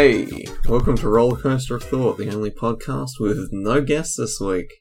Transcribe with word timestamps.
Hey, 0.00 0.46
welcome 0.66 0.96
to 0.96 1.08
Rollercoaster 1.08 1.76
of 1.76 1.82
Thought, 1.82 2.16
the 2.16 2.34
only 2.34 2.50
podcast 2.50 3.20
with 3.20 3.50
no 3.52 3.82
guests 3.82 4.16
this 4.16 4.40
week. 4.40 4.80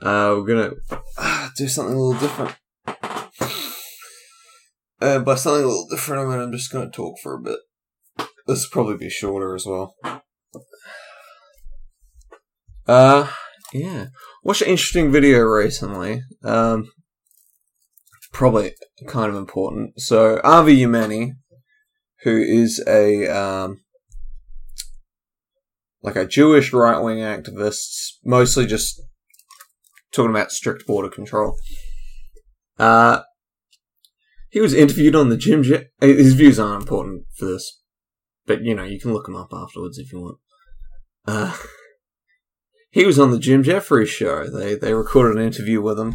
Uh, 0.00 0.36
we're 0.38 0.46
gonna 0.46 0.72
uh, 1.18 1.50
do 1.54 1.68
something 1.68 1.94
a 1.94 2.00
little 2.00 2.18
different. 2.18 2.56
Uh, 5.02 5.18
by 5.18 5.34
something 5.34 5.64
a 5.64 5.66
little 5.66 5.86
different, 5.90 6.22
I 6.22 6.30
mean 6.30 6.40
I'm 6.40 6.50
just 6.50 6.72
gonna 6.72 6.88
talk 6.88 7.18
for 7.22 7.34
a 7.34 7.42
bit. 7.42 7.58
This 8.46 8.64
will 8.64 8.70
probably 8.72 8.96
be 8.96 9.10
shorter 9.10 9.54
as 9.54 9.66
well. 9.66 9.94
Uh, 12.88 13.30
yeah. 13.74 14.06
Watched 14.42 14.62
an 14.62 14.68
interesting 14.68 15.12
video 15.12 15.40
recently. 15.40 16.22
Um, 16.42 16.90
probably 18.32 18.72
kind 19.08 19.30
of 19.30 19.36
important. 19.36 20.00
So, 20.00 20.40
Avi 20.42 20.78
Yemini, 20.78 21.32
who 22.22 22.38
is 22.38 22.82
a 22.88 23.26
um, 23.28 23.82
like 26.02 26.16
a 26.16 26.26
Jewish 26.26 26.72
right 26.72 26.98
wing 27.00 27.18
activist, 27.18 28.14
mostly 28.24 28.66
just 28.66 29.00
talking 30.12 30.30
about 30.30 30.50
strict 30.52 30.86
border 30.86 31.08
control. 31.08 31.56
Uh, 32.78 33.20
he 34.50 34.60
was 34.60 34.74
interviewed 34.74 35.14
on 35.14 35.28
the 35.28 35.36
Jim. 35.36 35.62
Je- 35.62 35.88
His 36.00 36.34
views 36.34 36.58
aren't 36.58 36.82
important 36.82 37.24
for 37.36 37.44
this, 37.44 37.82
but 38.46 38.62
you 38.62 38.74
know 38.74 38.84
you 38.84 38.98
can 38.98 39.12
look 39.12 39.28
him 39.28 39.36
up 39.36 39.50
afterwards 39.52 39.98
if 39.98 40.12
you 40.12 40.20
want. 40.20 40.38
Uh, 41.26 41.56
he 42.90 43.04
was 43.04 43.18
on 43.18 43.30
the 43.30 43.38
Jim 43.38 43.62
Jeffries 43.62 44.08
show. 44.08 44.48
They 44.48 44.74
they 44.74 44.94
recorded 44.94 45.36
an 45.36 45.44
interview 45.46 45.80
with 45.80 45.98
him. 46.00 46.14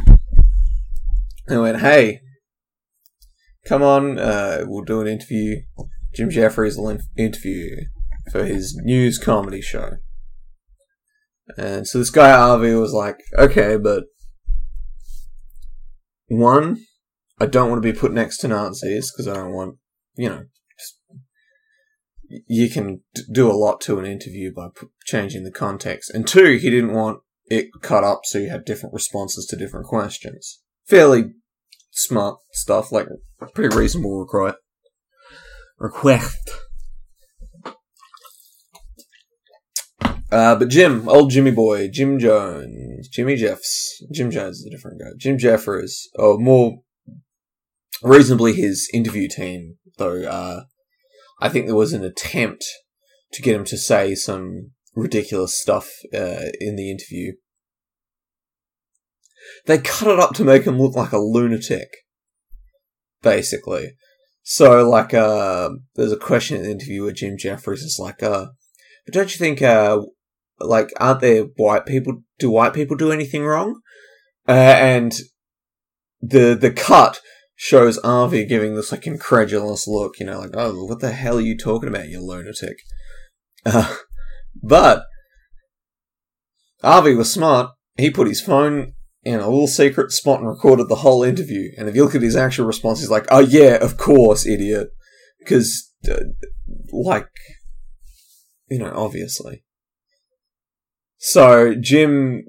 They 1.47 1.57
went, 1.57 1.79
"Hey, 1.79 2.21
come 3.67 3.83
on, 3.83 4.17
uh, 4.17 4.63
we'll 4.65 4.83
do 4.83 5.01
an 5.01 5.07
interview." 5.07 5.61
Jim 6.15 6.29
Jeffries 6.29 6.77
will 6.77 6.89
in- 6.89 7.01
interview 7.17 7.75
for 8.31 8.45
his 8.45 8.79
news 8.83 9.17
comedy 9.17 9.61
show. 9.61 9.97
And 11.57 11.87
so 11.87 11.99
this 11.99 12.09
guy 12.09 12.31
Avi 12.31 12.73
was 12.73 12.91
like, 12.91 13.17
"Okay, 13.37 13.77
but 13.77 14.05
one, 16.27 16.85
I 17.39 17.45
don't 17.45 17.69
want 17.69 17.83
to 17.83 17.93
be 17.93 17.97
put 17.97 18.11
next 18.13 18.37
to 18.39 18.47
Nazis 18.47 19.11
because 19.11 19.27
I 19.27 19.35
don't 19.35 19.53
want, 19.53 19.77
you 20.15 20.29
know." 20.29 20.45
just- 20.79 20.99
You 22.47 22.69
can 22.69 23.03
do 23.31 23.49
a 23.49 23.53
lot 23.53 23.79
to 23.81 23.99
an 23.99 24.05
interview 24.05 24.51
by 24.51 24.69
p- 24.75 24.87
changing 25.05 25.43
the 25.43 25.51
context. 25.51 26.09
And 26.09 26.27
two, 26.27 26.57
he 26.57 26.71
didn't 26.71 26.93
want 26.93 27.19
it 27.45 27.67
cut 27.81 28.03
up 28.03 28.21
so 28.23 28.39
you 28.39 28.49
had 28.49 28.65
different 28.65 28.93
responses 28.93 29.45
to 29.45 29.55
different 29.55 29.85
questions. 29.85 30.61
Fairly 30.85 31.35
smart 31.91 32.39
stuff, 32.51 32.91
like 32.91 33.07
pretty 33.53 33.75
reasonable. 33.75 34.27
Request. 35.77 36.49
Uh, 40.31 40.55
but 40.55 40.69
Jim, 40.69 41.07
old 41.07 41.29
Jimmy 41.29 41.51
boy, 41.51 41.87
Jim 41.87 42.19
Jones, 42.19 43.07
Jimmy 43.09 43.35
Jeffs, 43.35 44.03
Jim 44.11 44.31
Jones 44.31 44.57
is 44.57 44.65
a 44.65 44.69
different 44.69 44.99
guy. 44.99 45.11
Jim 45.17 45.37
Jeffers, 45.37 46.09
or 46.15 46.37
more 46.39 46.79
reasonably 48.01 48.53
his 48.53 48.89
interview 48.93 49.27
team, 49.27 49.75
though. 49.97 50.23
Uh, 50.23 50.63
I 51.39 51.49
think 51.49 51.65
there 51.65 51.75
was 51.75 51.93
an 51.93 52.03
attempt 52.03 52.65
to 53.33 53.41
get 53.41 53.55
him 53.55 53.65
to 53.65 53.77
say 53.77 54.15
some 54.15 54.71
ridiculous 54.95 55.59
stuff 55.59 55.89
uh, 56.13 56.49
in 56.59 56.75
the 56.75 56.89
interview. 56.89 57.33
They 59.65 59.77
cut 59.77 60.09
it 60.09 60.19
up 60.19 60.33
to 60.35 60.43
make 60.43 60.63
him 60.63 60.79
look 60.79 60.95
like 60.95 61.11
a 61.11 61.19
lunatic, 61.19 61.89
basically. 63.21 63.95
So, 64.43 64.87
like, 64.87 65.13
uh, 65.13 65.71
there's 65.95 66.11
a 66.11 66.17
question 66.17 66.57
in 66.57 66.63
the 66.63 66.71
interview 66.71 67.03
where 67.03 67.11
Jim 67.11 67.37
Jeffries 67.37 67.81
is 67.81 67.97
like, 67.99 68.23
uh, 68.23 68.47
but 69.05 69.13
don't 69.13 69.31
you 69.31 69.37
think, 69.37 69.61
uh, 69.61 70.01
like, 70.59 70.89
aren't 70.99 71.21
there 71.21 71.43
white 71.55 71.85
people? 71.85 72.23
Do 72.39 72.49
white 72.49 72.73
people 72.73 72.95
do 72.95 73.11
anything 73.11 73.43
wrong? 73.45 73.81
Uh, 74.47 74.51
and 74.51 75.13
the 76.21 76.55
the 76.59 76.71
cut 76.71 77.19
shows 77.55 77.97
Avi 77.99 78.45
giving 78.45 78.75
this 78.75 78.91
like 78.91 79.07
incredulous 79.07 79.87
look, 79.87 80.19
you 80.19 80.25
know, 80.25 80.39
like, 80.39 80.51
oh, 80.53 80.85
what 80.85 80.99
the 80.99 81.11
hell 81.11 81.37
are 81.37 81.41
you 81.41 81.57
talking 81.57 81.89
about, 81.89 82.09
you 82.09 82.21
lunatic? 82.21 82.77
Uh, 83.65 83.95
but 84.61 85.05
Avi 86.83 87.15
was 87.15 87.33
smart. 87.33 87.71
He 87.97 88.11
put 88.11 88.27
his 88.27 88.41
phone 88.41 88.93
in 89.23 89.39
a 89.39 89.49
little 89.49 89.67
secret 89.67 90.11
spot 90.11 90.39
and 90.39 90.47
recorded 90.47 90.87
the 90.87 90.95
whole 90.95 91.23
interview. 91.23 91.71
And 91.77 91.89
if 91.89 91.95
you 91.95 92.03
look 92.03 92.15
at 92.15 92.21
his 92.21 92.35
actual 92.35 92.65
response, 92.65 92.99
he's 92.99 93.09
like, 93.09 93.25
oh 93.31 93.39
yeah, 93.39 93.77
of 93.81 93.97
course, 93.97 94.45
idiot. 94.45 94.89
Because, 95.39 95.91
uh, 96.09 96.19
like, 96.91 97.27
you 98.69 98.79
know, 98.79 98.91
obviously. 98.95 99.63
So 101.17 101.75
Jim 101.75 102.43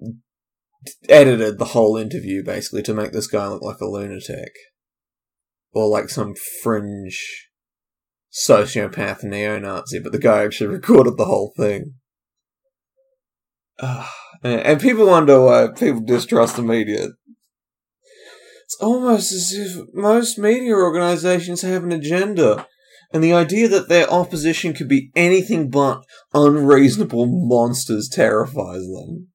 edited 1.08 1.58
the 1.58 1.66
whole 1.66 1.96
interview 1.96 2.44
basically 2.44 2.82
to 2.82 2.94
make 2.94 3.12
this 3.12 3.26
guy 3.26 3.46
look 3.48 3.62
like 3.62 3.80
a 3.80 3.86
lunatic. 3.86 4.52
Or 5.72 5.88
like 5.88 6.08
some 6.08 6.34
fringe 6.62 7.48
sociopath 8.32 9.22
neo 9.22 9.58
Nazi, 9.58 9.98
but 9.98 10.12
the 10.12 10.18
guy 10.18 10.44
actually 10.44 10.68
recorded 10.74 11.16
the 11.16 11.26
whole 11.26 11.52
thing. 11.56 11.94
Uh, 13.78 14.08
and 14.42 14.80
people 14.80 15.06
wonder 15.06 15.40
why 15.40 15.68
people 15.68 16.00
distrust 16.00 16.56
the 16.56 16.62
media. 16.62 17.08
It's 18.64 18.76
almost 18.80 19.32
as 19.32 19.52
if 19.52 19.94
most 19.94 20.38
media 20.38 20.74
organizations 20.74 21.62
have 21.62 21.84
an 21.84 21.92
agenda, 21.92 22.66
and 23.16 23.24
the 23.24 23.32
idea 23.32 23.66
that 23.66 23.88
their 23.88 24.06
opposition 24.10 24.74
could 24.74 24.90
be 24.90 25.10
anything 25.16 25.70
but 25.70 26.04
unreasonable 26.34 27.24
monsters 27.24 28.10
terrifies 28.10 28.82
them. 28.82 29.28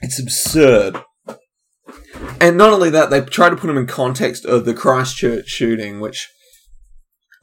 It's 0.00 0.20
absurd. 0.20 1.02
And 2.40 2.56
not 2.56 2.72
only 2.72 2.88
that, 2.90 3.10
they 3.10 3.20
try 3.20 3.50
to 3.50 3.56
put 3.56 3.66
them 3.66 3.76
in 3.76 3.88
context 3.88 4.44
of 4.46 4.64
the 4.64 4.74
Christchurch 4.74 5.48
shooting, 5.48 5.98
which 5.98 6.30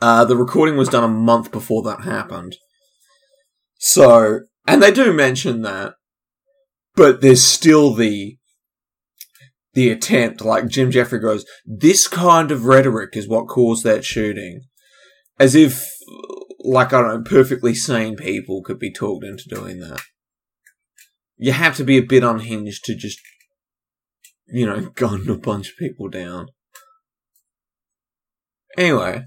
uh, 0.02 0.24
the 0.24 0.38
recording 0.38 0.78
was 0.78 0.88
done 0.88 1.04
a 1.04 1.10
month 1.10 1.52
before 1.52 1.84
that 1.84 2.06
happened. 2.06 2.56
So, 3.78 4.40
and 4.66 4.82
they 4.82 4.92
do 4.92 5.12
mention 5.12 5.64
that, 5.64 5.96
but 6.96 7.20
there's 7.20 7.44
still 7.44 7.94
the 7.94 8.38
the 9.76 9.90
attempt. 9.92 10.42
Like 10.42 10.68
Jim 10.68 10.92
Jeffrey 10.92 11.20
goes, 11.20 11.46
this 11.66 12.08
kind 12.08 12.52
of 12.52 12.66
rhetoric 12.66 13.16
is 13.16 13.28
what 13.28 13.48
caused 13.48 13.84
that 13.84 14.04
shooting, 14.04 14.62
as 15.40 15.56
if, 15.56 15.86
like 16.60 16.92
I 16.92 17.02
don't 17.02 17.24
know, 17.24 17.30
perfectly 17.30 17.76
sane 17.76 18.16
people 18.16 18.64
could 18.64 18.80
be 18.80 18.92
talked 18.92 19.24
into 19.24 19.48
doing 19.48 19.80
that. 19.80 20.02
You 21.38 21.52
have 21.52 21.76
to 21.78 21.84
be 21.84 21.98
a 21.98 22.04
bit 22.04 22.24
unhinged 22.24 22.84
to 22.86 22.96
just, 22.96 23.20
you 24.48 24.66
know, 24.66 24.90
gun 24.96 25.30
a 25.30 25.38
bunch 25.38 25.70
of 25.70 25.78
people 25.78 26.10
down. 26.10 26.48
Anyway, 28.78 29.24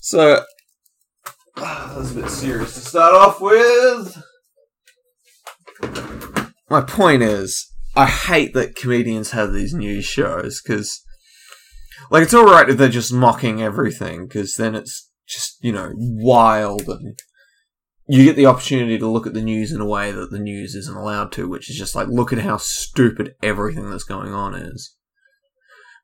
so 0.00 0.44
Ah, 1.58 1.86
that 1.88 1.98
was 1.98 2.16
a 2.16 2.20
bit 2.20 2.30
serious 2.30 2.74
to 2.74 2.80
start 2.80 3.14
off 3.14 3.40
with. 3.40 4.22
My 6.68 6.82
point 6.82 7.22
is, 7.22 7.72
I 7.96 8.06
hate 8.06 8.54
that 8.54 8.76
comedians 8.76 9.30
have 9.30 9.52
these 9.52 9.74
news 9.74 10.04
shows 10.04 10.60
because, 10.60 11.02
like, 12.10 12.22
it's 12.22 12.34
alright 12.34 12.68
if 12.68 12.76
they're 12.76 12.88
just 12.88 13.12
mocking 13.12 13.62
everything 13.62 14.26
because 14.26 14.56
then 14.56 14.74
it's 14.74 15.10
just, 15.26 15.56
you 15.62 15.72
know, 15.72 15.92
wild 15.94 16.82
and 16.88 17.18
you 18.08 18.24
get 18.24 18.36
the 18.36 18.46
opportunity 18.46 18.98
to 18.98 19.08
look 19.08 19.26
at 19.26 19.34
the 19.34 19.42
news 19.42 19.72
in 19.72 19.80
a 19.80 19.86
way 19.86 20.12
that 20.12 20.30
the 20.30 20.38
news 20.38 20.74
isn't 20.74 20.96
allowed 20.96 21.32
to, 21.32 21.48
which 21.48 21.68
is 21.68 21.76
just 21.76 21.94
like, 21.96 22.06
look 22.08 22.32
at 22.32 22.38
how 22.38 22.56
stupid 22.56 23.34
everything 23.42 23.90
that's 23.90 24.04
going 24.04 24.32
on 24.32 24.54
is. 24.54 24.94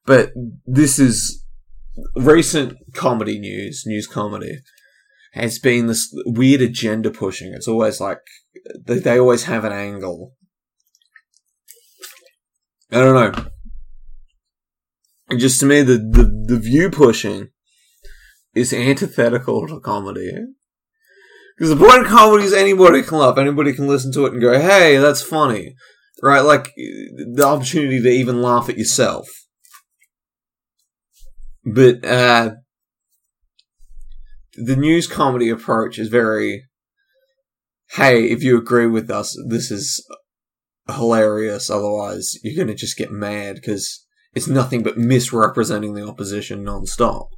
But 0.05 0.32
this 0.67 0.99
is 0.99 1.44
recent 2.17 2.76
comedy 2.94 3.38
news, 3.38 3.84
news 3.87 4.06
comedy 4.06 4.62
has 5.34 5.58
been 5.58 5.87
this 5.87 6.12
weird 6.26 6.61
agenda 6.61 7.11
pushing. 7.11 7.52
It's 7.55 7.69
always 7.69 8.00
like 8.00 8.19
they, 8.87 8.99
they 8.99 9.19
always 9.19 9.44
have 9.44 9.64
an 9.64 9.72
angle. 9.72 10.34
I 12.93 12.97
don't 12.97 13.15
know. 13.15 13.44
Just 15.39 15.61
to 15.61 15.67
me, 15.67 15.83
the, 15.83 15.94
the, 15.94 16.55
the 16.55 16.61
view 16.61 16.91
pushing 16.91 17.49
is 18.55 18.73
antithetical 18.73 19.67
to 19.67 19.81
comedy. 19.81 20.31
Because 21.56 21.71
the 21.71 21.77
point 21.77 22.03
of 22.03 22.09
comedy 22.09 22.44
is 22.44 22.53
anybody 22.53 23.03
can 23.03 23.19
laugh, 23.19 23.39
anybody 23.39 23.73
can 23.73 23.87
listen 23.87 24.12
to 24.12 24.27
it 24.27 24.35
and 24.35 24.43
go, 24.43 24.59
hey, 24.61 24.99
that's 24.99 25.23
funny. 25.23 25.75
Right? 26.23 26.41
Like, 26.41 26.73
the 26.77 27.44
opportunity 27.47 28.03
to 28.03 28.09
even 28.11 28.43
laugh 28.43 28.69
at 28.69 28.79
yourself. 28.79 29.27
But, 31.65 32.05
uh, 32.05 32.50
the 34.55 34.77
news 34.77 35.06
comedy 35.06 35.49
approach 35.49 35.99
is 35.99 36.09
very 36.09 36.65
hey 37.93 38.25
if 38.31 38.43
you 38.43 38.59
agree 38.59 38.87
with 38.87 39.11
us 39.11 39.37
this 39.49 39.71
is 39.71 40.06
hilarious 40.93 41.71
otherwise 41.71 42.35
you're 42.43 42.56
going 42.56 42.69
to 42.69 42.75
just 42.75 42.97
get 42.97 43.11
mad 43.11 43.56
because 43.56 44.06
it's 44.35 44.49
nothing 44.49 44.83
but 44.83 44.97
misrepresenting 44.97 45.94
the 45.94 46.06
opposition 46.06 46.62
non-stop 46.65 47.29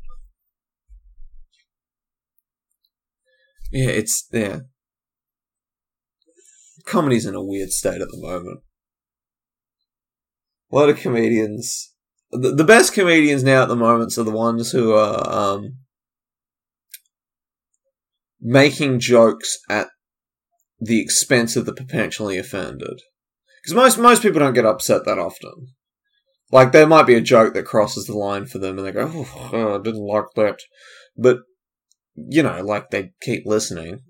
yeah, 3.75 3.89
it's 3.89 4.29
yeah. 4.33 4.61
Comedy's 6.87 7.27
in 7.27 7.35
a 7.35 7.43
weird 7.43 7.71
state 7.71 8.01
at 8.01 8.09
the 8.09 8.21
moment. 8.21 8.61
A 10.71 10.77
lot 10.77 10.89
of 10.89 10.99
comedians, 10.99 11.93
the, 12.31 12.55
the 12.55 12.63
best 12.63 12.93
comedians 12.93 13.43
now 13.43 13.63
at 13.63 13.69
the 13.69 13.75
moment 13.75 14.17
are 14.17 14.23
the 14.23 14.31
ones 14.31 14.71
who 14.71 14.93
are 14.93 15.29
um, 15.29 15.79
making 18.41 19.01
jokes 19.01 19.59
at 19.69 19.89
the 20.79 21.01
expense 21.01 21.57
of 21.57 21.67
the 21.67 21.75
potentially 21.75 22.39
offended. 22.39 23.01
Because 23.65 23.75
most 23.75 23.99
most 23.99 24.23
people 24.23 24.41
don't 24.41 24.55
get 24.55 24.67
upset 24.67 25.05
that 25.07 25.19
often. 25.19 25.69
Like 26.51 26.73
there 26.73 26.87
might 26.87 27.07
be 27.07 27.15
a 27.15 27.21
joke 27.21 27.55
that 27.55 27.65
crosses 27.65 28.07
the 28.07 28.17
line 28.17 28.47
for 28.47 28.59
them, 28.59 28.79
and 28.79 28.87
they 28.87 28.93
go, 28.93 29.11
oh, 29.13 29.75
"I 29.75 29.83
didn't 29.83 30.07
like 30.07 30.27
that," 30.37 30.59
but 31.17 31.39
you 32.15 32.43
know, 32.43 32.63
like 32.63 32.91
they 32.91 33.13
keep 33.23 33.45
listening. 33.47 34.01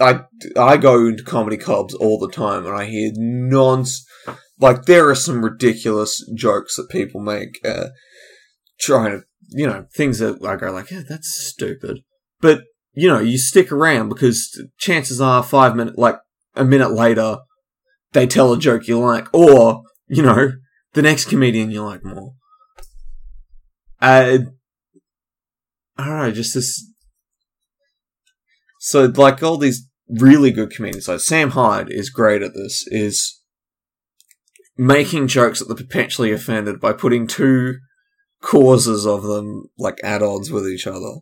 I 0.00 0.22
I 0.58 0.76
go 0.78 1.06
into 1.06 1.22
comedy 1.22 1.58
clubs 1.58 1.94
all 1.94 2.18
the 2.18 2.30
time, 2.30 2.64
and 2.64 2.74
I 2.74 2.86
hear 2.86 3.12
nonsense. 3.14 4.06
Like 4.58 4.84
there 4.84 5.08
are 5.08 5.14
some 5.14 5.44
ridiculous 5.44 6.22
jokes 6.34 6.76
that 6.76 6.90
people 6.90 7.20
make, 7.20 7.58
uh, 7.64 7.88
trying 8.78 9.10
to 9.12 9.24
you 9.50 9.66
know 9.66 9.86
things 9.94 10.18
that 10.20 10.44
I 10.44 10.56
go 10.56 10.70
like, 10.72 10.90
yeah, 10.90 11.02
that's 11.06 11.28
stupid. 11.28 12.00
But 12.40 12.62
you 12.92 13.08
know, 13.08 13.20
you 13.20 13.38
stick 13.38 13.70
around 13.70 14.08
because 14.08 14.58
chances 14.78 15.20
are 15.20 15.42
five 15.42 15.76
minutes, 15.76 15.98
like 15.98 16.18
a 16.54 16.64
minute 16.64 16.92
later, 16.92 17.38
they 18.12 18.26
tell 18.26 18.52
a 18.52 18.58
joke 18.58 18.88
you 18.88 18.98
like, 18.98 19.28
or 19.32 19.82
you 20.08 20.22
know, 20.22 20.52
the 20.94 21.02
next 21.02 21.26
comedian 21.26 21.70
you 21.70 21.82
like 21.84 22.04
more. 22.04 22.34
Uh, 24.00 24.38
I 25.96 26.04
don't 26.06 26.18
know, 26.18 26.30
just 26.30 26.54
this. 26.54 26.86
So, 28.80 29.04
like 29.04 29.42
all 29.42 29.58
these 29.58 29.86
really 30.08 30.50
good 30.50 30.70
comedians, 30.70 31.06
like 31.06 31.20
Sam 31.20 31.50
Hyde 31.50 31.90
is 31.90 32.10
great 32.10 32.42
at 32.42 32.54
this, 32.54 32.84
is 32.88 33.40
making 34.76 35.28
jokes 35.28 35.60
at 35.60 35.68
the 35.68 35.74
perpetually 35.74 36.32
offended 36.32 36.80
by 36.80 36.94
putting 36.94 37.26
two 37.26 37.76
causes 38.42 39.06
of 39.06 39.22
them 39.22 39.64
like 39.78 39.98
at 40.02 40.22
odds 40.22 40.50
with 40.50 40.66
each 40.66 40.86
other. 40.86 41.20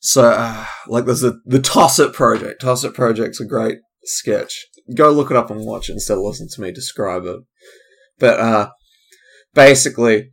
So, 0.00 0.30
uh, 0.30 0.66
like, 0.86 1.06
there's 1.06 1.20
the 1.20 1.40
the 1.44 1.60
Toss 1.60 1.98
It 1.98 2.12
Project. 2.12 2.60
Toss 2.60 2.84
It 2.84 2.94
Project's 2.94 3.40
a 3.40 3.46
great 3.46 3.78
sketch. 4.04 4.66
Go 4.94 5.10
look 5.10 5.30
it 5.30 5.36
up 5.36 5.50
and 5.50 5.64
watch 5.64 5.88
it 5.88 5.94
instead 5.94 6.18
of 6.18 6.24
listening 6.24 6.48
to 6.54 6.60
me 6.60 6.72
describe 6.72 7.24
it. 7.24 7.40
But 8.18 8.40
uh, 8.40 8.70
basically, 9.54 10.30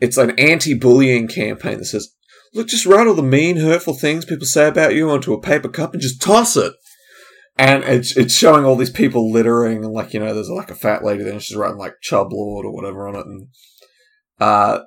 it's 0.00 0.16
an 0.16 0.38
anti-bullying 0.38 1.28
campaign 1.28 1.78
that 1.78 1.86
says, 1.86 2.08
"Look, 2.54 2.68
just 2.68 2.86
write 2.86 3.06
all 3.06 3.14
the 3.14 3.22
mean, 3.22 3.58
hurtful 3.58 3.94
things 3.94 4.24
people 4.24 4.46
say 4.46 4.68
about 4.68 4.94
you 4.94 5.10
onto 5.10 5.32
a 5.32 5.40
paper 5.40 5.68
cup 5.68 5.92
and 5.92 6.02
just 6.02 6.20
toss 6.20 6.56
it." 6.56 6.72
And 7.58 7.84
it's 7.84 8.16
it's 8.16 8.34
showing 8.34 8.64
all 8.64 8.76
these 8.76 8.90
people 8.90 9.30
littering, 9.30 9.84
and 9.84 9.92
like 9.92 10.12
you 10.12 10.20
know, 10.20 10.34
there's 10.34 10.50
like 10.50 10.70
a 10.70 10.74
fat 10.74 11.04
lady 11.04 11.24
there, 11.24 11.32
and 11.32 11.42
she's 11.42 11.56
writing 11.56 11.78
like 11.78 11.94
"Chub 12.02 12.32
Lord" 12.32 12.66
or 12.66 12.72
whatever 12.72 13.08
on 13.08 13.16
it, 13.16 13.26
and 13.26 13.48
uh, 14.38 14.80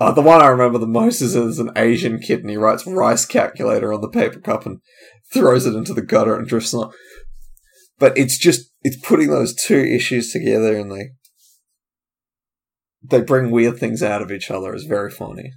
uh, 0.00 0.12
the 0.12 0.20
one 0.20 0.42
I 0.42 0.48
remember 0.48 0.78
the 0.78 0.86
most 0.86 1.20
is 1.20 1.36
as 1.36 1.58
an 1.58 1.70
Asian 1.76 2.18
kid, 2.18 2.40
and 2.40 2.50
he 2.50 2.56
writes 2.56 2.86
rice 2.86 3.24
calculator 3.24 3.92
on 3.92 4.00
the 4.00 4.08
paper 4.08 4.40
cup 4.40 4.66
and 4.66 4.80
throws 5.32 5.64
it 5.64 5.74
into 5.74 5.94
the 5.94 6.02
gutter 6.02 6.36
and 6.36 6.46
drifts 6.46 6.74
on. 6.74 6.90
But 7.98 8.16
it's 8.16 8.38
just 8.38 8.70
it's 8.82 8.96
putting 8.96 9.30
those 9.30 9.54
two 9.54 9.78
issues 9.78 10.32
together, 10.32 10.76
and 10.76 10.90
they 10.90 11.10
they 13.02 13.20
bring 13.20 13.50
weird 13.50 13.78
things 13.78 14.02
out 14.02 14.22
of 14.22 14.30
each 14.30 14.50
other. 14.50 14.72
It's 14.74 14.84
very 14.84 15.10
funny. 15.10 15.52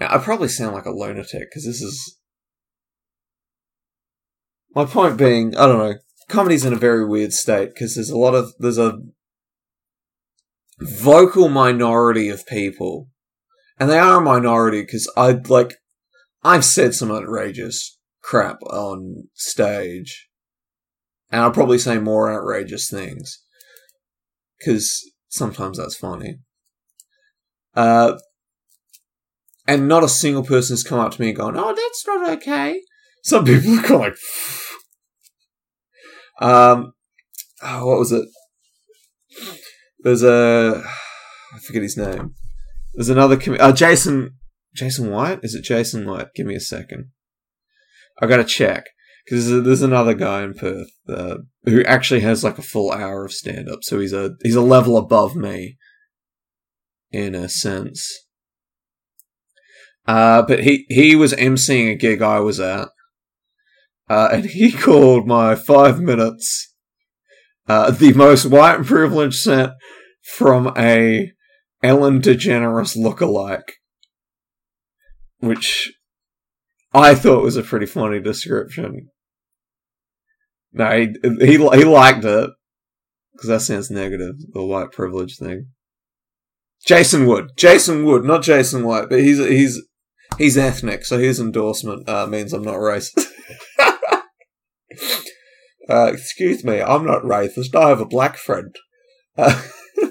I 0.00 0.18
probably 0.18 0.48
sound 0.48 0.74
like 0.74 0.86
a 0.86 0.90
lunatic 0.90 1.48
because 1.50 1.64
this 1.64 1.82
is 1.82 2.18
my 4.74 4.84
point 4.84 5.16
being. 5.16 5.56
I 5.56 5.66
don't 5.66 5.78
know. 5.78 5.94
Comedy's 6.28 6.64
in 6.64 6.72
a 6.72 6.76
very 6.76 7.04
weird 7.04 7.32
state 7.32 7.74
because 7.74 7.94
there's 7.94 8.10
a 8.10 8.16
lot 8.16 8.34
of 8.34 8.52
there's 8.58 8.78
a 8.78 8.98
vocal 10.80 11.48
minority 11.48 12.28
of 12.28 12.46
people, 12.46 13.08
and 13.78 13.90
they 13.90 13.98
are 13.98 14.18
a 14.18 14.24
minority 14.24 14.82
because 14.82 15.10
I 15.16 15.32
like 15.32 15.74
I've 16.42 16.64
said 16.64 16.94
some 16.94 17.10
outrageous 17.10 17.98
crap 18.22 18.62
on 18.64 19.28
stage, 19.34 20.28
and 21.30 21.40
I'll 21.40 21.50
probably 21.50 21.78
say 21.78 21.98
more 21.98 22.32
outrageous 22.32 22.88
things 22.88 23.42
because 24.58 25.00
sometimes 25.28 25.78
that's 25.78 25.96
funny. 25.96 26.38
Uh, 27.74 28.18
and 29.66 29.88
not 29.88 30.04
a 30.04 30.08
single 30.08 30.44
person 30.44 30.74
has 30.74 30.82
come 30.82 30.98
up 30.98 31.12
to 31.12 31.20
me 31.20 31.28
and 31.28 31.36
gone, 31.36 31.56
"Oh, 31.56 31.74
that's 31.74 32.06
not 32.06 32.30
okay." 32.38 32.80
Some 33.24 33.44
people 33.44 33.78
are 33.78 33.98
like, 33.98 34.16
um, 36.40 36.92
oh, 37.62 37.86
what 37.86 37.98
was 37.98 38.12
it? 38.12 38.26
There's 40.00 40.22
a 40.22 40.82
I 41.54 41.58
forget 41.60 41.82
his 41.82 41.96
name. 41.96 42.34
There's 42.94 43.08
another 43.08 43.36
com- 43.36 43.56
uh, 43.60 43.72
Jason 43.72 44.34
Jason 44.74 45.10
White. 45.10 45.40
Is 45.42 45.54
it 45.54 45.64
Jason 45.64 46.06
White? 46.06 46.34
Give 46.34 46.46
me 46.46 46.56
a 46.56 46.60
second. 46.60 47.10
I 48.22 48.28
gotta 48.28 48.44
check 48.44 48.84
because 49.24 49.48
there's, 49.50 49.82
another 49.82 50.14
guy 50.14 50.44
in 50.44 50.54
Perth 50.54 50.90
uh, 51.08 51.38
who 51.64 51.82
actually 51.82 52.20
has 52.20 52.44
like 52.44 52.56
a 52.56 52.62
full 52.62 52.92
hour 52.92 53.24
of 53.24 53.32
stand 53.32 53.68
up. 53.68 53.80
So 53.82 53.98
he's 53.98 54.12
a 54.12 54.36
he's 54.42 54.54
a 54.54 54.60
level 54.60 54.96
above 54.96 55.34
me 55.34 55.76
in 57.10 57.34
a 57.34 57.48
sense. 57.48 58.08
Uh, 60.06 60.42
but 60.42 60.60
he 60.60 60.86
he 60.88 61.16
was 61.16 61.32
emceeing 61.32 61.90
a 61.90 61.96
gig 61.96 62.22
I 62.22 62.38
was 62.38 62.60
at, 62.60 62.88
uh, 64.08 64.28
and 64.32 64.44
he 64.44 64.70
called 64.72 65.26
my 65.26 65.56
five 65.56 66.00
minutes 66.00 66.72
uh, 67.68 67.90
the 67.90 68.12
most 68.12 68.46
white 68.46 68.84
privilege 68.84 69.34
set 69.34 69.70
from 70.36 70.72
a 70.76 71.32
Ellen 71.82 72.20
DeGeneres 72.20 72.96
lookalike, 72.96 73.72
which 75.40 75.92
I 76.94 77.14
thought 77.14 77.42
was 77.42 77.56
a 77.56 77.62
pretty 77.62 77.86
funny 77.86 78.20
description. 78.20 79.08
No, 80.72 80.90
he 80.90 81.14
he, 81.40 81.56
he 81.56 81.84
liked 81.84 82.24
it 82.24 82.50
because 83.32 83.48
that 83.48 83.60
sounds 83.60 83.90
negative. 83.90 84.34
The 84.52 84.64
white 84.64 84.92
privilege 84.92 85.36
thing. 85.38 85.68
Jason 86.86 87.26
Wood, 87.26 87.50
Jason 87.56 88.04
Wood, 88.04 88.24
not 88.24 88.42
Jason 88.42 88.84
White, 88.84 89.08
but 89.08 89.20
he's 89.20 89.38
he's 89.38 89.80
he's 90.38 90.58
ethnic, 90.58 91.04
so 91.04 91.18
his 91.18 91.38
endorsement 91.38 92.08
uh, 92.08 92.26
means 92.26 92.52
I'm 92.52 92.64
not 92.64 92.74
racist. 92.74 93.26
Uh, 95.88 96.10
excuse 96.12 96.64
me, 96.64 96.80
I'm 96.80 97.04
not 97.04 97.22
racist. 97.22 97.74
I 97.74 97.88
have 97.88 98.00
a 98.00 98.06
black 98.06 98.36
friend. 98.36 98.74
Uh, 99.36 99.62
I 100.00 100.08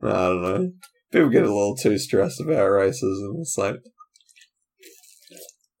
don't 0.00 0.42
know. 0.42 0.70
People 1.12 1.28
get 1.28 1.42
a 1.42 1.46
little 1.52 1.76
too 1.76 1.98
stressed 1.98 2.40
about 2.40 2.70
racism. 2.70 3.40
It's 3.40 3.56
like 3.58 3.76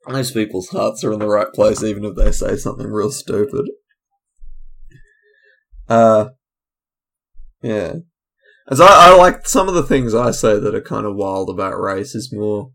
most 0.08 0.34
people's 0.34 0.68
hearts 0.68 1.04
are 1.04 1.12
in 1.12 1.20
the 1.20 1.28
right 1.28 1.52
place, 1.52 1.82
even 1.82 2.04
if 2.04 2.16
they 2.16 2.32
say 2.32 2.56
something 2.56 2.86
real 2.86 3.10
stupid. 3.10 3.66
Uh, 5.88 6.30
yeah. 7.62 7.94
As 8.68 8.80
I, 8.80 8.86
I 8.88 9.16
like 9.16 9.46
some 9.46 9.68
of 9.68 9.74
the 9.74 9.82
things 9.82 10.14
I 10.14 10.30
say 10.30 10.58
that 10.58 10.74
are 10.74 10.80
kind 10.80 11.06
of 11.06 11.16
wild 11.16 11.50
about 11.50 11.80
race 11.80 12.14
is 12.14 12.32
more 12.32 12.70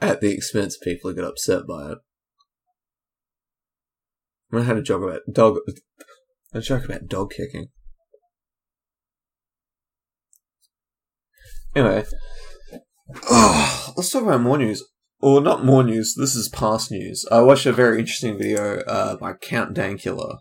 at 0.00 0.20
the 0.20 0.30
expense 0.30 0.76
of 0.76 0.82
people 0.82 1.10
who 1.10 1.16
get 1.16 1.24
upset 1.24 1.66
by 1.66 1.92
it. 1.92 1.98
I 4.52 4.62
had 4.62 4.76
a 4.76 4.82
joke 4.82 5.02
about 5.02 5.20
dog. 5.32 5.58
A 6.52 6.60
joke 6.60 6.84
about 6.84 7.06
dog 7.06 7.30
kicking. 7.30 7.68
Anyway, 11.76 12.04
oh, 13.30 13.92
let's 13.96 14.10
talk 14.10 14.24
about 14.24 14.40
more 14.40 14.58
news. 14.58 14.82
Or 15.22 15.42
not 15.42 15.64
more 15.64 15.82
news. 15.82 16.14
This 16.16 16.34
is 16.34 16.48
past 16.48 16.90
news. 16.90 17.26
I 17.30 17.42
watched 17.42 17.66
a 17.66 17.72
very 17.72 17.98
interesting 17.98 18.38
video 18.38 18.80
uh, 18.80 19.16
by 19.16 19.34
Count 19.34 19.76
Dankula. 19.76 20.38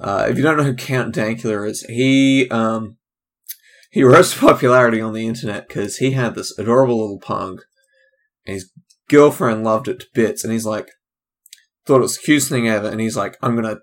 Uh, 0.00 0.26
if 0.30 0.36
you 0.38 0.42
don't 0.42 0.56
know 0.56 0.64
who 0.64 0.74
Count 0.74 1.14
Dankula 1.14 1.68
is, 1.68 1.82
he 1.82 2.48
um, 2.50 2.96
he 3.90 4.02
rose 4.02 4.32
to 4.32 4.38
popularity 4.38 5.00
on 5.00 5.12
the 5.12 5.26
internet 5.26 5.68
because 5.68 5.98
he 5.98 6.12
had 6.12 6.34
this 6.34 6.56
adorable 6.58 7.00
little 7.00 7.20
pug, 7.20 7.60
and 8.46 8.54
his 8.54 8.70
girlfriend 9.10 9.62
loved 9.62 9.88
it 9.88 10.00
to 10.00 10.06
bits, 10.14 10.42
and 10.42 10.52
he's 10.54 10.66
like, 10.66 10.88
thought 11.84 11.98
it 11.98 12.02
was 12.02 12.16
the 12.16 12.22
cutest 12.24 12.48
thing 12.48 12.66
ever, 12.66 12.88
and 12.88 13.00
he's 13.00 13.16
like, 13.16 13.36
I'm 13.42 13.56
gonna, 13.56 13.78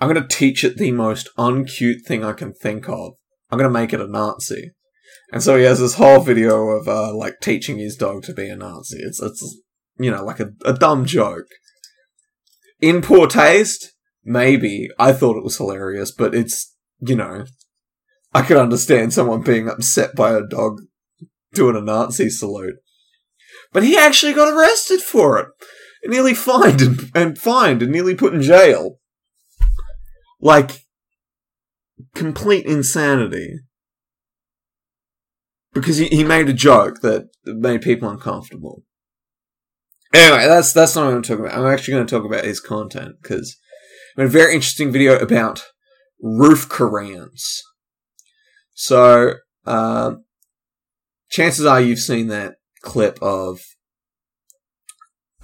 I'm 0.00 0.08
gonna 0.08 0.26
teach 0.26 0.64
it 0.64 0.76
the 0.76 0.90
most 0.90 1.28
uncute 1.38 2.04
thing 2.04 2.24
I 2.24 2.32
can 2.32 2.52
think 2.52 2.88
of. 2.88 3.12
I'm 3.48 3.58
gonna 3.58 3.70
make 3.70 3.92
it 3.92 4.00
a 4.00 4.08
Nazi. 4.08 4.72
And 5.32 5.42
so 5.42 5.56
he 5.56 5.64
has 5.64 5.78
this 5.78 5.94
whole 5.94 6.20
video 6.20 6.70
of 6.70 6.88
uh, 6.88 7.14
like 7.14 7.40
teaching 7.40 7.78
his 7.78 7.96
dog 7.96 8.22
to 8.24 8.34
be 8.34 8.48
a 8.48 8.56
Nazi. 8.56 8.98
It's 8.98 9.22
it's 9.22 9.60
you 9.98 10.10
know 10.10 10.24
like 10.24 10.40
a, 10.40 10.52
a 10.64 10.72
dumb 10.72 11.04
joke. 11.04 11.46
In 12.80 13.02
poor 13.02 13.26
taste, 13.26 13.92
maybe 14.24 14.88
I 14.98 15.12
thought 15.12 15.36
it 15.36 15.44
was 15.44 15.56
hilarious, 15.56 16.10
but 16.10 16.34
it's 16.34 16.74
you 16.98 17.16
know 17.16 17.44
I 18.32 18.42
could 18.42 18.56
understand 18.56 19.12
someone 19.12 19.42
being 19.42 19.68
upset 19.68 20.14
by 20.14 20.32
a 20.32 20.46
dog 20.46 20.80
doing 21.52 21.76
a 21.76 21.80
Nazi 21.80 22.30
salute. 22.30 22.76
But 23.72 23.82
he 23.82 23.96
actually 23.96 24.32
got 24.32 24.52
arrested 24.52 25.00
for 25.00 25.38
it. 25.38 25.46
And 26.02 26.12
nearly 26.12 26.34
fined 26.34 26.80
and, 26.80 27.00
and 27.14 27.38
fined 27.38 27.82
and 27.82 27.92
nearly 27.92 28.14
put 28.14 28.32
in 28.32 28.40
jail. 28.40 28.98
Like, 30.40 30.86
complete 32.14 32.64
insanity. 32.64 33.58
Because 35.72 35.98
he, 35.98 36.06
he 36.08 36.24
made 36.24 36.48
a 36.48 36.52
joke 36.52 37.00
that 37.02 37.28
made 37.44 37.82
people 37.82 38.08
uncomfortable. 38.08 38.82
Anyway, 40.12 40.46
that's 40.46 40.72
that's 40.72 40.96
not 40.96 41.06
what 41.06 41.14
I'm 41.14 41.22
talking 41.22 41.44
about. 41.44 41.56
I'm 41.56 41.66
actually 41.66 41.94
going 41.94 42.06
to 42.06 42.16
talk 42.16 42.24
about 42.24 42.44
his 42.44 42.60
content 42.60 43.16
because 43.22 43.56
I 44.16 44.22
made 44.22 44.26
a 44.26 44.30
very 44.30 44.54
interesting 44.54 44.90
video 44.90 45.16
about 45.16 45.64
roof 46.20 46.68
Koreans. 46.68 47.62
So, 48.74 49.34
uh, 49.66 50.12
chances 51.30 51.64
are 51.64 51.80
you've 51.80 52.00
seen 52.00 52.28
that 52.28 52.54
clip 52.82 53.18
of, 53.22 53.60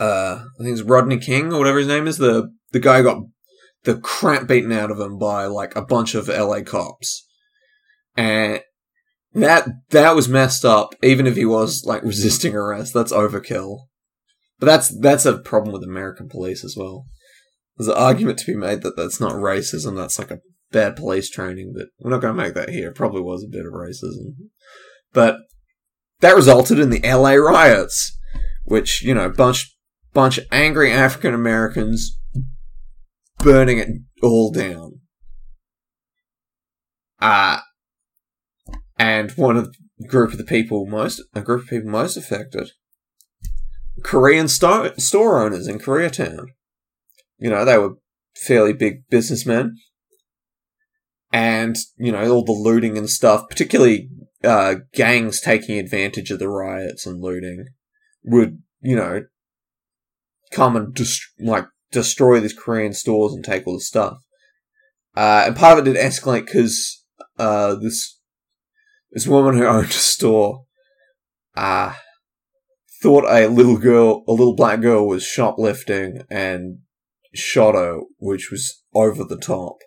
uh, 0.00 0.42
I 0.58 0.62
think 0.62 0.72
it's 0.72 0.82
Rodney 0.82 1.18
King 1.18 1.52
or 1.52 1.58
whatever 1.58 1.78
his 1.78 1.88
name 1.88 2.08
is. 2.08 2.18
The 2.18 2.50
the 2.72 2.80
guy 2.80 3.02
got 3.02 3.18
the 3.84 3.98
crap 3.98 4.48
beaten 4.48 4.72
out 4.72 4.90
of 4.90 4.98
him 4.98 5.16
by 5.16 5.46
like 5.46 5.76
a 5.76 5.82
bunch 5.82 6.14
of 6.16 6.28
LA 6.28 6.62
cops, 6.62 7.24
and 8.16 8.60
that 9.42 9.68
that 9.90 10.14
was 10.14 10.28
messed 10.28 10.64
up. 10.64 10.94
Even 11.02 11.26
if 11.26 11.36
he 11.36 11.44
was 11.44 11.84
like 11.84 12.02
resisting 12.02 12.54
arrest, 12.54 12.94
that's 12.94 13.12
overkill. 13.12 13.86
But 14.58 14.66
that's 14.66 14.98
that's 15.00 15.26
a 15.26 15.38
problem 15.38 15.72
with 15.72 15.84
American 15.84 16.28
police 16.28 16.64
as 16.64 16.74
well. 16.76 17.06
There's 17.76 17.88
an 17.88 17.96
argument 17.96 18.38
to 18.38 18.46
be 18.46 18.56
made 18.56 18.82
that 18.82 18.96
that's 18.96 19.20
not 19.20 19.32
racism. 19.32 19.96
That's 19.96 20.18
like 20.18 20.30
a 20.30 20.40
bad 20.72 20.96
police 20.96 21.30
training, 21.30 21.74
but 21.76 21.88
we're 21.98 22.10
not 22.10 22.22
going 22.22 22.34
to 22.34 22.42
make 22.42 22.54
that 22.54 22.70
here. 22.70 22.92
Probably 22.92 23.20
was 23.20 23.44
a 23.44 23.50
bit 23.50 23.66
of 23.66 23.72
racism. 23.72 24.48
But 25.12 25.38
that 26.20 26.34
resulted 26.34 26.78
in 26.78 26.90
the 26.90 27.00
LA 27.02 27.34
riots, 27.34 28.18
which, 28.64 29.02
you 29.02 29.14
know, 29.14 29.28
bunch, 29.28 29.76
bunch 30.14 30.38
of 30.38 30.46
angry 30.50 30.90
African 30.90 31.34
Americans 31.34 32.18
burning 33.38 33.78
it 33.78 33.88
all 34.22 34.50
down. 34.50 35.00
Uh, 37.20 37.60
and 38.98 39.30
one 39.32 39.56
of 39.56 39.74
the 39.98 40.08
group 40.08 40.32
of 40.32 40.38
the 40.38 40.44
people 40.44 40.86
most, 40.86 41.22
a 41.34 41.40
group 41.40 41.64
of 41.64 41.68
people 41.68 41.90
most 41.90 42.16
affected, 42.16 42.70
Korean 44.02 44.48
store, 44.48 44.92
store 44.98 45.42
owners 45.42 45.66
in 45.66 45.78
Koreatown. 45.78 46.46
You 47.38 47.50
know, 47.50 47.64
they 47.64 47.78
were 47.78 47.96
fairly 48.34 48.72
big 48.72 49.08
businessmen 49.08 49.76
and 51.32 51.76
you 51.98 52.12
know 52.12 52.30
all 52.30 52.44
the 52.44 52.52
looting 52.52 52.96
and 52.96 53.10
stuff, 53.10 53.48
particularly 53.48 54.08
uh, 54.44 54.76
gangs 54.94 55.40
taking 55.40 55.78
advantage 55.78 56.30
of 56.30 56.38
the 56.38 56.48
riots 56.48 57.06
and 57.06 57.20
looting, 57.20 57.66
would 58.24 58.62
you 58.80 58.96
know 58.96 59.24
come 60.50 60.76
and 60.76 60.94
dest- 60.94 61.32
like 61.38 61.66
destroy 61.92 62.40
these 62.40 62.54
Korean 62.54 62.92
stores 62.92 63.34
and 63.34 63.44
take 63.44 63.66
all 63.66 63.74
the 63.74 63.80
stuff. 63.80 64.18
Uh, 65.14 65.44
and 65.46 65.56
part 65.56 65.78
of 65.78 65.86
it 65.86 65.92
did 65.92 66.02
escalate 66.02 66.46
because 66.46 67.04
uh, 67.38 67.74
this 67.74 68.15
this 69.16 69.26
woman 69.26 69.56
who 69.56 69.64
owned 69.64 69.88
a 69.88 69.92
store 69.92 70.66
uh, 71.56 71.94
thought 73.02 73.24
a 73.28 73.48
little 73.48 73.78
girl, 73.78 74.22
a 74.28 74.32
little 74.32 74.54
black 74.54 74.82
girl, 74.82 75.08
was 75.08 75.24
shoplifting 75.24 76.20
and 76.30 76.80
shot 77.34 77.74
her, 77.74 78.00
which 78.18 78.50
was 78.50 78.82
over 78.94 79.24
the 79.24 79.38
top 79.38 79.78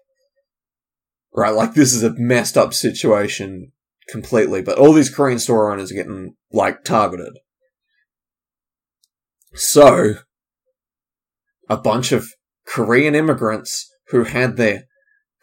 right? 1.34 1.54
Like 1.54 1.74
this 1.74 1.94
is 1.94 2.04
a 2.04 2.14
messed 2.18 2.58
up 2.58 2.74
situation 2.74 3.72
completely, 4.10 4.62
but 4.62 4.78
all 4.78 4.94
these 4.94 5.14
Korean 5.14 5.40
store 5.40 5.72
owners 5.72 5.92
are 5.92 5.96
getting 5.96 6.36
like 6.52 6.84
targeted. 6.84 7.34
So, 9.54 10.16
a 11.70 11.78
bunch 11.78 12.12
of 12.12 12.28
Korean 12.66 13.16
immigrants 13.16 13.90
who 14.10 14.24
had 14.24 14.58
their 14.58 14.84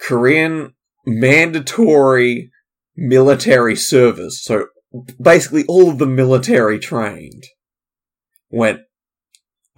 Korean 0.01 0.75
mandatory 1.05 2.51
military 2.97 3.77
service, 3.77 4.43
so 4.43 4.67
basically 5.21 5.65
all 5.67 5.91
of 5.91 5.99
the 5.99 6.07
military 6.07 6.79
trained, 6.79 7.45
went, 8.51 8.81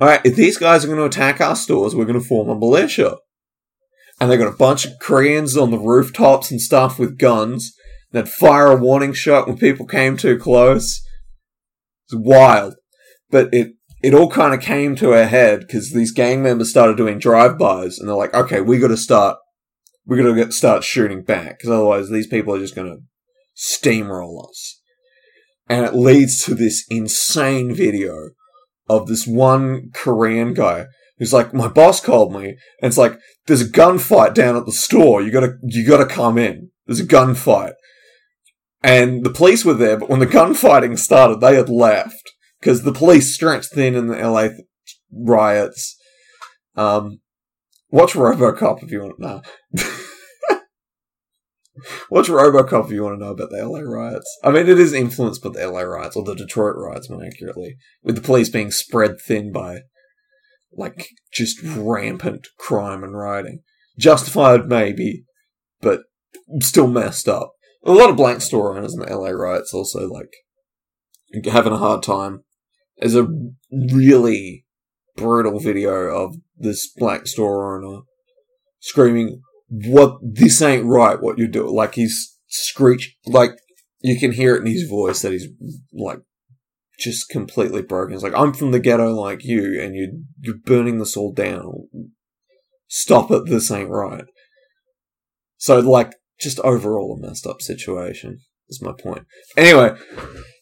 alright, 0.00 0.20
if 0.24 0.36
these 0.36 0.58
guys 0.58 0.84
are 0.84 0.88
going 0.88 0.98
to 0.98 1.04
attack 1.04 1.40
our 1.40 1.56
stores, 1.56 1.94
we're 1.94 2.04
going 2.04 2.20
to 2.20 2.26
form 2.26 2.48
a 2.48 2.54
militia 2.54 3.16
and 4.20 4.30
they 4.30 4.36
got 4.36 4.52
a 4.52 4.56
bunch 4.56 4.84
of 4.84 4.98
Koreans 5.00 5.56
on 5.56 5.70
the 5.70 5.78
rooftops 5.78 6.50
and 6.50 6.60
stuff 6.60 6.98
with 6.98 7.18
guns. 7.18 7.74
They'd 8.10 8.28
fire 8.28 8.68
a 8.68 8.76
warning 8.76 9.12
shot 9.12 9.46
when 9.46 9.58
people 9.58 9.86
came 9.86 10.16
too 10.16 10.38
close. 10.38 11.00
It's 12.06 12.16
wild, 12.16 12.74
but 13.30 13.52
it 13.52 13.74
it 14.02 14.14
all 14.14 14.30
kind 14.30 14.54
of 14.54 14.60
came 14.60 14.94
to 14.96 15.12
a 15.12 15.26
head 15.26 15.60
because 15.60 15.92
these 15.92 16.12
gang 16.12 16.42
members 16.42 16.70
started 16.70 16.96
doing 16.96 17.18
drive-bys, 17.18 17.98
and 17.98 18.08
they're 18.08 18.16
like, 18.16 18.32
"Okay, 18.32 18.60
we 18.60 18.78
got 18.78 18.88
to 18.88 18.96
start, 18.96 19.38
we 20.08 20.16
got 20.16 20.24
to 20.24 20.34
get 20.34 20.52
start 20.52 20.82
shooting 20.82 21.22
back 21.22 21.58
because 21.58 21.70
otherwise 21.70 22.10
these 22.10 22.26
people 22.26 22.54
are 22.54 22.58
just 22.58 22.74
going 22.74 22.88
to 22.88 23.02
steamroll 23.56 24.48
us." 24.48 24.80
And 25.68 25.84
it 25.84 25.94
leads 25.94 26.42
to 26.44 26.54
this 26.54 26.84
insane 26.88 27.74
video 27.74 28.30
of 28.88 29.06
this 29.06 29.26
one 29.26 29.90
Korean 29.92 30.54
guy 30.54 30.86
who's 31.18 31.32
like, 31.32 31.52
my 31.52 31.68
boss 31.68 32.00
called 32.00 32.32
me, 32.32 32.48
and 32.48 32.88
it's 32.88 32.96
like, 32.96 33.18
there's 33.46 33.60
a 33.60 33.68
gunfight 33.68 34.34
down 34.34 34.56
at 34.56 34.66
the 34.66 34.72
store. 34.72 35.20
You 35.20 35.30
gotta, 35.30 35.54
you 35.62 35.86
gotta 35.86 36.06
come 36.06 36.38
in. 36.38 36.70
There's 36.86 37.00
a 37.00 37.06
gunfight. 37.06 37.74
And 38.82 39.24
the 39.24 39.30
police 39.30 39.64
were 39.64 39.74
there, 39.74 39.96
but 39.96 40.08
when 40.08 40.20
the 40.20 40.26
gunfighting 40.26 40.96
started, 40.96 41.40
they 41.40 41.56
had 41.56 41.68
left. 41.68 42.32
Because 42.60 42.82
the 42.82 42.92
police 42.92 43.34
stretched 43.34 43.72
thin 43.72 43.94
in 43.94 44.08
the 44.08 44.16
LA 44.16 44.48
th- 44.48 44.60
riots. 45.12 45.96
Um, 46.74 47.20
watch 47.90 48.14
Robocop 48.14 48.82
if 48.82 48.90
you 48.90 49.02
want 49.02 49.18
know. 49.18 49.42
watch 52.10 52.28
Robocop 52.28 52.86
if 52.86 52.92
you 52.92 53.02
want 53.02 53.18
to 53.18 53.24
know 53.24 53.32
about 53.32 53.50
the 53.50 53.64
LA 53.64 53.80
riots. 53.80 54.38
I 54.42 54.50
mean, 54.50 54.68
it 54.68 54.78
is 54.78 54.92
influenced 54.92 55.42
by 55.42 55.50
the 55.50 55.66
LA 55.66 55.80
riots, 55.80 56.16
or 56.16 56.24
the 56.24 56.34
Detroit 56.34 56.76
riots 56.76 57.10
more 57.10 57.24
accurately, 57.24 57.76
with 58.02 58.16
the 58.16 58.22
police 58.22 58.48
being 58.48 58.70
spread 58.70 59.20
thin 59.20 59.52
by 59.52 59.80
like 60.72 61.08
just 61.32 61.62
rampant 61.62 62.48
crime 62.58 63.02
and 63.02 63.16
rioting. 63.16 63.62
Justified, 63.98 64.68
maybe, 64.68 65.24
but 65.80 66.02
still 66.60 66.86
messed 66.86 67.28
up. 67.28 67.52
A 67.84 67.92
lot 67.92 68.10
of 68.10 68.16
blank 68.16 68.42
store 68.42 68.76
owners 68.76 68.94
in 68.94 69.00
the 69.00 69.06
LA 69.06 69.30
riots 69.30 69.72
also 69.72 70.08
like 70.08 70.32
having 71.44 71.72
a 71.72 71.78
hard 71.78 72.02
time. 72.02 72.44
There's 72.98 73.14
a 73.14 73.28
really 73.70 74.64
brutal 75.16 75.58
video 75.60 75.92
of 75.92 76.36
this 76.58 76.90
black 76.96 77.26
store 77.26 77.76
owner 77.76 78.02
screaming, 78.80 79.42
"What? 79.68 80.18
This 80.22 80.60
ain't 80.62 80.86
right! 80.86 81.20
What 81.20 81.38
you're 81.38 81.48
doing!" 81.48 81.74
Like 81.74 81.94
he's 81.94 82.36
screech, 82.46 83.16
like 83.26 83.52
you 84.00 84.18
can 84.18 84.32
hear 84.32 84.54
it 84.54 84.60
in 84.60 84.66
his 84.66 84.88
voice 84.88 85.22
that 85.22 85.32
he's 85.32 85.48
like 85.92 86.20
just 86.98 87.28
completely 87.28 87.82
broken. 87.82 88.14
It's 88.14 88.22
like 88.22 88.34
I'm 88.34 88.52
from 88.52 88.72
the 88.72 88.80
ghetto 88.80 89.12
like 89.12 89.44
you, 89.44 89.80
and 89.80 89.94
you 89.94 90.24
you're 90.40 90.58
burning 90.64 90.98
this 90.98 91.16
all 91.16 91.32
down. 91.32 91.88
Stop 92.88 93.30
it! 93.30 93.46
This 93.46 93.70
ain't 93.70 93.90
right. 93.90 94.24
So 95.58 95.78
like, 95.80 96.14
just 96.40 96.60
overall 96.60 97.16
a 97.16 97.20
messed 97.20 97.46
up 97.46 97.60
situation. 97.60 98.40
Is 98.70 98.82
my 98.82 98.92
point. 98.92 99.24
Anyway, 99.56 99.96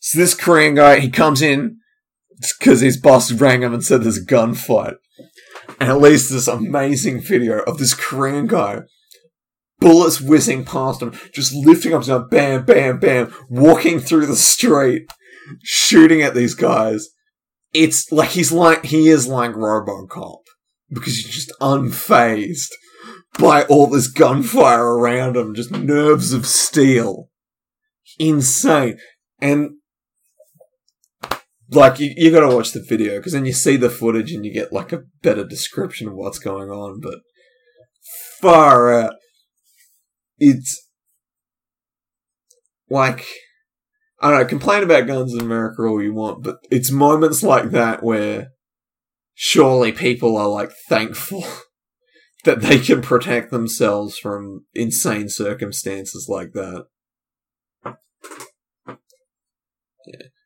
so 0.01 0.19
this 0.19 0.35
Korean 0.35 0.77
guy 0.77 1.01
he 1.01 1.11
comes 1.11 1.43
in 1.43 1.79
because 2.59 2.81
his 2.81 2.97
boss 2.97 3.33
rang 3.33 3.63
him 3.63 3.75
and 3.75 3.85
said 3.85 4.03
there's 4.03 4.19
a 4.19 4.25
gunfight, 4.25 4.95
and 5.81 5.91
at 5.91 6.01
least 6.01 6.31
this 6.31 6.49
amazing 6.49 7.21
video 7.21 7.61
of 7.61 7.79
this 7.79 7.95
Korean 7.95 8.47
guy 8.47 8.81
bullets 9.79 10.21
whizzing 10.21 10.65
past 10.65 11.03
him, 11.03 11.13
just 11.33 11.55
lifting 11.55 11.95
up, 11.95 12.05
down, 12.05 12.29
bam, 12.29 12.65
bam, 12.65 12.99
bam, 12.99 13.35
walking 13.49 14.01
through 14.01 14.27
the 14.27 14.37
street 14.37 15.09
shooting 15.63 16.23
at 16.23 16.35
these 16.35 16.55
guys. 16.55 17.09
It's 17.73 18.11
like 18.11 18.31
he's 18.31 18.53
like 18.53 18.87
he 18.87 19.09
is 19.09 19.27
like 19.27 19.53
Robocop 19.53 20.41
because 20.91 21.17
he's 21.17 21.35
just 21.35 21.53
unfazed 21.61 22.71
by 23.39 23.65
all 23.65 23.87
this 23.87 24.09
gunfire 24.09 24.85
around 24.85 25.37
him, 25.37 25.55
just 25.55 25.71
nerves 25.71 26.33
of 26.33 26.47
steel. 26.47 27.29
Insane. 28.19 28.99
And 29.41 29.73
like 31.71 31.99
you, 31.99 32.13
you 32.17 32.31
gotta 32.31 32.55
watch 32.55 32.73
the 32.73 32.85
video 32.87 33.17
because 33.17 33.33
then 33.33 33.47
you 33.47 33.53
see 33.53 33.77
the 33.77 33.91
footage 33.91 34.33
and 34.33 34.45
you 34.45 34.53
get 34.53 34.73
like 34.73 34.93
a 34.93 35.03
better 35.23 35.45
description 35.45 36.09
of 36.09 36.15
what's 36.15 36.39
going 36.39 36.71
on. 36.71 37.01
But 37.01 37.21
far 38.41 38.93
out, 38.93 39.15
it's 40.39 40.89
like 42.89 43.25
I 44.21 44.31
don't 44.31 44.41
know, 44.41 44.47
complain 44.47 44.83
about 44.83 45.07
guns 45.07 45.35
in 45.35 45.41
America 45.41 45.83
all 45.83 46.03
you 46.03 46.15
want, 46.15 46.43
but 46.43 46.59
it's 46.71 46.91
moments 46.91 47.43
like 47.43 47.71
that 47.71 48.03
where 48.03 48.49
surely 49.35 49.93
people 49.93 50.37
are 50.37 50.49
like 50.49 50.71
thankful 50.89 51.45
that 52.45 52.61
they 52.61 52.79
can 52.79 53.03
protect 53.03 53.51
themselves 53.51 54.19
from 54.19 54.65
insane 54.75 55.29
circumstances 55.29 56.27
like 56.29 56.53
that. 56.55 56.87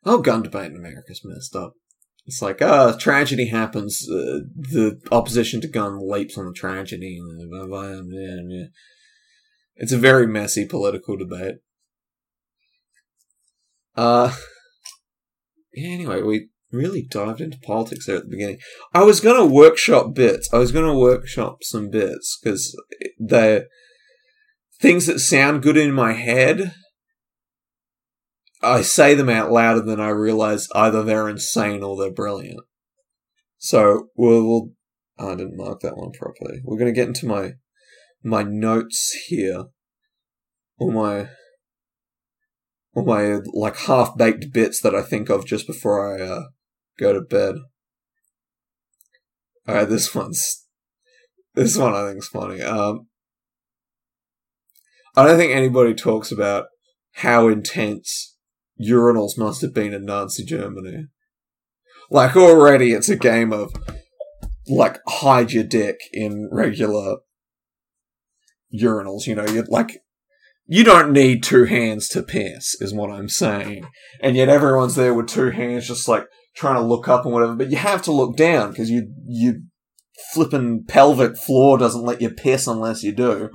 Whole 0.03 0.19
gun 0.19 0.43
debate 0.43 0.71
in 0.71 0.77
America's 0.77 1.21
messed 1.23 1.55
up. 1.55 1.73
It's 2.25 2.41
like, 2.41 2.61
oh, 2.61 2.97
tragedy 2.97 3.47
happens. 3.47 4.07
Uh, 4.09 4.45
the 4.55 4.99
opposition 5.11 5.61
to 5.61 5.67
gun 5.67 5.99
leaps 6.01 6.37
on 6.37 6.45
the 6.45 6.53
tragedy. 6.53 7.17
And 7.17 8.51
yeah. 8.51 8.65
It's 9.75 9.91
a 9.91 9.97
very 9.97 10.27
messy 10.27 10.65
political 10.65 11.17
debate. 11.17 11.55
Uh, 13.95 14.33
anyway, 15.75 16.21
we 16.21 16.49
really 16.71 17.01
dived 17.01 17.41
into 17.41 17.57
politics 17.59 18.05
there 18.05 18.17
at 18.17 18.23
the 18.23 18.29
beginning. 18.29 18.59
I 18.93 19.03
was 19.03 19.19
going 19.19 19.37
to 19.37 19.53
workshop 19.53 20.13
bits. 20.13 20.49
I 20.53 20.57
was 20.57 20.71
going 20.71 20.85
to 20.85 20.97
workshop 20.97 21.63
some 21.63 21.89
bits 21.89 22.39
because 22.41 22.79
the 23.17 23.67
things 24.79 25.05
that 25.07 25.19
sound 25.19 25.63
good 25.63 25.77
in 25.77 25.91
my 25.91 26.13
head 26.13 26.73
I 28.63 28.81
say 28.81 29.15
them 29.15 29.29
out 29.29 29.51
louder 29.51 29.81
than 29.81 29.99
I 29.99 30.09
realize 30.09 30.67
either 30.75 31.03
they're 31.03 31.29
insane 31.29 31.83
or 31.83 31.97
they're 31.97 32.11
brilliant. 32.11 32.61
So 33.57 34.09
we'll, 34.15 34.71
oh, 35.19 35.31
I 35.31 35.35
didn't 35.35 35.57
mark 35.57 35.81
that 35.81 35.97
one 35.97 36.11
properly. 36.11 36.61
We're 36.63 36.77
gonna 36.77 36.91
get 36.91 37.07
into 37.07 37.25
my 37.25 37.53
my 38.23 38.43
notes 38.43 39.11
here, 39.27 39.65
all 40.77 40.91
my 40.91 41.29
all 42.93 43.05
my 43.05 43.39
like 43.53 43.77
half 43.77 44.15
baked 44.17 44.51
bits 44.53 44.81
that 44.81 44.95
I 44.95 45.01
think 45.01 45.29
of 45.29 45.45
just 45.45 45.65
before 45.65 46.15
I 46.15 46.21
uh, 46.23 46.43
go 46.99 47.13
to 47.13 47.21
bed. 47.21 47.55
All 49.67 49.75
right, 49.75 49.89
this 49.89 50.13
one's 50.13 50.65
this 51.53 51.77
one 51.77 51.93
I 51.93 52.07
think 52.07 52.19
is 52.19 52.27
funny. 52.27 52.61
Um, 52.61 53.07
I 55.15 55.25
don't 55.25 55.37
think 55.37 55.53
anybody 55.53 55.93
talks 55.93 56.31
about 56.31 56.65
how 57.13 57.47
intense 57.47 58.30
urinals 58.81 59.37
must 59.37 59.61
have 59.61 59.73
been 59.73 59.93
in 59.93 60.05
Nazi 60.05 60.43
Germany. 60.43 61.07
Like 62.09 62.35
already 62.35 62.91
it's 62.91 63.09
a 63.09 63.15
game 63.15 63.53
of 63.53 63.73
like 64.67 64.99
hide 65.07 65.51
your 65.51 65.63
dick 65.63 65.97
in 66.13 66.49
regular 66.51 67.17
urinals, 68.73 69.27
you 69.27 69.35
know, 69.35 69.45
you're 69.47 69.65
like 69.65 70.01
you 70.65 70.83
don't 70.83 71.11
need 71.11 71.43
two 71.43 71.65
hands 71.65 72.07
to 72.09 72.23
piss, 72.23 72.79
is 72.79 72.93
what 72.93 73.11
I'm 73.11 73.27
saying. 73.27 73.85
And 74.21 74.37
yet 74.37 74.47
everyone's 74.47 74.95
there 74.95 75.13
with 75.13 75.27
two 75.27 75.49
hands 75.49 75.87
just 75.87 76.07
like 76.07 76.25
trying 76.55 76.75
to 76.75 76.81
look 76.81 77.07
up 77.07 77.25
and 77.25 77.33
whatever, 77.33 77.55
but 77.55 77.71
you 77.71 77.77
have 77.77 78.01
to 78.03 78.11
look 78.11 78.37
down 78.37 78.71
because 78.71 78.89
you 78.89 79.11
you 79.27 79.63
flipping 80.33 80.85
pelvic 80.87 81.35
floor 81.37 81.77
doesn't 81.77 82.03
let 82.03 82.21
you 82.21 82.29
piss 82.29 82.67
unless 82.67 83.03
you 83.03 83.11
do. 83.11 83.49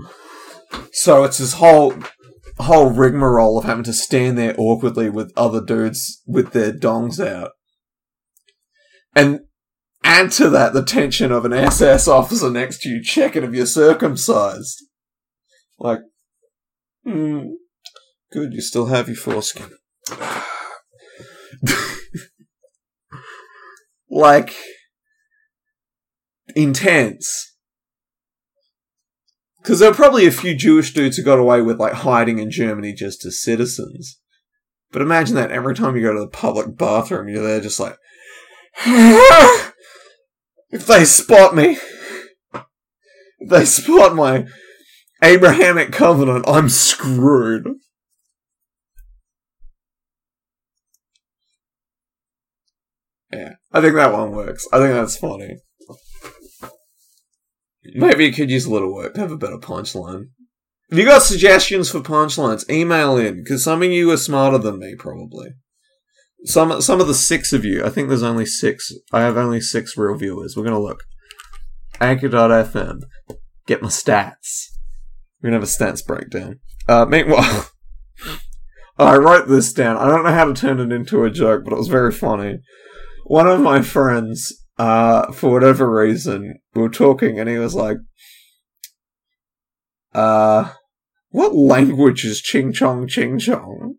So 0.92 1.24
it's 1.24 1.38
this 1.38 1.54
whole 1.54 1.94
whole 2.58 2.90
rigmarole 2.90 3.58
of 3.58 3.64
having 3.64 3.84
to 3.84 3.92
stand 3.92 4.38
there 4.38 4.54
awkwardly 4.56 5.10
with 5.10 5.32
other 5.36 5.60
dudes 5.64 6.22
with 6.26 6.52
their 6.52 6.72
dongs 6.72 7.24
out. 7.24 7.52
And 9.14 9.40
add 10.02 10.30
to 10.32 10.48
that 10.50 10.72
the 10.72 10.82
tension 10.84 11.32
of 11.32 11.44
an 11.44 11.52
SS 11.52 12.08
officer 12.08 12.50
next 12.50 12.80
to 12.82 12.88
you 12.88 13.02
checking 13.02 13.44
if 13.44 13.52
you're 13.52 13.66
circumcised. 13.66 14.82
Like, 15.78 16.00
hmm, 17.04 17.48
good, 18.32 18.52
you 18.52 18.62
still 18.62 18.86
have 18.86 19.08
your 19.08 19.16
foreskin. 19.16 19.70
like, 24.10 24.54
intense. 26.54 27.55
Because 29.66 29.80
there 29.80 29.90
are 29.90 29.94
probably 29.94 30.28
a 30.28 30.30
few 30.30 30.54
Jewish 30.54 30.94
dudes 30.94 31.16
who 31.16 31.24
got 31.24 31.40
away 31.40 31.60
with 31.60 31.80
like 31.80 31.92
hiding 31.94 32.38
in 32.38 32.52
Germany 32.52 32.92
just 32.92 33.26
as 33.26 33.42
citizens. 33.42 34.20
But 34.92 35.02
imagine 35.02 35.34
that 35.34 35.50
every 35.50 35.74
time 35.74 35.96
you 35.96 36.02
go 36.02 36.14
to 36.14 36.20
the 36.20 36.28
public 36.28 36.76
bathroom, 36.76 37.28
you're 37.28 37.42
there 37.42 37.60
just 37.60 37.80
like, 37.80 37.96
if 38.86 39.72
they 40.86 41.04
spot 41.04 41.56
me, 41.56 41.78
if 42.54 43.48
they 43.48 43.64
spot 43.64 44.14
my 44.14 44.46
Abrahamic 45.20 45.90
covenant, 45.90 46.44
I'm 46.46 46.68
screwed. 46.68 47.66
Yeah, 53.32 53.54
I 53.72 53.80
think 53.80 53.96
that 53.96 54.12
one 54.12 54.30
works. 54.30 54.68
I 54.72 54.78
think 54.78 54.92
that's 54.92 55.16
funny. 55.16 55.56
Maybe 57.94 58.26
it 58.26 58.32
could 58.32 58.50
use 58.50 58.66
a 58.66 58.72
little 58.72 58.94
work 58.94 59.16
have 59.16 59.32
a 59.32 59.36
better 59.36 59.58
punchline. 59.58 60.28
If 60.88 60.98
you 60.98 61.04
got 61.04 61.22
suggestions 61.22 61.90
for 61.90 62.00
punchlines, 62.00 62.68
email 62.70 63.16
in 63.16 63.42
because 63.42 63.64
some 63.64 63.82
of 63.82 63.90
you 63.90 64.10
are 64.12 64.16
smarter 64.16 64.58
than 64.58 64.78
me, 64.78 64.94
probably. 64.96 65.50
Some 66.44 66.80
some 66.80 67.00
of 67.00 67.08
the 67.08 67.14
six 67.14 67.52
of 67.52 67.64
you, 67.64 67.84
I 67.84 67.90
think 67.90 68.08
there's 68.08 68.22
only 68.22 68.46
six. 68.46 68.92
I 69.12 69.22
have 69.22 69.36
only 69.36 69.60
six 69.60 69.96
real 69.96 70.16
viewers. 70.16 70.56
We're 70.56 70.64
gonna 70.64 70.80
look. 70.80 71.04
Anchor.fm. 72.00 73.02
Get 73.66 73.82
my 73.82 73.88
stats. 73.88 74.66
We're 75.42 75.48
gonna 75.48 75.60
have 75.60 75.62
a 75.62 75.66
stats 75.66 76.06
breakdown. 76.06 76.60
Uh, 76.88 77.04
meanwhile, 77.06 77.70
I 78.98 79.16
wrote 79.16 79.48
this 79.48 79.72
down. 79.72 79.96
I 79.96 80.06
don't 80.06 80.24
know 80.24 80.32
how 80.32 80.44
to 80.44 80.54
turn 80.54 80.78
it 80.78 80.94
into 80.94 81.24
a 81.24 81.30
joke, 81.30 81.64
but 81.64 81.72
it 81.72 81.78
was 81.78 81.88
very 81.88 82.12
funny. 82.12 82.60
One 83.24 83.48
of 83.48 83.60
my 83.60 83.82
friends 83.82 84.65
uh, 84.78 85.32
for 85.32 85.52
whatever 85.52 85.90
reason, 85.90 86.58
we 86.74 86.82
were 86.82 86.88
talking 86.88 87.38
and 87.38 87.48
he 87.48 87.58
was 87.58 87.74
like, 87.74 87.98
uh, 90.14 90.72
what 91.30 91.54
language 91.54 92.24
is 92.24 92.40
Ching 92.40 92.72
Chong 92.72 93.06
Ching 93.06 93.38
Chong? 93.38 93.96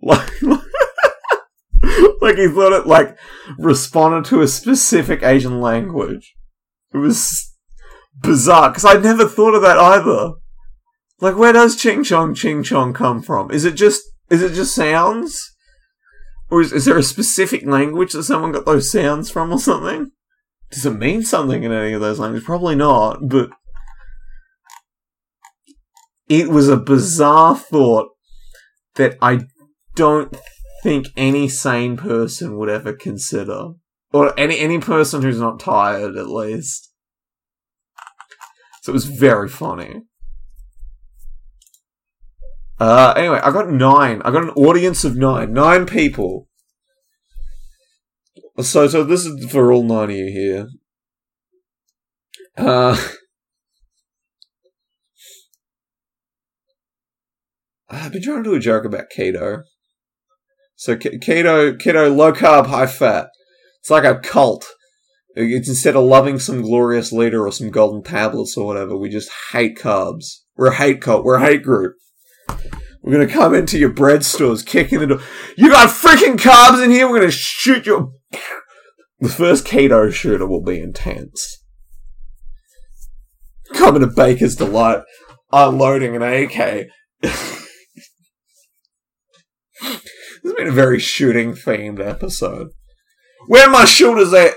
Like, 0.00 0.30
like 0.42 2.36
he 2.36 2.48
thought 2.48 2.72
it 2.72 2.86
like 2.86 3.16
responded 3.58 4.26
to 4.26 4.42
a 4.42 4.48
specific 4.48 5.22
Asian 5.22 5.60
language. 5.60 6.34
It 6.92 6.98
was 6.98 7.54
bizarre 8.20 8.70
because 8.70 8.84
I'd 8.84 9.02
never 9.02 9.26
thought 9.26 9.54
of 9.54 9.62
that 9.62 9.78
either. 9.78 10.34
Like, 11.20 11.36
where 11.36 11.52
does 11.52 11.76
Ching 11.76 12.04
Chong 12.04 12.34
Ching 12.34 12.62
Chong 12.62 12.92
come 12.92 13.22
from? 13.22 13.50
Is 13.50 13.64
it 13.64 13.74
just 13.74 14.02
is 14.30 14.42
it 14.42 14.52
just 14.52 14.74
sounds? 14.74 15.56
Or 16.50 16.60
is, 16.60 16.72
is 16.72 16.84
there 16.84 16.96
a 16.96 17.02
specific 17.02 17.66
language 17.66 18.12
that 18.12 18.24
someone 18.24 18.52
got 18.52 18.64
those 18.64 18.90
sounds 18.90 19.30
from 19.30 19.52
or 19.52 19.58
something? 19.58 20.10
Does 20.70 20.86
it 20.86 20.98
mean 20.98 21.22
something 21.22 21.62
in 21.62 21.72
any 21.72 21.92
of 21.92 22.00
those 22.00 22.18
languages? 22.18 22.46
Probably 22.46 22.74
not, 22.74 23.28
but 23.28 23.50
it 26.28 26.48
was 26.48 26.68
a 26.68 26.76
bizarre 26.76 27.56
thought 27.56 28.08
that 28.96 29.16
I 29.20 29.40
don't 29.94 30.36
think 30.82 31.06
any 31.16 31.48
sane 31.48 31.96
person 31.96 32.56
would 32.56 32.68
ever 32.68 32.92
consider. 32.92 33.70
Or 34.12 34.38
any 34.38 34.58
any 34.58 34.78
person 34.78 35.20
who's 35.20 35.40
not 35.40 35.60
tired 35.60 36.16
at 36.16 36.28
least. 36.28 36.90
So 38.82 38.92
it 38.92 38.94
was 38.94 39.04
very 39.04 39.48
funny. 39.48 40.02
Uh, 42.80 43.12
anyway, 43.16 43.40
I 43.42 43.50
got 43.50 43.70
nine. 43.70 44.22
I 44.24 44.30
got 44.30 44.44
an 44.44 44.50
audience 44.50 45.04
of 45.04 45.16
nine. 45.16 45.52
Nine 45.52 45.84
people. 45.86 46.46
So, 48.60 48.86
so 48.88 49.04
this 49.04 49.24
is 49.24 49.50
for 49.50 49.72
all 49.72 49.82
nine 49.82 50.10
of 50.10 50.16
you 50.16 50.30
here. 50.32 50.68
Uh, 52.56 52.96
I've 57.90 58.12
been 58.12 58.22
trying 58.22 58.44
to 58.44 58.50
do 58.50 58.54
a 58.54 58.60
joke 58.60 58.84
about 58.84 59.06
keto. 59.16 59.62
So 60.76 60.94
keto, 60.96 61.76
keto, 61.76 62.14
low 62.14 62.32
carb, 62.32 62.66
high 62.66 62.86
fat. 62.86 63.28
It's 63.80 63.90
like 63.90 64.04
a 64.04 64.18
cult. 64.20 64.66
It's 65.34 65.68
instead 65.68 65.96
of 65.96 66.04
loving 66.04 66.38
some 66.38 66.62
glorious 66.62 67.12
leader 67.12 67.46
or 67.46 67.52
some 67.52 67.70
golden 67.70 68.02
tablets 68.02 68.56
or 68.56 68.66
whatever, 68.66 68.96
we 68.96 69.08
just 69.08 69.30
hate 69.52 69.78
carbs. 69.78 70.40
We're 70.56 70.72
a 70.72 70.74
hate 70.74 71.00
cult. 71.00 71.24
We're 71.24 71.36
a 71.36 71.44
hate 71.44 71.62
group. 71.62 71.94
We're 73.02 73.12
gonna 73.12 73.26
come 73.26 73.54
into 73.54 73.78
your 73.78 73.90
bread 73.90 74.24
stores, 74.24 74.62
kicking 74.62 75.00
the 75.00 75.06
door. 75.06 75.20
You 75.56 75.70
got 75.70 75.88
freaking 75.88 76.36
carbs 76.36 76.84
in 76.84 76.90
here. 76.90 77.08
We're 77.08 77.20
gonna 77.20 77.30
shoot 77.30 77.86
you. 77.86 78.14
The 79.20 79.28
first 79.28 79.66
keto 79.66 80.12
shooter 80.12 80.46
will 80.46 80.62
be 80.62 80.78
intense. 80.78 81.64
Coming 83.74 84.00
to 84.02 84.06
Baker's 84.06 84.54
Delight, 84.54 85.02
unloading 85.50 86.14
an 86.14 86.22
AK. 86.22 86.52
this 87.20 87.74
has 89.82 90.54
been 90.56 90.68
a 90.68 90.72
very 90.72 91.00
shooting 91.00 91.54
themed 91.54 91.98
episode. 91.98 92.68
Where 93.48 93.68
my 93.68 93.84
shooters 93.84 94.32
at? 94.32 94.54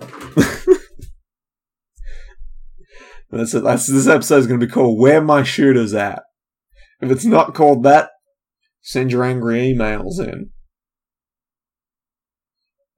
that's 3.30 3.52
it. 3.54 3.62
That's 3.62 3.86
this 3.86 4.06
episode 4.06 4.38
is 4.38 4.46
going 4.46 4.58
to 4.58 4.66
be 4.66 4.72
called 4.72 4.98
"Where 4.98 5.20
My 5.20 5.42
Shooters 5.42 5.92
At." 5.92 6.22
If 7.02 7.10
it's 7.10 7.24
not 7.24 7.52
called 7.52 7.82
that, 7.82 8.10
send 8.80 9.10
your 9.10 9.24
angry 9.24 9.74
emails 9.74 10.20
in. 10.20 10.50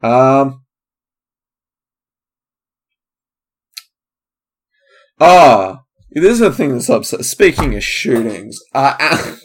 Um. 0.02 0.60
Ah, 5.18 5.84
this 6.12 6.32
is 6.32 6.38
the 6.40 6.52
thing 6.52 6.72
that's 6.72 6.90
upset. 6.90 7.24
Speaking 7.24 7.74
of 7.74 7.82
shootings, 7.82 8.58
uh, 8.74 8.96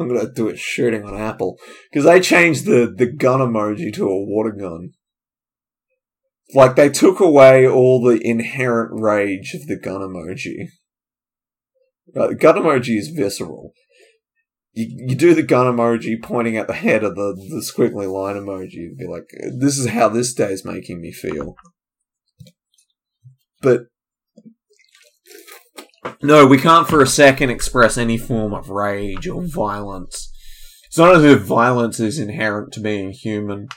I'm 0.00 0.08
gonna 0.08 0.32
do 0.32 0.48
a 0.48 0.56
shooting 0.56 1.04
on 1.04 1.14
Apple 1.14 1.58
because 1.90 2.06
they 2.06 2.20
changed 2.20 2.64
the 2.64 2.92
the 2.96 3.12
gun 3.12 3.40
emoji 3.40 3.92
to 3.94 4.08
a 4.08 4.24
water 4.24 4.52
gun. 4.52 4.92
Like 6.54 6.76
they 6.76 6.88
took 6.88 7.20
away 7.20 7.68
all 7.68 8.02
the 8.02 8.18
inherent 8.26 8.98
rage 8.98 9.52
of 9.52 9.66
the 9.66 9.76
gun 9.76 10.00
emoji. 10.00 10.68
The 12.12 12.34
gun 12.34 12.56
emoji 12.56 12.98
is 12.98 13.08
visceral. 13.08 13.72
You, 14.72 15.08
you 15.08 15.16
do 15.16 15.34
the 15.34 15.42
gun 15.42 15.66
emoji 15.66 16.22
pointing 16.22 16.56
at 16.56 16.66
the 16.66 16.74
head 16.74 17.04
of 17.04 17.14
the, 17.14 17.34
the 17.34 17.64
squiggly 17.64 18.10
line 18.10 18.36
emoji. 18.36 18.72
You'd 18.72 18.98
be 18.98 19.06
like, 19.06 19.24
this 19.58 19.78
is 19.78 19.88
how 19.88 20.08
this 20.08 20.34
day 20.34 20.52
is 20.52 20.64
making 20.64 21.00
me 21.00 21.12
feel. 21.12 21.54
But 23.62 23.84
no, 26.22 26.46
we 26.46 26.58
can't 26.58 26.88
for 26.88 27.00
a 27.00 27.06
second 27.06 27.50
express 27.50 27.96
any 27.96 28.18
form 28.18 28.52
of 28.52 28.68
rage 28.68 29.26
or 29.26 29.42
violence. 29.42 30.30
It's 30.86 30.98
not 30.98 31.16
as 31.16 31.24
if 31.24 31.40
violence 31.40 31.98
is 31.98 32.18
inherent 32.18 32.72
to 32.74 32.80
being 32.80 33.10
human 33.10 33.68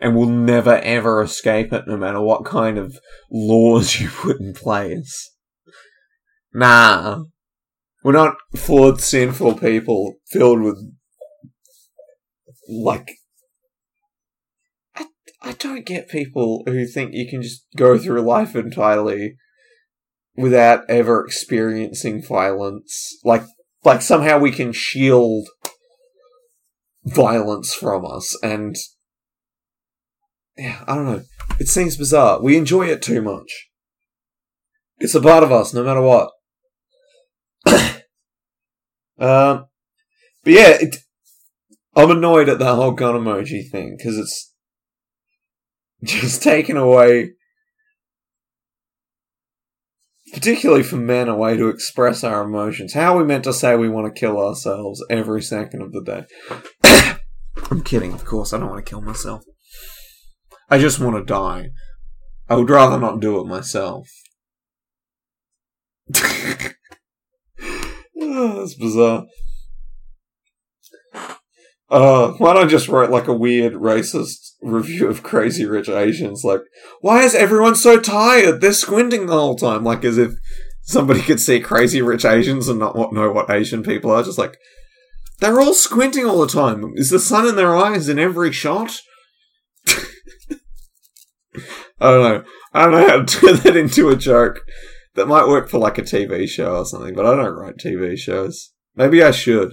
and 0.00 0.14
will 0.14 0.28
never 0.28 0.76
ever 0.76 1.22
escape 1.22 1.72
it 1.72 1.84
no 1.86 1.96
matter 1.96 2.20
what 2.20 2.44
kind 2.44 2.76
of 2.76 2.98
laws 3.30 4.00
you 4.00 4.08
put 4.08 4.40
in 4.40 4.52
place. 4.52 5.30
Nah. 6.52 7.22
We're 8.06 8.12
not 8.12 8.36
flawed, 8.54 9.00
sinful 9.00 9.54
people 9.54 10.18
filled 10.28 10.60
with, 10.60 10.78
like, 12.68 13.10
I, 14.94 15.06
I 15.42 15.54
don't 15.54 15.84
get 15.84 16.08
people 16.08 16.62
who 16.66 16.86
think 16.86 17.14
you 17.14 17.28
can 17.28 17.42
just 17.42 17.66
go 17.76 17.98
through 17.98 18.20
life 18.20 18.54
entirely 18.54 19.34
without 20.36 20.88
ever 20.88 21.24
experiencing 21.24 22.22
violence. 22.22 23.12
Like, 23.24 23.42
like 23.84 24.02
somehow 24.02 24.38
we 24.38 24.52
can 24.52 24.70
shield 24.70 25.48
violence 27.04 27.74
from 27.74 28.06
us 28.06 28.38
and 28.40 28.76
yeah, 30.56 30.84
I 30.86 30.94
don't 30.94 31.06
know. 31.06 31.22
It 31.58 31.66
seems 31.66 31.96
bizarre. 31.96 32.40
We 32.40 32.56
enjoy 32.56 32.86
it 32.86 33.02
too 33.02 33.20
much. 33.20 33.66
It's 34.98 35.16
a 35.16 35.20
part 35.20 35.42
of 35.42 35.50
us, 35.50 35.74
no 35.74 35.82
matter 35.82 36.02
what. 36.02 36.30
Um, 39.18 39.66
but 40.44 40.52
yeah, 40.52 40.76
it, 40.80 40.96
I'm 41.94 42.10
annoyed 42.10 42.48
at 42.48 42.58
the 42.58 42.74
whole 42.74 42.92
gun 42.92 43.14
emoji 43.14 43.68
thing 43.70 43.96
because 43.96 44.18
it's 44.18 44.52
just 46.04 46.42
taken 46.42 46.76
away, 46.76 47.32
particularly 50.32 50.82
for 50.82 50.96
men, 50.96 51.28
a 51.28 51.36
way 51.36 51.56
to 51.56 51.68
express 51.68 52.22
our 52.22 52.42
emotions. 52.42 52.92
How 52.92 53.14
are 53.14 53.18
we 53.18 53.24
meant 53.24 53.44
to 53.44 53.52
say 53.52 53.76
we 53.76 53.88
want 53.88 54.14
to 54.14 54.20
kill 54.20 54.38
ourselves 54.38 55.04
every 55.08 55.42
second 55.42 55.82
of 55.82 55.92
the 55.92 56.02
day? 56.02 56.24
I'm 57.70 57.82
kidding, 57.82 58.12
of 58.12 58.24
course. 58.24 58.52
I 58.52 58.58
don't 58.58 58.68
want 58.68 58.84
to 58.84 58.90
kill 58.90 59.00
myself. 59.00 59.42
I 60.68 60.78
just 60.78 61.00
want 61.00 61.16
to 61.16 61.24
die. 61.24 61.70
I 62.48 62.56
would 62.56 62.70
rather 62.70 62.98
not 62.98 63.20
do 63.20 63.40
it 63.40 63.46
myself. 63.46 64.08
that's 68.58 68.74
bizarre. 68.74 69.26
Uh, 71.88 72.32
why 72.32 72.52
don't 72.52 72.64
I 72.64 72.68
just 72.68 72.88
write 72.88 73.10
like 73.10 73.28
a 73.28 73.32
weird 73.32 73.74
racist 73.74 74.54
review 74.60 75.06
of 75.08 75.22
Crazy 75.22 75.64
Rich 75.64 75.88
Asians? 75.88 76.42
Like, 76.42 76.62
why 77.00 77.22
is 77.22 77.34
everyone 77.34 77.76
so 77.76 78.00
tired? 78.00 78.60
They're 78.60 78.72
squinting 78.72 79.26
the 79.26 79.38
whole 79.38 79.54
time, 79.54 79.84
like 79.84 80.04
as 80.04 80.18
if 80.18 80.32
somebody 80.82 81.20
could 81.20 81.40
see 81.40 81.60
Crazy 81.60 82.02
Rich 82.02 82.24
Asians 82.24 82.68
and 82.68 82.80
not 82.80 83.12
know 83.12 83.30
what 83.30 83.50
Asian 83.50 83.84
people 83.84 84.10
are. 84.10 84.24
Just 84.24 84.38
like, 84.38 84.56
they're 85.38 85.60
all 85.60 85.74
squinting 85.74 86.24
all 86.24 86.40
the 86.40 86.48
time. 86.48 86.92
Is 86.96 87.10
the 87.10 87.20
sun 87.20 87.46
in 87.46 87.54
their 87.54 87.76
eyes 87.76 88.08
in 88.08 88.18
every 88.18 88.50
shot? 88.50 88.98
I 89.86 90.00
don't 92.00 92.22
know. 92.22 92.44
I 92.72 92.82
don't 92.82 92.92
know 92.92 93.08
how 93.08 93.22
to 93.22 93.24
turn 93.24 93.56
that 93.58 93.76
into 93.76 94.08
a 94.08 94.16
joke. 94.16 94.60
That 95.16 95.26
might 95.26 95.48
work 95.48 95.68
for 95.70 95.78
like 95.78 95.96
a 95.98 96.02
TV 96.02 96.46
show 96.46 96.76
or 96.76 96.84
something, 96.84 97.14
but 97.14 97.24
I 97.24 97.34
don't 97.34 97.56
write 97.56 97.78
TV 97.78 98.18
shows. 98.18 98.72
Maybe 98.94 99.22
I 99.22 99.30
should. 99.30 99.72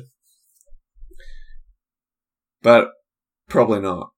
But 2.61 2.87
probably 3.49 3.81
not. 3.81 4.11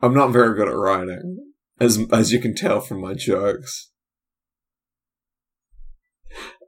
I'm 0.00 0.14
not 0.14 0.28
very 0.28 0.54
good 0.56 0.68
at 0.68 0.76
writing, 0.76 1.52
as 1.80 1.98
as 2.12 2.32
you 2.32 2.40
can 2.40 2.54
tell 2.54 2.80
from 2.80 3.00
my 3.00 3.14
jokes. 3.14 3.90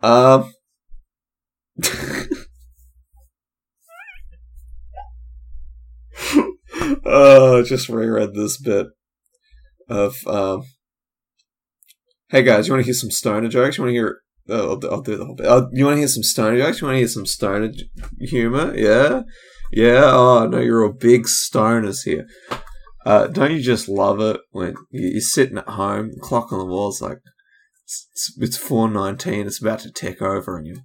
Um. 0.03 0.53
uh, 7.07 7.63
just 7.63 7.89
reread 7.89 8.35
this 8.35 8.61
bit 8.61 8.89
of 9.89 10.17
um, 10.27 10.65
Hey 12.33 12.43
guys, 12.43 12.67
you 12.67 12.73
want 12.73 12.81
to 12.81 12.87
hear 12.87 12.95
some 12.95 13.11
stoner 13.11 13.47
jokes? 13.47 13.77
You 13.77 13.85
want 13.85 13.91
to 13.91 13.95
hear? 13.95 14.21
I'll, 14.49 14.81
I'll, 14.91 15.03
do 15.03 15.19
the 15.19 15.27
whole 15.27 15.35
bit. 15.35 15.47
Uh, 15.47 15.67
you 15.71 15.85
want 15.85 15.97
to 15.97 15.99
hear 15.99 16.09
some 16.09 16.23
stoner 16.23 16.57
jokes? 16.57 16.81
You 16.81 16.87
want 16.87 16.95
to 16.95 17.01
hear 17.01 17.09
some 17.09 17.27
stoner 17.27 17.69
j- 17.69 17.91
humor? 18.21 18.75
Yeah, 18.75 19.25
yeah. 19.71 20.01
Oh 20.05 20.47
no, 20.47 20.59
you're 20.59 20.83
all 20.83 20.95
big 20.95 21.25
stoners 21.25 22.05
here. 22.07 22.27
Uh, 23.05 23.27
don't 23.27 23.53
you 23.53 23.61
just 23.61 23.87
love 23.87 24.19
it 24.21 24.41
when 24.51 24.73
you're 24.91 25.21
sitting 25.21 25.59
at 25.59 25.69
home, 25.69 26.13
clock 26.23 26.55
on 26.55 26.59
the 26.59 26.65
wall's 26.65 27.03
like 27.03 27.19
it's, 27.85 28.33
it's 28.39 28.57
four 28.57 28.89
nineteen, 28.89 29.47
it's 29.47 29.61
about 29.61 29.81
to 29.81 29.93
tick 29.93 30.23
over, 30.23 30.57
and 30.57 30.67
you, 30.67 30.77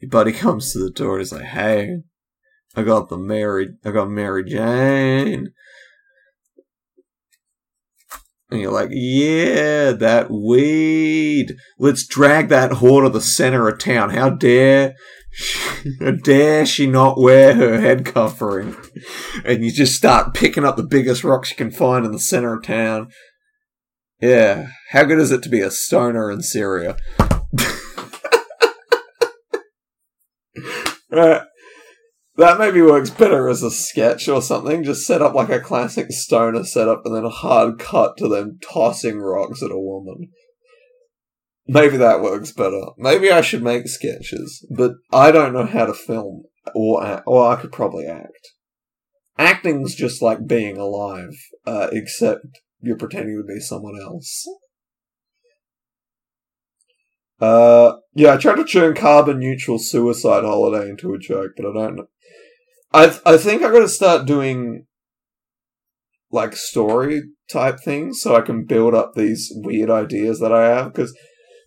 your 0.00 0.10
buddy 0.10 0.32
comes 0.32 0.74
to 0.74 0.80
the 0.80 0.90
door 0.90 1.12
and 1.12 1.20
he's 1.20 1.32
like, 1.32 1.44
"Hey, 1.44 2.02
I 2.76 2.82
got 2.82 3.08
the 3.08 3.16
Mary, 3.16 3.68
I 3.86 3.90
got 3.90 4.10
Mary 4.10 4.44
Jane." 4.44 5.54
And 8.50 8.60
you're 8.60 8.72
like, 8.72 8.88
yeah, 8.90 9.92
that 9.92 10.30
weed. 10.30 11.54
Let's 11.78 12.06
drag 12.06 12.48
that 12.48 12.72
whore 12.72 13.04
to 13.04 13.10
the 13.10 13.20
center 13.20 13.68
of 13.68 13.78
town. 13.78 14.10
How 14.10 14.30
dare, 14.30 14.94
how 16.00 16.12
dare 16.12 16.64
she 16.64 16.86
not 16.86 17.20
wear 17.20 17.54
her 17.54 17.78
head 17.78 18.06
covering? 18.06 18.74
And 19.44 19.62
you 19.62 19.70
just 19.70 19.96
start 19.96 20.32
picking 20.32 20.64
up 20.64 20.76
the 20.76 20.82
biggest 20.82 21.24
rocks 21.24 21.50
you 21.50 21.56
can 21.56 21.70
find 21.70 22.06
in 22.06 22.12
the 22.12 22.18
center 22.18 22.54
of 22.54 22.62
town. 22.62 23.10
Yeah, 24.20 24.68
how 24.90 25.04
good 25.04 25.18
is 25.18 25.30
it 25.30 25.42
to 25.42 25.50
be 25.50 25.60
a 25.60 25.70
stoner 25.70 26.30
in 26.30 26.40
Syria? 26.42 26.96
right. 31.10 31.42
That 32.38 32.60
maybe 32.60 32.80
works 32.80 33.10
better 33.10 33.48
as 33.48 33.64
a 33.64 33.70
sketch 33.70 34.28
or 34.28 34.40
something. 34.40 34.84
Just 34.84 35.04
set 35.04 35.20
up 35.20 35.34
like 35.34 35.48
a 35.48 35.58
classic 35.58 36.12
stoner 36.12 36.62
setup 36.62 37.02
and 37.04 37.12
then 37.12 37.24
a 37.24 37.30
hard 37.30 37.80
cut 37.80 38.16
to 38.18 38.28
them 38.28 38.60
tossing 38.62 39.18
rocks 39.18 39.60
at 39.60 39.72
a 39.72 39.78
woman. 39.78 40.30
Maybe 41.66 41.96
that 41.96 42.22
works 42.22 42.52
better. 42.52 42.80
Maybe 42.96 43.32
I 43.32 43.40
should 43.40 43.64
make 43.64 43.88
sketches, 43.88 44.64
but 44.70 44.92
I 45.12 45.32
don't 45.32 45.52
know 45.52 45.66
how 45.66 45.86
to 45.86 45.92
film 45.92 46.44
or 46.76 47.04
act, 47.04 47.24
or 47.26 47.50
I 47.50 47.56
could 47.56 47.72
probably 47.72 48.06
act. 48.06 48.52
Acting's 49.36 49.96
just 49.96 50.22
like 50.22 50.46
being 50.46 50.76
alive, 50.76 51.36
uh, 51.66 51.88
except 51.90 52.46
you're 52.80 52.96
pretending 52.96 53.36
to 53.36 53.52
be 53.52 53.58
someone 53.58 54.00
else. 54.00 54.46
Uh, 57.40 57.96
yeah, 58.14 58.34
I 58.34 58.36
tried 58.36 58.56
to 58.56 58.64
turn 58.64 58.94
carbon 58.94 59.40
neutral 59.40 59.80
suicide 59.80 60.44
holiday 60.44 60.88
into 60.88 61.12
a 61.14 61.18
joke, 61.18 61.52
but 61.56 61.66
I 61.66 61.72
don't 61.72 61.96
know. 61.96 62.06
I 62.92 63.18
I 63.24 63.36
think 63.36 63.62
I 63.62 63.70
got 63.70 63.80
to 63.80 63.88
start 63.88 64.26
doing 64.26 64.86
like 66.30 66.56
story 66.56 67.22
type 67.50 67.80
things 67.80 68.20
so 68.20 68.36
I 68.36 68.42
can 68.42 68.64
build 68.64 68.94
up 68.94 69.12
these 69.14 69.50
weird 69.54 69.90
ideas 69.90 70.40
that 70.40 70.52
I 70.52 70.68
have 70.68 70.92
because 70.92 71.16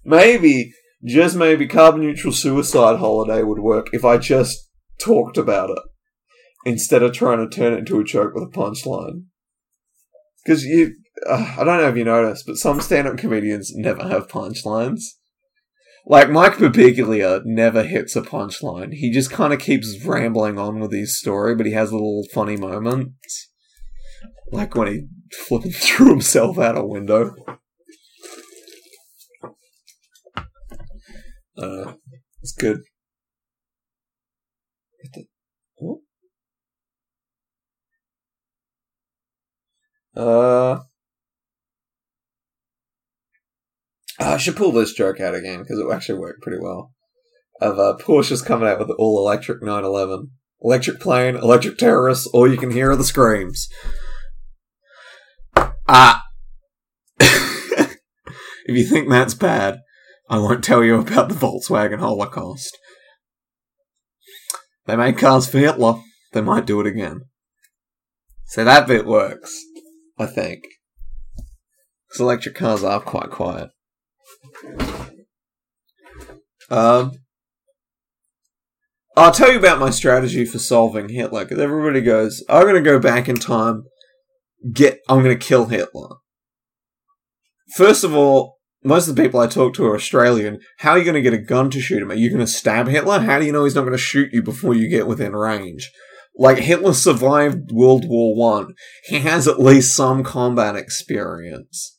maybe 0.06 0.72
just 1.04 1.36
maybe 1.36 1.68
carbon 1.68 2.02
neutral 2.02 2.34
suicide 2.34 3.00
holiday 3.00 3.42
would 3.42 3.60
work 3.60 3.88
if 3.92 4.06
I 4.06 4.18
just 4.18 4.70
talked 5.00 5.38
about 5.38 5.72
it 5.72 5.80
instead 6.66 7.02
of 7.02 7.14
trying 7.14 7.40
to 7.40 7.50
turn 7.50 7.74
it 7.74 7.80
into 7.80 8.00
a 8.00 8.04
joke 8.04 8.34
with 8.36 8.44
a 8.44 8.58
punchline. 8.58 9.26
Because 10.44 10.64
you, 10.64 10.96
uh, 11.28 11.56
I 11.58 11.64
don't 11.64 11.78
know 11.78 11.90
if 11.90 11.98
you 11.98 12.04
noticed, 12.04 12.46
but 12.46 12.58
some 12.58 12.82
stand-up 12.82 13.18
comedians 13.18 13.72
never 13.76 14.08
have 14.08 14.28
punchlines. 14.28 15.02
Like 16.06 16.30
Mike 16.30 16.54
Birbiglia 16.54 17.42
never 17.46 17.84
hits 17.84 18.16
a 18.16 18.22
punchline. 18.22 18.94
He 18.94 19.12
just 19.12 19.32
kind 19.32 19.54
of 19.54 19.60
keeps 19.60 20.04
rambling 20.04 20.58
on 20.58 20.80
with 20.80 20.92
his 20.92 21.18
story, 21.18 21.56
but 21.56 21.66
he 21.66 21.74
has 21.74 21.94
little 21.94 22.24
funny 22.34 22.58
moments, 22.58 23.50
like 24.52 24.76
when 24.76 24.88
he 24.88 25.08
flipping 25.48 25.72
threw 25.76 26.10
himself 26.10 26.58
out 26.58 26.78
a 26.78 26.84
window. 26.84 27.36
Uh, 31.58 31.94
it's 32.42 32.54
good. 32.54 32.80
Uh, 40.16 40.80
I 44.22 44.38
should 44.38 44.56
pull 44.56 44.72
this 44.72 44.94
joke 44.94 45.20
out 45.20 45.36
again 45.36 45.60
because 45.60 45.80
it 45.80 45.92
actually 45.92 46.20
worked 46.20 46.42
pretty 46.42 46.60
well. 46.62 46.94
Of 47.60 47.80
uh, 47.80 47.98
Porsche's 48.00 48.42
coming 48.42 48.68
out 48.68 48.80
with 48.80 48.88
the 48.88 48.96
all 48.96 49.20
electric 49.20 49.62
911, 49.62 50.32
electric 50.62 51.00
plane, 51.00 51.36
electric 51.36 51.78
terrorists, 51.78 52.28
all 52.28 52.50
you 52.50 52.58
can 52.58 52.72
hear 52.72 52.92
are 52.92 52.96
the 52.96 53.04
screams. 53.04 53.68
Ah. 55.88 56.24
if 57.20 57.98
you 58.68 58.86
think 58.86 59.10
that's 59.10 59.34
bad, 59.34 59.80
I 60.30 60.38
won't 60.38 60.64
tell 60.64 60.84
you 60.84 60.96
about 61.00 61.30
the 61.30 61.36
Volkswagen 61.36 62.00
Holocaust. 62.00 62.78
They 64.86 64.96
made 64.96 65.18
cars 65.18 65.48
for 65.48 65.60
Hitler. 65.60 65.96
They 66.34 66.42
might 66.42 66.66
do 66.66 66.80
it 66.80 66.88
again. 66.88 67.22
So 68.46 68.64
that 68.64 68.88
bit 68.88 69.06
works, 69.06 69.60
I 70.18 70.26
think. 70.26 70.64
Because 72.08 72.22
electric 72.22 72.56
cars 72.56 72.84
are 72.84 73.00
quite 73.00 73.30
quiet. 73.30 73.70
Um, 76.69 77.12
I'll 79.17 79.32
tell 79.32 79.52
you 79.52 79.60
about 79.60 79.80
my 79.80 79.89
strategy 79.89 80.45
for 80.45 80.58
solving 80.58 81.10
Hitler 81.10 81.43
because 81.43 81.60
everybody 81.60 82.02
goes, 82.02 82.43
"I'm 82.50 82.63
going 82.63 82.76
to 82.76 82.82
go 82.82 82.97
back 83.00 83.28
in 83.28 83.36
time, 83.36 83.84
get, 84.71 85.00
I'm 85.10 85.24
going 85.24 85.38
to 85.38 85.45
kill 85.45 85.65
Hitler." 85.65 86.15
First 87.76 88.04
of 88.04 88.15
all, 88.15 88.58
most 88.84 89.08
of 89.08 89.15
the 89.15 89.21
people 89.21 89.39
I 89.39 89.47
talk 89.47 89.74
to 89.76 89.86
are 89.86 89.95
Australian. 89.95 90.60
How 90.80 90.91
are 90.91 90.97
you 90.97 91.04
going 91.04 91.15
to 91.15 91.21
get 91.21 91.34
a 91.34 91.38
gun 91.38 91.69
to 91.71 91.82
shoot 91.82 92.02
him? 92.02 92.12
Are 92.12 92.15
you 92.15 92.30
going 92.30 92.39
to 92.39 92.47
stab 92.47 92.88
Hitler? 92.88 93.19
How 93.19 93.39
do 93.39 93.45
you 93.45 93.52
know 93.52 93.63
he's 93.63 93.76
not 93.76 93.82
going 93.82 93.91
to 93.91 93.97
shoot 93.97 94.30
you 94.32 94.41
before 94.41 94.74
you 94.74 94.89
get 94.89 95.08
within 95.08 95.34
range? 95.34 95.91
Like 96.36 96.60
Hitler 96.60 96.93
survived 96.93 97.71
World 97.71 98.06
War 98.08 98.36
One. 98.36 98.74
He 99.06 99.19
has 99.19 99.47
at 99.47 99.60
least 99.60 99.95
some 99.95 100.24
combat 100.24 100.76
experience. 100.76 101.97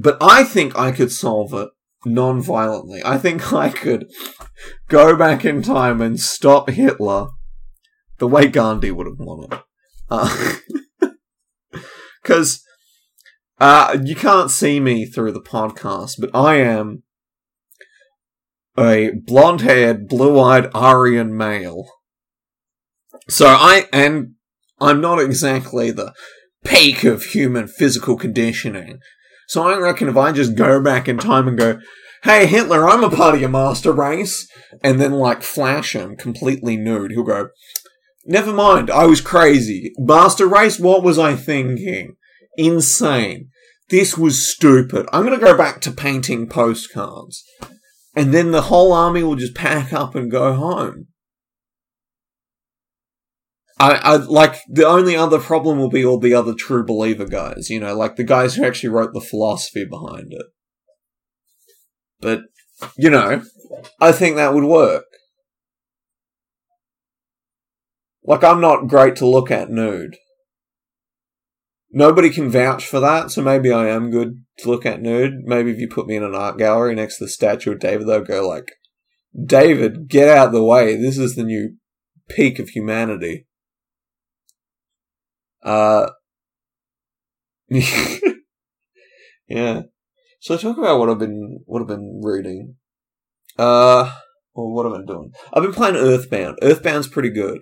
But 0.00 0.16
I 0.22 0.44
think 0.44 0.78
I 0.78 0.92
could 0.92 1.12
solve 1.12 1.52
it 1.52 1.68
non-violently. 2.06 3.02
I 3.04 3.18
think 3.18 3.52
I 3.52 3.68
could 3.68 4.06
go 4.88 5.14
back 5.14 5.44
in 5.44 5.60
time 5.60 6.00
and 6.00 6.18
stop 6.18 6.70
Hitler 6.70 7.28
the 8.18 8.26
way 8.26 8.46
Gandhi 8.48 8.90
would 8.90 9.06
have 9.06 9.18
wanted. 9.18 9.58
Because 12.22 12.64
uh, 13.60 13.92
uh, 13.92 13.98
you 14.02 14.16
can't 14.16 14.50
see 14.50 14.80
me 14.80 15.04
through 15.04 15.32
the 15.32 15.42
podcast, 15.42 16.14
but 16.18 16.30
I 16.34 16.56
am 16.56 17.02
a 18.78 19.10
blonde-haired, 19.26 20.08
blue-eyed 20.08 20.70
Aryan 20.72 21.36
male. 21.36 21.86
So 23.28 23.48
I 23.48 23.86
and 23.92 24.36
I'm 24.80 25.02
not 25.02 25.20
exactly 25.20 25.90
the 25.90 26.14
peak 26.64 27.04
of 27.04 27.22
human 27.24 27.68
physical 27.68 28.16
conditioning. 28.16 29.00
So 29.50 29.66
I 29.66 29.76
reckon 29.78 30.08
if 30.08 30.16
I 30.16 30.30
just 30.30 30.54
go 30.54 30.80
back 30.80 31.08
in 31.08 31.18
time 31.18 31.48
and 31.48 31.58
go, 31.58 31.80
hey, 32.22 32.46
Hitler, 32.46 32.88
I'm 32.88 33.02
a 33.02 33.10
part 33.10 33.34
of 33.34 33.40
your 33.40 33.50
master 33.50 33.90
race, 33.90 34.48
and 34.80 35.00
then 35.00 35.10
like 35.10 35.42
flash 35.42 35.96
him 35.96 36.14
completely 36.14 36.76
nude, 36.76 37.10
he'll 37.10 37.24
go, 37.24 37.48
never 38.24 38.52
mind, 38.52 38.92
I 38.92 39.06
was 39.06 39.20
crazy. 39.20 39.90
Master 39.98 40.46
race, 40.46 40.78
what 40.78 41.02
was 41.02 41.18
I 41.18 41.34
thinking? 41.34 42.14
Insane. 42.56 43.48
This 43.88 44.16
was 44.16 44.48
stupid. 44.48 45.08
I'm 45.12 45.24
gonna 45.24 45.36
go 45.36 45.56
back 45.56 45.80
to 45.80 45.90
painting 45.90 46.48
postcards. 46.48 47.42
And 48.14 48.32
then 48.32 48.52
the 48.52 48.62
whole 48.62 48.92
army 48.92 49.24
will 49.24 49.34
just 49.34 49.56
pack 49.56 49.92
up 49.92 50.14
and 50.14 50.30
go 50.30 50.52
home. 50.52 51.08
I, 53.80 53.94
I 53.94 54.16
like 54.16 54.60
the 54.68 54.86
only 54.86 55.16
other 55.16 55.38
problem 55.38 55.78
will 55.78 55.88
be 55.88 56.04
all 56.04 56.20
the 56.20 56.34
other 56.34 56.52
true 56.52 56.84
believer 56.84 57.24
guys, 57.24 57.70
you 57.70 57.80
know, 57.80 57.96
like 57.96 58.16
the 58.16 58.24
guys 58.24 58.54
who 58.54 58.64
actually 58.64 58.90
wrote 58.90 59.14
the 59.14 59.22
philosophy 59.22 59.86
behind 59.86 60.34
it. 60.34 60.46
But 62.20 62.42
you 62.98 63.08
know, 63.08 63.42
I 63.98 64.12
think 64.12 64.36
that 64.36 64.52
would 64.52 64.64
work. 64.64 65.06
Like 68.22 68.44
I'm 68.44 68.60
not 68.60 68.86
great 68.86 69.16
to 69.16 69.26
look 69.26 69.50
at 69.50 69.70
nude. 69.70 70.18
Nobody 71.90 72.28
can 72.28 72.50
vouch 72.50 72.84
for 72.84 73.00
that, 73.00 73.30
so 73.30 73.40
maybe 73.40 73.72
I 73.72 73.88
am 73.88 74.10
good 74.10 74.44
to 74.58 74.68
look 74.68 74.84
at 74.84 75.00
nude. 75.00 75.38
Maybe 75.44 75.70
if 75.70 75.78
you 75.78 75.88
put 75.88 76.06
me 76.06 76.16
in 76.16 76.22
an 76.22 76.34
art 76.34 76.58
gallery 76.58 76.94
next 76.94 77.16
to 77.16 77.24
the 77.24 77.30
statue 77.30 77.72
of 77.72 77.80
David, 77.80 78.06
they'll 78.06 78.20
go 78.20 78.46
like, 78.46 78.72
David, 79.42 80.06
get 80.06 80.28
out 80.28 80.48
of 80.48 80.52
the 80.52 80.62
way. 80.62 80.96
This 80.96 81.16
is 81.16 81.34
the 81.34 81.44
new 81.44 81.76
peak 82.28 82.58
of 82.58 82.68
humanity. 82.68 83.46
Uh, 85.62 86.10
yeah. 89.48 89.82
So 90.40 90.56
talk 90.56 90.78
about 90.78 90.98
what 90.98 91.10
I've 91.10 91.18
been 91.18 91.60
what 91.66 91.82
I've 91.82 91.88
been 91.88 92.20
reading. 92.24 92.76
Uh, 93.58 94.10
well, 94.54 94.70
what 94.70 94.84
have 94.86 94.94
I 94.94 94.98
been 94.98 95.06
doing? 95.06 95.32
I've 95.52 95.62
been 95.62 95.72
playing 95.72 95.96
Earthbound. 95.96 96.58
Earthbound's 96.62 97.08
pretty 97.08 97.30
good. 97.30 97.60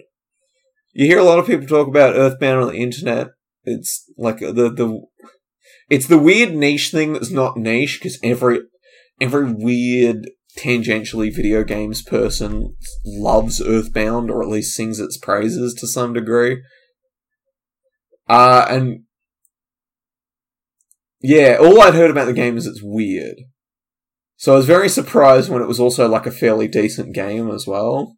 You 0.92 1.06
hear 1.06 1.18
a 1.18 1.24
lot 1.24 1.38
of 1.38 1.46
people 1.46 1.66
talk 1.66 1.88
about 1.88 2.16
Earthbound 2.16 2.62
on 2.62 2.68
the 2.68 2.78
internet. 2.78 3.28
It's 3.64 4.04
like 4.16 4.38
the 4.38 4.52
the 4.52 5.00
it's 5.90 6.06
the 6.06 6.18
weird 6.18 6.54
niche 6.54 6.90
thing 6.90 7.12
that's 7.12 7.30
not 7.30 7.56
niche 7.56 7.98
because 8.00 8.18
every 8.22 8.60
every 9.20 9.52
weird 9.52 10.30
tangentially 10.58 11.34
video 11.34 11.64
games 11.64 12.02
person 12.02 12.74
loves 13.04 13.60
Earthbound 13.60 14.30
or 14.30 14.42
at 14.42 14.48
least 14.48 14.74
sings 14.74 14.98
its 14.98 15.16
praises 15.16 15.74
to 15.74 15.86
some 15.86 16.12
degree. 16.12 16.62
Uh, 18.28 18.66
and 18.68 19.04
yeah, 21.20 21.56
all 21.60 21.80
I'd 21.80 21.94
heard 21.94 22.10
about 22.10 22.26
the 22.26 22.32
game 22.32 22.56
is 22.56 22.66
it's 22.66 22.82
weird. 22.82 23.36
So 24.36 24.52
I 24.52 24.56
was 24.56 24.66
very 24.66 24.88
surprised 24.88 25.50
when 25.50 25.62
it 25.62 25.68
was 25.68 25.80
also 25.80 26.08
like 26.08 26.26
a 26.26 26.30
fairly 26.30 26.68
decent 26.68 27.14
game 27.14 27.50
as 27.50 27.66
well. 27.66 28.16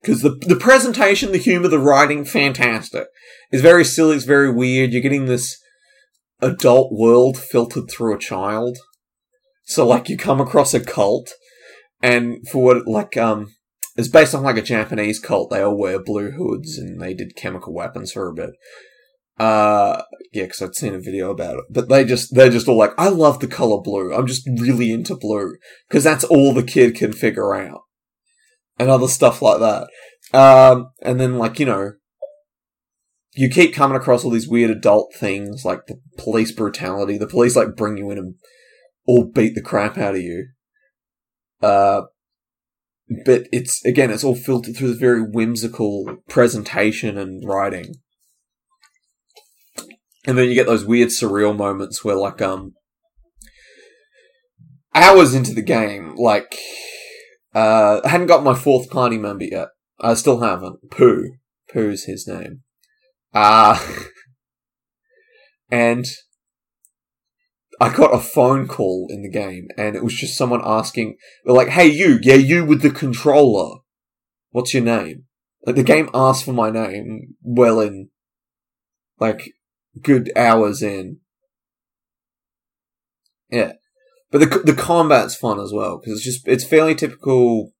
Because 0.00 0.22
the 0.22 0.38
the 0.46 0.56
presentation, 0.56 1.32
the 1.32 1.38
humor, 1.38 1.68
the 1.68 1.78
writing, 1.78 2.24
fantastic. 2.24 3.06
It's 3.50 3.62
very 3.62 3.84
silly. 3.84 4.16
It's 4.16 4.24
very 4.24 4.52
weird. 4.52 4.92
You're 4.92 5.00
getting 5.00 5.24
this 5.24 5.58
adult 6.40 6.92
world 6.92 7.38
filtered 7.38 7.90
through 7.90 8.14
a 8.14 8.18
child. 8.18 8.76
So 9.64 9.86
like 9.86 10.10
you 10.10 10.18
come 10.18 10.40
across 10.40 10.74
a 10.74 10.80
cult, 10.80 11.32
and 12.02 12.46
for 12.46 12.62
what 12.62 12.86
like 12.86 13.16
um 13.16 13.53
it's 13.96 14.08
based 14.08 14.34
on 14.34 14.42
like 14.42 14.56
a 14.56 14.62
Japanese 14.62 15.20
cult. 15.20 15.50
They 15.50 15.62
all 15.62 15.78
wear 15.78 16.02
blue 16.02 16.32
hoods 16.32 16.78
and 16.78 17.00
they 17.00 17.14
did 17.14 17.36
chemical 17.36 17.72
weapons 17.72 18.12
for 18.12 18.28
a 18.28 18.34
bit. 18.34 18.50
Uh, 19.38 20.02
yeah, 20.32 20.44
because 20.44 20.62
I'd 20.62 20.74
seen 20.74 20.94
a 20.94 21.00
video 21.00 21.30
about 21.30 21.56
it. 21.56 21.64
But 21.70 21.88
they 21.88 22.04
just, 22.04 22.34
they're 22.34 22.50
just 22.50 22.68
all 22.68 22.76
like, 22.76 22.92
I 22.98 23.08
love 23.08 23.40
the 23.40 23.46
color 23.46 23.80
blue. 23.80 24.12
I'm 24.12 24.26
just 24.26 24.48
really 24.48 24.92
into 24.92 25.16
blue. 25.16 25.56
Because 25.88 26.04
that's 26.04 26.24
all 26.24 26.52
the 26.52 26.62
kid 26.62 26.96
can 26.96 27.12
figure 27.12 27.54
out. 27.54 27.82
And 28.78 28.90
other 28.90 29.08
stuff 29.08 29.42
like 29.42 29.60
that. 29.60 29.88
Um, 30.36 30.90
and 31.02 31.20
then 31.20 31.38
like, 31.38 31.60
you 31.60 31.66
know, 31.66 31.92
you 33.36 33.48
keep 33.48 33.74
coming 33.74 33.96
across 33.96 34.24
all 34.24 34.30
these 34.30 34.48
weird 34.48 34.70
adult 34.70 35.14
things, 35.14 35.64
like 35.64 35.86
the 35.86 36.00
police 36.18 36.52
brutality. 36.52 37.18
The 37.18 37.26
police 37.26 37.56
like 37.56 37.76
bring 37.76 37.96
you 37.96 38.10
in 38.10 38.18
and 38.18 38.34
all 39.06 39.24
beat 39.24 39.54
the 39.54 39.62
crap 39.62 39.98
out 39.98 40.14
of 40.14 40.20
you. 40.20 40.48
Uh, 41.60 42.02
but 43.24 43.46
it's 43.52 43.84
again, 43.84 44.10
it's 44.10 44.24
all 44.24 44.34
filtered 44.34 44.76
through 44.76 44.88
this 44.88 44.98
very 44.98 45.22
whimsical 45.22 46.18
presentation 46.28 47.18
and 47.18 47.42
writing. 47.46 47.94
And 50.26 50.38
then 50.38 50.48
you 50.48 50.54
get 50.54 50.66
those 50.66 50.86
weird 50.86 51.10
surreal 51.10 51.54
moments 51.54 52.02
where, 52.02 52.16
like, 52.16 52.40
um, 52.40 52.72
hours 54.94 55.34
into 55.34 55.52
the 55.52 55.62
game, 55.62 56.14
like, 56.16 56.56
uh, 57.54 58.00
I 58.02 58.08
hadn't 58.08 58.28
got 58.28 58.42
my 58.42 58.54
fourth 58.54 58.88
party 58.88 59.18
member 59.18 59.44
yet. 59.44 59.68
I 60.00 60.14
still 60.14 60.40
haven't. 60.40 60.90
Poo. 60.90 61.34
Poo's 61.70 62.04
his 62.04 62.26
name. 62.26 62.62
Uh, 63.34 63.78
and 65.70 66.06
I 67.84 67.94
got 67.94 68.14
a 68.14 68.18
phone 68.18 68.66
call 68.66 69.08
in 69.10 69.22
the 69.22 69.28
game, 69.28 69.68
and 69.76 69.94
it 69.94 70.02
was 70.02 70.14
just 70.14 70.38
someone 70.38 70.62
asking, 70.64 71.18
they're 71.44 71.54
like, 71.54 71.68
"Hey, 71.68 71.86
you, 71.86 72.18
yeah, 72.22 72.34
you 72.34 72.64
with 72.64 72.80
the 72.80 72.90
controller, 72.90 73.80
what's 74.52 74.72
your 74.72 74.82
name?" 74.82 75.24
Like 75.66 75.76
the 75.76 75.82
game 75.82 76.08
asked 76.14 76.44
for 76.44 76.54
my 76.54 76.70
name 76.70 77.36
well 77.42 77.80
in, 77.80 78.08
like, 79.20 79.52
good 80.00 80.32
hours 80.34 80.82
in. 80.82 81.18
Yeah, 83.50 83.72
but 84.30 84.38
the 84.38 84.62
the 84.64 84.74
combat's 84.74 85.36
fun 85.36 85.60
as 85.60 85.72
well 85.72 85.98
because 85.98 86.14
it's 86.14 86.24
just 86.24 86.48
it's 86.48 86.64
fairly 86.64 86.94
typical 86.94 87.72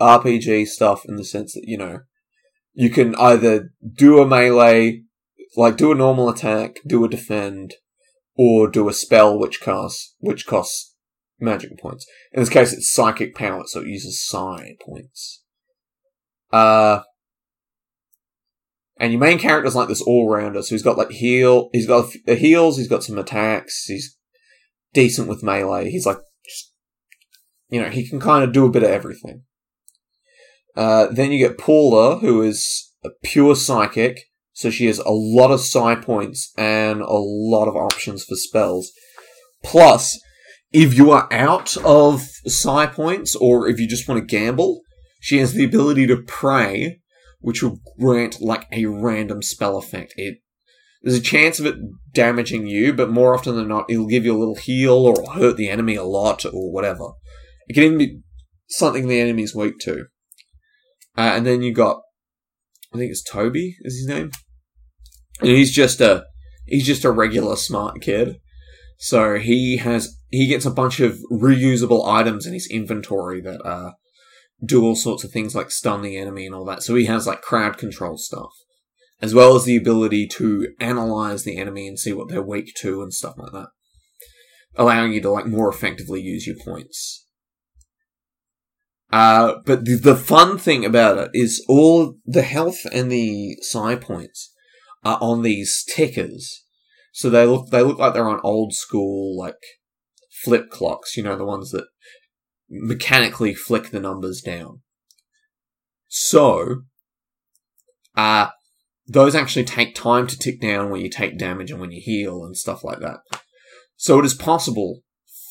RPG 0.00 0.66
stuff 0.66 1.04
in 1.04 1.14
the 1.14 1.24
sense 1.24 1.54
that 1.54 1.64
you 1.66 1.78
know 1.78 2.00
you 2.74 2.90
can 2.90 3.14
either 3.14 3.70
do 3.94 4.20
a 4.20 4.26
melee, 4.26 5.02
like 5.56 5.76
do 5.76 5.92
a 5.92 5.94
normal 5.94 6.28
attack, 6.28 6.80
do 6.84 7.04
a 7.04 7.08
defend, 7.08 7.74
or 8.36 8.68
do 8.68 8.88
a 8.88 8.92
spell 8.92 9.38
which 9.38 9.60
costs 9.60 10.14
which 10.18 10.46
costs 10.46 10.94
magic 11.38 11.78
points. 11.78 12.06
In 12.32 12.40
this 12.40 12.48
case, 12.48 12.72
it's 12.72 12.92
psychic 12.92 13.34
power, 13.34 13.64
so 13.66 13.80
it 13.80 13.88
uses 13.88 14.26
psi 14.26 14.76
points. 14.84 15.42
Uh, 16.52 17.00
and 18.98 19.12
your 19.12 19.20
main 19.20 19.38
character's 19.38 19.74
like 19.74 19.88
this 19.88 20.02
all 20.02 20.28
rounder, 20.28 20.62
so 20.62 20.74
he's 20.74 20.82
got 20.82 20.98
like 20.98 21.10
heal, 21.10 21.70
he's 21.72 21.86
got 21.86 22.10
a 22.26 22.34
heals, 22.34 22.76
he's 22.76 22.88
got 22.88 23.02
some 23.02 23.18
attacks, 23.18 23.84
he's 23.86 24.16
decent 24.92 25.28
with 25.28 25.42
melee. 25.42 25.90
He's 25.90 26.06
like, 26.06 26.18
just, 26.44 26.72
you 27.70 27.80
know, 27.80 27.88
he 27.88 28.06
can 28.06 28.20
kind 28.20 28.44
of 28.44 28.52
do 28.52 28.66
a 28.66 28.70
bit 28.70 28.82
of 28.82 28.90
everything. 28.90 29.44
Uh, 30.76 31.06
then 31.10 31.32
you 31.32 31.38
get 31.38 31.58
Paula, 31.58 32.18
who 32.18 32.42
is 32.42 32.92
a 33.04 33.08
pure 33.22 33.56
psychic, 33.56 34.29
so 34.52 34.70
she 34.70 34.86
has 34.86 34.98
a 34.98 35.10
lot 35.10 35.50
of 35.50 35.60
psi 35.60 35.94
points 35.96 36.52
and 36.56 37.00
a 37.00 37.12
lot 37.12 37.68
of 37.68 37.76
options 37.76 38.24
for 38.24 38.34
spells. 38.34 38.90
Plus, 39.62 40.18
if 40.72 40.94
you 40.94 41.10
are 41.10 41.28
out 41.32 41.76
of 41.78 42.22
psi 42.46 42.86
points, 42.86 43.34
or 43.36 43.68
if 43.68 43.80
you 43.80 43.88
just 43.88 44.08
want 44.08 44.20
to 44.20 44.26
gamble, 44.26 44.80
she 45.20 45.38
has 45.38 45.52
the 45.52 45.64
ability 45.64 46.06
to 46.06 46.22
pray, 46.22 47.00
which 47.40 47.62
will 47.62 47.78
grant 47.98 48.40
like 48.40 48.66
a 48.72 48.86
random 48.86 49.42
spell 49.42 49.76
effect. 49.76 50.14
It 50.16 50.38
there's 51.02 51.16
a 51.16 51.22
chance 51.22 51.58
of 51.58 51.66
it 51.66 51.76
damaging 52.12 52.66
you, 52.66 52.92
but 52.92 53.10
more 53.10 53.34
often 53.34 53.56
than 53.56 53.68
not, 53.68 53.86
it'll 53.88 54.06
give 54.06 54.24
you 54.24 54.36
a 54.36 54.38
little 54.38 54.56
heal 54.56 54.92
or 54.94 55.32
hurt 55.32 55.56
the 55.56 55.68
enemy 55.68 55.94
a 55.94 56.04
lot 56.04 56.44
or 56.44 56.70
whatever. 56.70 57.12
It 57.68 57.74
can 57.74 57.84
even 57.84 57.98
be 57.98 58.20
something 58.68 59.08
the 59.08 59.20
enemy's 59.20 59.54
weak 59.54 59.78
to. 59.80 60.06
Uh, 61.16 61.32
and 61.34 61.46
then 61.46 61.62
you 61.62 61.72
got, 61.72 62.02
I 62.92 62.98
think 62.98 63.10
it's 63.10 63.22
Toby 63.22 63.76
is 63.82 63.98
his 63.98 64.06
name, 64.06 64.30
and 65.40 65.50
he's 65.50 65.72
just 65.72 66.00
a 66.00 66.24
he's 66.66 66.86
just 66.86 67.04
a 67.04 67.10
regular 67.10 67.56
smart 67.56 68.00
kid. 68.00 68.40
So 68.98 69.38
he 69.38 69.78
has 69.78 70.16
he 70.28 70.46
gets 70.46 70.66
a 70.66 70.70
bunch 70.70 71.00
of 71.00 71.18
reusable 71.30 72.06
items 72.06 72.46
in 72.46 72.52
his 72.52 72.68
inventory 72.70 73.40
that 73.40 73.60
uh, 73.64 73.92
do 74.64 74.84
all 74.84 74.96
sorts 74.96 75.24
of 75.24 75.30
things 75.30 75.54
like 75.54 75.70
stun 75.70 76.02
the 76.02 76.16
enemy 76.16 76.46
and 76.46 76.54
all 76.54 76.64
that. 76.66 76.82
So 76.82 76.94
he 76.94 77.06
has 77.06 77.26
like 77.26 77.42
crowd 77.42 77.78
control 77.78 78.18
stuff, 78.18 78.52
as 79.20 79.34
well 79.34 79.54
as 79.56 79.64
the 79.64 79.76
ability 79.76 80.26
to 80.28 80.68
analyze 80.80 81.44
the 81.44 81.56
enemy 81.56 81.88
and 81.88 81.98
see 81.98 82.12
what 82.12 82.28
they're 82.28 82.42
weak 82.42 82.72
to 82.80 83.02
and 83.02 83.12
stuff 83.12 83.34
like 83.38 83.52
that, 83.52 83.68
allowing 84.76 85.12
you 85.12 85.20
to 85.22 85.30
like 85.30 85.46
more 85.46 85.68
effectively 85.68 86.20
use 86.20 86.46
your 86.46 86.56
points. 86.62 87.26
Uh, 89.12 89.54
but 89.66 89.84
the, 89.84 89.96
the 89.96 90.16
fun 90.16 90.56
thing 90.56 90.84
about 90.84 91.18
it 91.18 91.30
is 91.34 91.64
all 91.68 92.14
the 92.24 92.42
health 92.42 92.78
and 92.92 93.10
the 93.10 93.56
psi 93.62 93.96
points 93.96 94.52
are 95.04 95.18
on 95.20 95.42
these 95.42 95.84
tickers. 95.84 96.64
So 97.12 97.28
they 97.28 97.44
look, 97.44 97.70
they 97.70 97.82
look 97.82 97.98
like 97.98 98.14
they're 98.14 98.28
on 98.28 98.40
old 98.44 98.72
school, 98.72 99.36
like, 99.36 99.56
flip 100.44 100.70
clocks, 100.70 101.16
you 101.16 101.22
know, 101.22 101.36
the 101.36 101.44
ones 101.44 101.70
that 101.70 101.86
mechanically 102.68 103.54
flick 103.54 103.90
the 103.90 104.00
numbers 104.00 104.40
down. 104.40 104.82
So, 106.06 106.82
uh, 108.16 108.48
those 109.06 109.34
actually 109.34 109.64
take 109.64 109.94
time 109.94 110.28
to 110.28 110.38
tick 110.38 110.60
down 110.60 110.88
when 110.88 111.00
you 111.00 111.10
take 111.10 111.36
damage 111.36 111.72
and 111.72 111.80
when 111.80 111.90
you 111.90 112.00
heal 112.00 112.44
and 112.44 112.56
stuff 112.56 112.84
like 112.84 113.00
that. 113.00 113.18
So 113.96 114.20
it 114.20 114.24
is 114.24 114.34
possible 114.34 115.00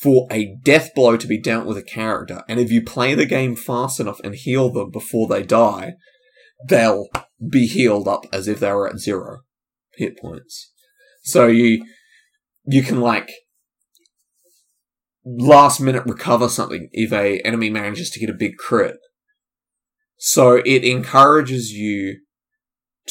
for 0.01 0.27
a 0.31 0.55
death 0.63 0.91
blow 0.95 1.17
to 1.17 1.27
be 1.27 1.39
dealt 1.39 1.65
with 1.65 1.77
a 1.77 1.83
character, 1.83 2.43
and 2.47 2.59
if 2.59 2.71
you 2.71 2.81
play 2.81 3.15
the 3.15 3.25
game 3.25 3.55
fast 3.55 3.99
enough 3.99 4.19
and 4.23 4.35
heal 4.35 4.71
them 4.71 4.91
before 4.91 5.27
they 5.27 5.43
die, 5.43 5.93
they'll 6.67 7.07
be 7.49 7.67
healed 7.67 8.07
up 8.07 8.25
as 8.31 8.47
if 8.47 8.59
they 8.59 8.71
were 8.71 8.87
at 8.87 8.99
zero 8.99 9.39
hit 9.95 10.17
points. 10.17 10.71
So 11.23 11.47
you 11.47 11.85
you 12.65 12.81
can 12.81 13.01
like 13.01 13.31
last 15.25 15.79
minute 15.79 16.03
recover 16.05 16.49
something 16.49 16.89
if 16.91 17.11
a 17.11 17.39
enemy 17.41 17.69
manages 17.69 18.09
to 18.11 18.19
get 18.19 18.29
a 18.29 18.33
big 18.33 18.57
crit. 18.57 18.97
So 20.17 20.61
it 20.65 20.83
encourages 20.83 21.71
you 21.71 22.21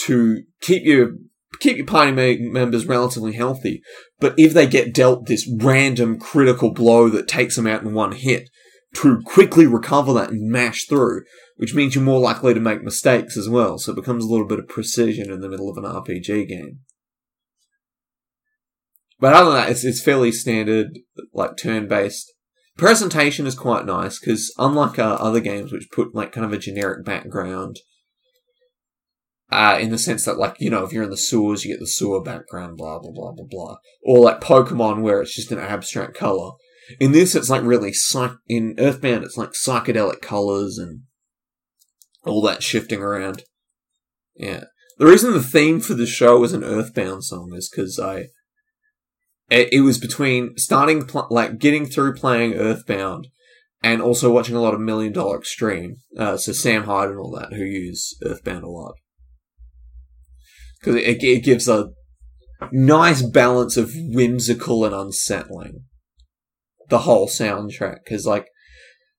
to 0.06 0.42
keep 0.60 0.84
your 0.84 1.12
keep 1.60 1.76
your 1.76 1.86
party 1.86 2.12
members 2.40 2.86
relatively 2.86 3.32
healthy. 3.32 3.82
But 4.20 4.34
if 4.36 4.52
they 4.52 4.66
get 4.66 4.94
dealt 4.94 5.26
this 5.26 5.50
random 5.60 6.18
critical 6.18 6.72
blow 6.72 7.08
that 7.10 7.28
takes 7.28 7.56
them 7.56 7.66
out 7.66 7.82
in 7.82 7.94
one 7.94 8.12
hit, 8.12 8.48
to 8.94 9.20
quickly 9.24 9.66
recover 9.66 10.12
that 10.14 10.30
and 10.30 10.50
mash 10.50 10.86
through, 10.86 11.22
which 11.56 11.74
means 11.74 11.94
you're 11.94 12.04
more 12.04 12.20
likely 12.20 12.54
to 12.54 12.60
make 12.60 12.82
mistakes 12.82 13.36
as 13.36 13.48
well. 13.48 13.78
So 13.78 13.92
it 13.92 13.96
becomes 13.96 14.24
a 14.24 14.28
little 14.28 14.46
bit 14.46 14.58
of 14.58 14.68
precision 14.68 15.30
in 15.30 15.40
the 15.40 15.48
middle 15.48 15.68
of 15.68 15.76
an 15.76 15.84
RPG 15.84 16.48
game. 16.48 16.80
But 19.20 19.34
other 19.34 19.50
than 19.50 19.60
that, 19.60 19.70
it's, 19.70 19.84
it's 19.84 20.02
fairly 20.02 20.32
standard, 20.32 20.98
like 21.32 21.56
turn 21.56 21.88
based. 21.88 22.32
Presentation 22.76 23.46
is 23.46 23.56
quite 23.56 23.84
nice 23.84 24.20
because 24.20 24.54
unlike 24.56 24.98
uh, 24.98 25.16
other 25.20 25.40
games 25.40 25.72
which 25.72 25.90
put 25.90 26.14
like 26.14 26.30
kind 26.30 26.44
of 26.44 26.52
a 26.52 26.58
generic 26.58 27.04
background, 27.04 27.80
uh, 29.50 29.78
in 29.80 29.90
the 29.90 29.98
sense 29.98 30.24
that, 30.24 30.38
like, 30.38 30.56
you 30.58 30.68
know, 30.68 30.84
if 30.84 30.92
you're 30.92 31.04
in 31.04 31.10
the 31.10 31.16
sewers, 31.16 31.64
you 31.64 31.72
get 31.72 31.80
the 31.80 31.86
sewer 31.86 32.22
background, 32.22 32.76
blah, 32.76 32.98
blah, 32.98 33.12
blah, 33.12 33.32
blah, 33.32 33.46
blah. 33.48 33.76
Or 34.04 34.20
like 34.20 34.40
Pokemon, 34.40 35.00
where 35.00 35.22
it's 35.22 35.34
just 35.34 35.52
an 35.52 35.58
abstract 35.58 36.14
color. 36.14 36.52
In 37.00 37.12
this, 37.12 37.34
it's 37.34 37.48
like 37.48 37.62
really, 37.62 37.92
psych- 37.92 38.36
in 38.46 38.74
Earthbound, 38.78 39.24
it's 39.24 39.38
like 39.38 39.52
psychedelic 39.52 40.20
colors 40.20 40.76
and 40.76 41.02
all 42.24 42.42
that 42.42 42.62
shifting 42.62 43.00
around. 43.00 43.42
Yeah. 44.36 44.64
The 44.98 45.06
reason 45.06 45.32
the 45.32 45.42
theme 45.42 45.80
for 45.80 45.94
the 45.94 46.06
show 46.06 46.38
was 46.38 46.52
an 46.52 46.64
Earthbound 46.64 47.24
song 47.24 47.52
is 47.54 47.70
because 47.70 47.98
I, 47.98 48.26
it, 49.48 49.72
it, 49.72 49.80
was 49.80 49.98
between 49.98 50.58
starting, 50.58 51.06
pl- 51.06 51.28
like, 51.30 51.58
getting 51.58 51.86
through 51.86 52.14
playing 52.14 52.52
Earthbound 52.54 53.28
and 53.82 54.02
also 54.02 54.30
watching 54.30 54.56
a 54.56 54.60
lot 54.60 54.74
of 54.74 54.80
Million 54.80 55.12
Dollar 55.12 55.38
Extreme. 55.38 55.96
Uh, 56.18 56.36
so 56.36 56.52
Sam 56.52 56.84
Hyde 56.84 57.10
and 57.10 57.18
all 57.18 57.30
that, 57.30 57.54
who 57.54 57.64
use 57.64 58.14
Earthbound 58.22 58.64
a 58.64 58.68
lot 58.68 58.96
because 60.78 60.96
it, 60.96 61.22
it 61.22 61.44
gives 61.44 61.68
a 61.68 61.90
nice 62.72 63.22
balance 63.22 63.76
of 63.76 63.92
whimsical 63.94 64.84
and 64.84 64.94
unsettling. 64.94 65.84
The 66.88 67.00
whole 67.00 67.28
soundtrack, 67.28 67.98
because 68.04 68.26
like 68.26 68.46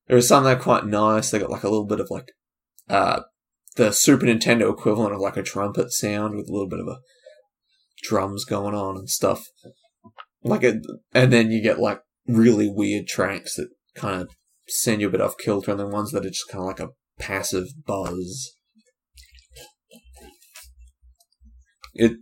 there 0.08 0.16
are 0.16 0.22
some 0.22 0.44
that 0.44 0.58
are 0.58 0.62
quite 0.62 0.86
nice. 0.86 1.30
They 1.30 1.38
got 1.38 1.50
like 1.50 1.64
a 1.64 1.68
little 1.68 1.86
bit 1.86 2.00
of 2.00 2.08
like 2.10 2.32
uh 2.88 3.20
the 3.76 3.92
Super 3.92 4.26
Nintendo 4.26 4.72
equivalent 4.72 5.14
of 5.14 5.20
like 5.20 5.36
a 5.36 5.42
trumpet 5.42 5.92
sound 5.92 6.34
with 6.34 6.48
a 6.48 6.52
little 6.52 6.68
bit 6.68 6.80
of 6.80 6.88
a 6.88 6.98
drums 8.02 8.44
going 8.44 8.74
on 8.74 8.96
and 8.96 9.08
stuff. 9.08 9.44
Like 10.42 10.64
it, 10.64 10.84
and 11.14 11.32
then 11.32 11.50
you 11.50 11.62
get 11.62 11.78
like 11.78 12.00
really 12.26 12.68
weird 12.68 13.06
tracks 13.06 13.54
that 13.54 13.68
kind 13.94 14.22
of 14.22 14.30
send 14.66 15.00
you 15.00 15.08
a 15.08 15.10
bit 15.10 15.20
off 15.20 15.38
kilter, 15.38 15.70
and 15.70 15.80
then 15.80 15.90
ones 15.90 16.10
that 16.12 16.24
are 16.24 16.30
just 16.30 16.48
kind 16.48 16.62
of 16.62 16.66
like 16.66 16.80
a 16.80 16.92
passive 17.20 17.66
buzz. 17.86 18.56
It 21.94 22.12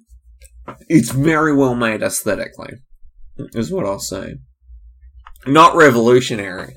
it's 0.88 1.10
very 1.10 1.54
well 1.54 1.74
made 1.74 2.02
aesthetically, 2.02 2.74
is 3.54 3.72
what 3.72 3.86
I'll 3.86 3.98
say. 3.98 4.36
Not 5.46 5.76
revolutionary 5.76 6.74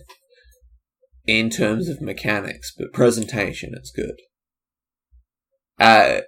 in 1.25 1.49
terms 1.49 1.89
of 1.89 2.01
mechanics, 2.01 2.73
but 2.77 2.93
presentation, 2.93 3.71
it's 3.75 3.91
good. 3.91 4.15
Uh, 5.79 6.21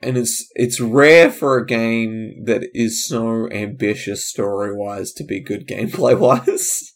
and 0.00 0.16
it's 0.16 0.46
it's 0.54 0.80
rare 0.80 1.30
for 1.30 1.58
a 1.58 1.66
game 1.66 2.44
that 2.44 2.68
is 2.72 3.06
so 3.06 3.50
ambitious 3.50 4.28
story 4.28 4.74
wise 4.74 5.12
to 5.12 5.24
be 5.24 5.42
good 5.42 5.66
gameplay 5.68 6.18
wise. 6.18 6.94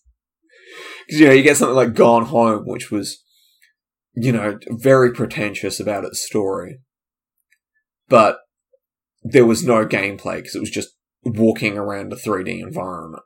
Because 1.06 1.08
you 1.20 1.26
know 1.26 1.32
you 1.32 1.42
get 1.42 1.56
something 1.56 1.76
like 1.76 1.94
Gone 1.94 2.26
Home, 2.26 2.62
which 2.64 2.90
was 2.90 3.22
you 4.14 4.32
know 4.32 4.58
very 4.70 5.12
pretentious 5.12 5.80
about 5.80 6.04
its 6.04 6.24
story, 6.24 6.78
but 8.08 8.38
there 9.22 9.46
was 9.46 9.64
no 9.64 9.86
gameplay 9.86 10.36
because 10.36 10.54
it 10.54 10.60
was 10.60 10.70
just 10.70 10.90
walking 11.24 11.78
around 11.78 12.12
a 12.12 12.16
3D 12.16 12.60
environment. 12.60 13.22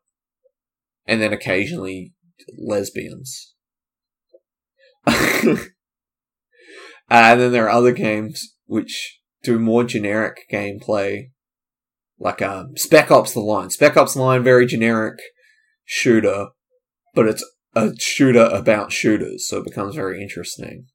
And 1.06 1.22
then 1.22 1.32
occasionally 1.32 2.12
lesbians. 2.58 3.54
uh, 5.06 5.56
and 7.08 7.40
then 7.40 7.52
there 7.52 7.66
are 7.66 7.70
other 7.70 7.92
games 7.92 8.54
which 8.66 9.20
do 9.42 9.58
more 9.58 9.84
generic 9.84 10.46
gameplay, 10.52 11.30
like 12.18 12.42
um, 12.42 12.76
Spec 12.76 13.10
Ops 13.10 13.32
The 13.32 13.40
Line. 13.40 13.70
Spec 13.70 13.96
Ops 13.96 14.14
The 14.14 14.22
Line, 14.22 14.42
very 14.42 14.66
generic 14.66 15.18
shooter, 15.84 16.48
but 17.14 17.28
it's 17.28 17.44
a 17.76 17.92
shooter 17.98 18.48
about 18.52 18.90
shooters, 18.92 19.46
so 19.46 19.58
it 19.58 19.64
becomes 19.64 19.94
very 19.94 20.20
interesting 20.20 20.88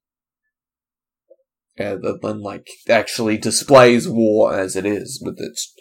uh, 1.79 1.97
like 2.23 2.67
actually 2.89 3.37
displays 3.37 4.07
war 4.07 4.53
as 4.53 4.75
it 4.75 4.85
is 4.85 5.21
with 5.23 5.39
its 5.39 5.73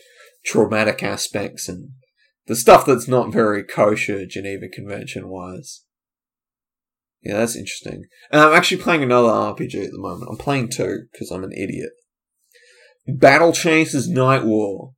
traumatic 0.45 1.03
aspects 1.03 1.69
and 1.69 1.91
the 2.47 2.57
stuff 2.57 2.87
that's 2.87 3.09
not 3.09 3.33
very 3.33 3.63
kosher 3.63 4.27
Geneva 4.27 4.67
Convention 4.69 5.29
wise. 5.29 5.85
Yeah, 7.23 7.39
that's 7.39 7.57
interesting. 7.57 8.05
And 8.33 8.41
I'm 8.41 8.55
actually 8.55 8.83
playing 8.83 9.03
another 9.03 9.29
RPG 9.29 9.85
at 9.85 9.91
the 9.91 9.99
moment. 9.99 10.31
I'm 10.31 10.39
playing 10.39 10.71
two 10.71 11.03
because 11.13 11.31
I'm 11.31 11.45
an 11.45 11.53
idiot. 11.53 11.91
Battle 13.07 13.53
Chasers 13.53 14.09
Nightwar. 14.09 14.95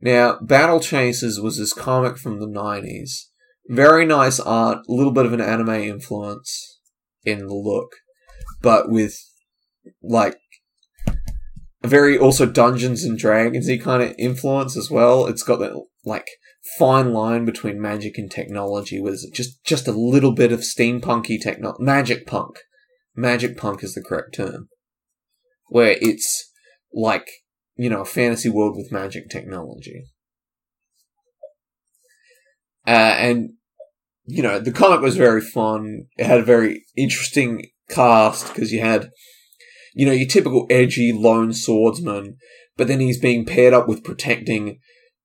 Now, 0.00 0.38
Battle 0.40 0.80
Chasers 0.80 1.38
was 1.38 1.58
this 1.58 1.74
comic 1.74 2.16
from 2.16 2.40
the 2.40 2.46
90s. 2.46 3.26
Very 3.68 4.06
nice 4.06 4.40
art, 4.40 4.78
a 4.78 4.92
little 4.92 5.12
bit 5.12 5.26
of 5.26 5.32
an 5.32 5.40
anime 5.40 5.68
influence 5.68 6.80
in 7.24 7.46
the 7.46 7.54
look, 7.54 7.92
but 8.62 8.90
with 8.90 9.16
like 10.02 10.38
very 11.82 12.18
also 12.18 12.46
Dungeons 12.46 13.04
and 13.04 13.18
Dragonsy 13.18 13.80
kind 13.80 14.02
of 14.02 14.14
influence 14.18 14.76
as 14.76 14.90
well. 14.90 15.26
It's 15.26 15.42
got 15.42 15.60
that 15.60 15.72
like 16.04 16.26
fine 16.78 17.12
line 17.12 17.44
between 17.44 17.80
magic 17.80 18.18
and 18.18 18.30
technology, 18.30 19.00
with 19.00 19.32
just 19.32 19.62
just 19.64 19.88
a 19.88 19.92
little 19.92 20.32
bit 20.32 20.52
of 20.52 20.60
steampunky 20.60 21.40
techno 21.40 21.74
magic 21.78 22.26
punk, 22.26 22.58
magic 23.14 23.56
punk 23.56 23.82
is 23.82 23.94
the 23.94 24.02
correct 24.02 24.34
term, 24.34 24.68
where 25.68 25.96
it's 26.00 26.50
like 26.92 27.28
you 27.76 27.88
know 27.88 28.02
a 28.02 28.06
fantasy 28.06 28.48
world 28.48 28.76
with 28.76 28.92
magic 28.92 29.30
technology. 29.30 30.04
Uh, 32.86 33.14
and 33.18 33.50
you 34.24 34.42
know 34.42 34.58
the 34.58 34.72
comic 34.72 35.00
was 35.00 35.16
very 35.16 35.40
fun. 35.40 36.06
It 36.16 36.26
had 36.26 36.40
a 36.40 36.44
very 36.44 36.84
interesting 36.96 37.66
cast 37.88 38.48
because 38.48 38.72
you 38.72 38.80
had 38.80 39.10
you 39.94 40.06
know 40.06 40.12
your 40.12 40.28
typical 40.28 40.66
edgy 40.70 41.12
lone 41.12 41.52
swordsman, 41.52 42.36
but 42.76 42.88
then 42.88 43.00
he's 43.00 43.18
being 43.18 43.44
paired 43.44 43.74
up 43.74 43.88
with 43.88 44.04
protecting 44.04 44.78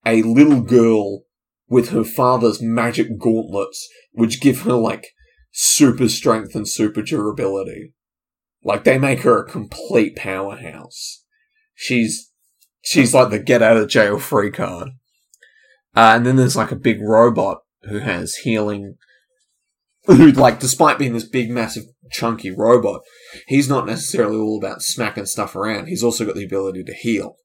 a 0.05 0.21
little 0.23 0.61
girl 0.61 1.23
with 1.67 1.89
her 1.89 2.03
father's 2.03 2.61
magic 2.61 3.17
gauntlets, 3.19 3.87
which 4.11 4.41
give 4.41 4.61
her 4.61 4.73
like 4.73 5.07
super 5.51 6.07
strength 6.07 6.55
and 6.55 6.67
super 6.67 7.01
durability. 7.01 7.93
Like 8.63 8.83
they 8.83 8.97
make 8.97 9.21
her 9.21 9.39
a 9.39 9.49
complete 9.49 10.15
powerhouse. 10.15 11.23
She's 11.73 12.31
she's 12.81 13.13
like 13.13 13.29
the 13.29 13.39
get 13.39 13.61
out 13.61 13.77
of 13.77 13.89
jail 13.89 14.19
free 14.19 14.51
card. 14.51 14.89
Uh, 15.95 16.13
and 16.15 16.25
then 16.25 16.35
there's 16.35 16.55
like 16.55 16.71
a 16.71 16.77
big 16.77 17.01
robot 17.01 17.59
who 17.83 17.99
has 17.99 18.35
healing. 18.35 18.95
Who, 20.05 20.31
like, 20.31 20.59
despite 20.59 20.99
being 20.99 21.13
this 21.13 21.27
big, 21.27 21.49
massive, 21.49 21.85
chunky 22.11 22.51
robot, 22.51 23.01
he's 23.47 23.69
not 23.69 23.85
necessarily 23.85 24.37
all 24.37 24.57
about 24.57 24.81
smacking 24.81 25.25
stuff 25.25 25.55
around. 25.55 25.87
He's 25.87 26.03
also 26.03 26.25
got 26.25 26.35
the 26.35 26.45
ability 26.45 26.83
to 26.83 26.93
heal. 26.93 27.35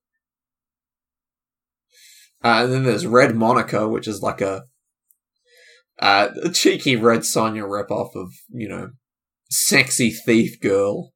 Uh, 2.42 2.62
and 2.64 2.72
then 2.72 2.84
there's 2.84 3.06
Red 3.06 3.32
Monika, 3.32 3.90
which 3.90 4.08
is 4.08 4.22
like 4.22 4.40
a, 4.40 4.64
uh, 6.00 6.28
a 6.42 6.50
cheeky 6.50 6.96
Red 6.96 7.20
Sonja 7.20 7.62
ripoff 7.62 8.14
of, 8.14 8.32
you 8.48 8.68
know, 8.68 8.90
sexy 9.50 10.10
thief 10.10 10.58
girl 10.60 11.12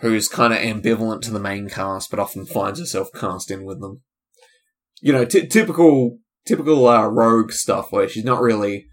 who's 0.00 0.28
kind 0.28 0.52
of 0.52 0.58
ambivalent 0.58 1.22
to 1.22 1.30
the 1.30 1.40
main 1.40 1.68
cast, 1.68 2.10
but 2.10 2.20
often 2.20 2.44
finds 2.44 2.78
herself 2.78 3.08
cast 3.14 3.50
in 3.50 3.64
with 3.64 3.80
them. 3.80 4.02
You 5.00 5.12
know, 5.12 5.24
t- 5.24 5.46
typical 5.46 6.18
typical 6.46 6.86
uh, 6.86 7.06
rogue 7.06 7.52
stuff 7.52 7.90
where 7.90 8.08
she's 8.08 8.24
not 8.24 8.40
really 8.40 8.86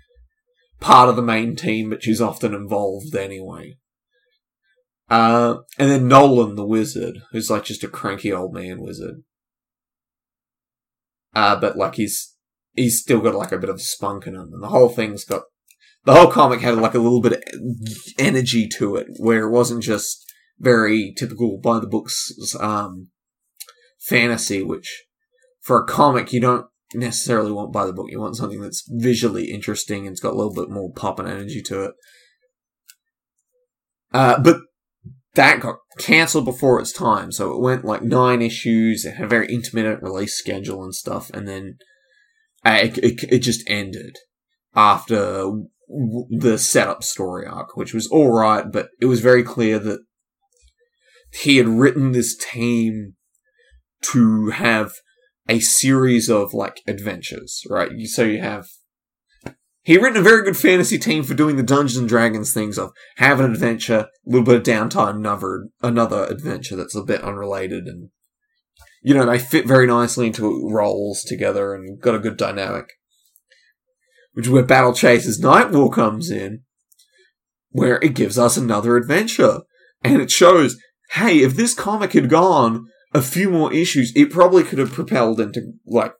part 0.79 1.09
of 1.09 1.15
the 1.15 1.21
main 1.21 1.55
team, 1.55 1.89
but 1.89 2.03
she's 2.03 2.21
often 2.21 2.53
involved 2.53 3.15
anyway. 3.15 3.75
Uh, 5.13 5.61
and 5.77 5.91
then 5.91 6.09
Knolan 6.09 6.55
the 6.55 6.65
wizard, 6.65 7.21
who's 7.31 7.47
like 7.47 7.65
just 7.65 7.83
a 7.83 7.87
cranky 7.87 8.33
old 8.33 8.51
man 8.51 8.81
wizard. 8.81 9.21
Uh, 11.35 11.55
but 11.55 11.77
like 11.77 11.93
he's 11.93 12.33
he's 12.71 12.99
still 12.99 13.19
got 13.19 13.35
like 13.35 13.51
a 13.51 13.59
bit 13.59 13.69
of 13.69 13.79
spunk 13.79 14.25
in 14.25 14.33
him, 14.33 14.49
and 14.51 14.63
the 14.63 14.69
whole 14.69 14.89
thing's 14.89 15.23
got 15.23 15.43
the 16.03 16.15
whole 16.15 16.31
comic 16.31 16.61
had 16.61 16.77
like 16.77 16.95
a 16.95 16.99
little 16.99 17.21
bit 17.21 17.33
of 17.33 17.43
energy 18.17 18.67
to 18.79 18.95
it, 18.95 19.05
where 19.17 19.43
it 19.43 19.51
wasn't 19.51 19.83
just 19.83 20.25
very 20.57 21.13
typical 21.15 21.59
by 21.59 21.77
the 21.77 21.85
books 21.85 22.31
um, 22.59 23.09
fantasy, 23.99 24.63
which 24.63 25.05
for 25.61 25.79
a 25.79 25.85
comic 25.85 26.33
you 26.33 26.41
don't 26.41 26.65
necessarily 26.95 27.51
want 27.51 27.71
by 27.71 27.85
the 27.85 27.93
book. 27.93 28.07
You 28.09 28.19
want 28.19 28.35
something 28.35 28.61
that's 28.61 28.83
visually 28.89 29.51
interesting 29.51 30.07
and 30.07 30.13
it's 30.13 30.21
got 30.21 30.33
a 30.33 30.37
little 30.37 30.55
bit 30.55 30.71
more 30.71 30.91
pop 30.91 31.19
and 31.19 31.29
energy 31.29 31.61
to 31.61 31.83
it. 31.83 31.91
Uh, 34.11 34.39
but 34.39 34.57
that 35.35 35.59
got 35.59 35.77
cancelled 35.97 36.45
before 36.45 36.79
its 36.79 36.91
time, 36.91 37.31
so 37.31 37.51
it 37.51 37.61
went 37.61 37.85
like 37.85 38.03
nine 38.03 38.41
issues. 38.41 39.05
It 39.05 39.15
had 39.15 39.25
a 39.25 39.29
very 39.29 39.47
intermittent 39.51 40.03
release 40.03 40.37
schedule 40.37 40.83
and 40.83 40.93
stuff, 40.93 41.29
and 41.31 41.47
then 41.47 41.77
uh, 42.65 42.79
it, 42.83 42.97
it, 42.99 43.23
it 43.31 43.39
just 43.39 43.63
ended 43.67 44.17
after 44.75 45.51
the 45.87 46.57
setup 46.57 47.03
story 47.03 47.45
arc, 47.45 47.75
which 47.75 47.93
was 47.93 48.07
all 48.07 48.31
right, 48.31 48.71
but 48.71 48.89
it 49.01 49.05
was 49.05 49.21
very 49.21 49.43
clear 49.43 49.79
that 49.79 49.99
he 51.41 51.57
had 51.57 51.67
written 51.67 52.11
this 52.11 52.37
team 52.37 53.15
to 54.01 54.49
have 54.49 54.93
a 55.49 55.59
series 55.59 56.29
of 56.29 56.53
like 56.53 56.81
adventures, 56.87 57.63
right? 57.69 57.91
So 58.05 58.23
you 58.23 58.41
have 58.41 58.67
he 59.83 59.97
written 59.97 60.17
a 60.17 60.23
very 60.23 60.43
good 60.43 60.55
fantasy 60.55 60.97
team 60.97 61.23
for 61.23 61.33
doing 61.33 61.57
the 61.57 61.63
Dungeons 61.63 61.97
and 61.97 62.07
Dragons 62.07 62.53
things 62.53 62.77
of 62.77 62.91
have 63.17 63.41
an 63.41 63.51
adventure, 63.51 63.99
a 63.99 64.07
little 64.25 64.45
bit 64.45 64.55
of 64.55 64.63
downtime, 64.63 65.17
another 65.17 65.67
another 65.81 66.25
adventure 66.25 66.77
that's 66.77 66.95
a 66.95 67.03
bit 67.03 67.21
unrelated, 67.21 67.85
and 67.85 68.09
you 69.01 69.13
know 69.13 69.25
they 69.25 69.37
fit 69.37 69.67
very 69.67 69.85
nicely 69.85 70.27
into 70.27 70.69
roles 70.71 71.23
together 71.23 71.75
and 71.75 72.01
got 72.01 72.15
a 72.15 72.19
good 72.19 72.37
dynamic. 72.37 72.85
Which 74.31 74.47
is 74.47 74.51
where 74.51 74.63
Battle 74.63 74.93
Chasers 74.93 75.39
Nightwar 75.39 75.93
comes 75.93 76.31
in, 76.31 76.61
where 77.69 77.99
it 78.01 78.15
gives 78.15 78.39
us 78.39 78.55
another 78.55 78.95
adventure, 78.95 79.59
and 80.01 80.21
it 80.21 80.31
shows, 80.31 80.77
hey, 81.11 81.43
if 81.43 81.55
this 81.55 81.75
comic 81.75 82.13
had 82.13 82.29
gone 82.29 82.85
a 83.13 83.21
few 83.21 83.49
more 83.49 83.71
issues, 83.71 84.13
it 84.15 84.31
probably 84.31 84.63
could 84.63 84.79
have 84.79 84.93
propelled 84.93 85.39
into 85.39 85.73
like, 85.85 86.13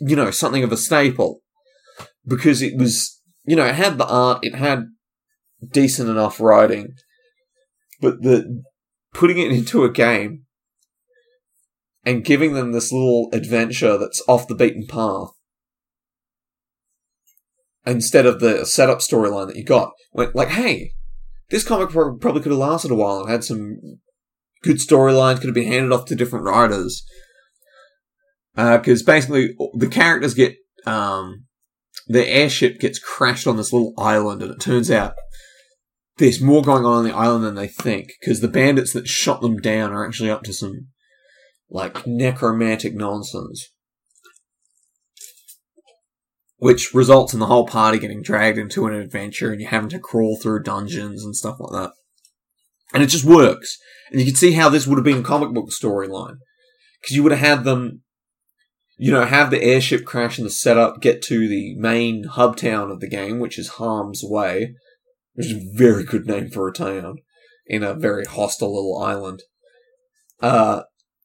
you 0.00 0.16
know, 0.16 0.30
something 0.30 0.64
of 0.64 0.72
a 0.72 0.78
staple 0.78 1.42
because 2.26 2.62
it 2.62 2.76
was, 2.76 3.20
you 3.44 3.56
know, 3.56 3.66
it 3.66 3.74
had 3.74 3.98
the 3.98 4.06
art, 4.06 4.40
it 4.42 4.54
had 4.54 4.86
decent 5.70 6.08
enough 6.08 6.40
writing, 6.40 6.94
but 8.00 8.22
the 8.22 8.62
putting 9.14 9.38
it 9.38 9.52
into 9.52 9.84
a 9.84 9.90
game 9.90 10.44
and 12.04 12.24
giving 12.24 12.52
them 12.52 12.72
this 12.72 12.92
little 12.92 13.28
adventure 13.32 13.96
that's 13.96 14.22
off 14.28 14.48
the 14.48 14.54
beaten 14.54 14.86
path 14.86 15.28
instead 17.86 18.26
of 18.26 18.40
the 18.40 18.66
setup 18.66 18.98
storyline 18.98 19.46
that 19.46 19.56
you 19.56 19.64
got 19.64 19.92
went 20.12 20.34
like 20.34 20.48
hey 20.48 20.90
this 21.50 21.64
comic 21.64 21.90
probably 21.90 22.42
could 22.42 22.52
have 22.52 22.58
lasted 22.58 22.90
a 22.90 22.94
while 22.94 23.20
and 23.20 23.30
had 23.30 23.44
some 23.44 23.78
good 24.62 24.76
storylines 24.76 25.36
could 25.36 25.46
have 25.46 25.54
been 25.54 25.68
handed 25.68 25.92
off 25.92 26.06
to 26.06 26.16
different 26.16 26.44
writers. 26.44 27.04
Because 28.54 29.02
uh, 29.02 29.06
basically, 29.06 29.54
the 29.74 29.88
characters 29.88 30.34
get 30.34 30.56
um, 30.86 31.44
the 32.06 32.26
airship 32.26 32.78
gets 32.78 32.98
crashed 32.98 33.46
on 33.46 33.56
this 33.56 33.72
little 33.72 33.94
island, 33.98 34.42
and 34.42 34.52
it 34.52 34.60
turns 34.60 34.90
out 34.90 35.14
there's 36.18 36.40
more 36.40 36.62
going 36.62 36.84
on 36.84 36.98
on 36.98 37.04
the 37.04 37.14
island 37.14 37.44
than 37.44 37.54
they 37.54 37.68
think. 37.68 38.10
Because 38.20 38.40
the 38.40 38.48
bandits 38.48 38.92
that 38.92 39.08
shot 39.08 39.40
them 39.40 39.58
down 39.58 39.92
are 39.92 40.06
actually 40.06 40.30
up 40.30 40.42
to 40.44 40.52
some 40.52 40.88
like 41.68 42.06
necromantic 42.06 42.94
nonsense, 42.94 43.70
which 46.58 46.94
results 46.94 47.34
in 47.34 47.40
the 47.40 47.46
whole 47.46 47.66
party 47.66 47.98
getting 47.98 48.22
dragged 48.22 48.58
into 48.58 48.86
an 48.86 48.94
adventure, 48.94 49.50
and 49.50 49.60
you 49.60 49.66
having 49.66 49.90
to 49.90 49.98
crawl 49.98 50.38
through 50.40 50.62
dungeons 50.62 51.24
and 51.24 51.34
stuff 51.34 51.56
like 51.58 51.72
that. 51.72 51.92
And 52.94 53.02
it 53.02 53.08
just 53.08 53.24
works. 53.24 53.78
And 54.10 54.20
you 54.20 54.26
can 54.26 54.36
see 54.36 54.52
how 54.52 54.68
this 54.68 54.86
would 54.86 54.96
have 54.96 55.04
been 55.04 55.18
a 55.18 55.22
comic 55.22 55.52
book 55.52 55.70
storyline. 55.70 56.36
Because 57.00 57.16
you 57.16 57.22
would 57.22 57.32
have 57.32 57.40
had 57.40 57.64
them, 57.64 58.02
you 58.96 59.12
know, 59.12 59.24
have 59.24 59.50
the 59.50 59.62
airship 59.62 60.04
crash 60.04 60.38
in 60.38 60.44
the 60.44 60.50
setup, 60.50 61.00
get 61.00 61.22
to 61.22 61.48
the 61.48 61.74
main 61.76 62.24
hub 62.24 62.56
town 62.56 62.90
of 62.90 63.00
the 63.00 63.08
game, 63.08 63.38
which 63.38 63.58
is 63.58 63.68
Harm's 63.68 64.22
Way, 64.24 64.74
which 65.34 65.46
is 65.46 65.52
a 65.52 65.70
very 65.74 66.04
good 66.04 66.26
name 66.26 66.50
for 66.50 66.66
a 66.66 66.72
town 66.72 67.18
in 67.66 67.82
a 67.82 67.94
very 67.94 68.24
hostile 68.24 68.74
little 68.74 68.98
island. 69.02 69.42
Uh, 70.40 70.82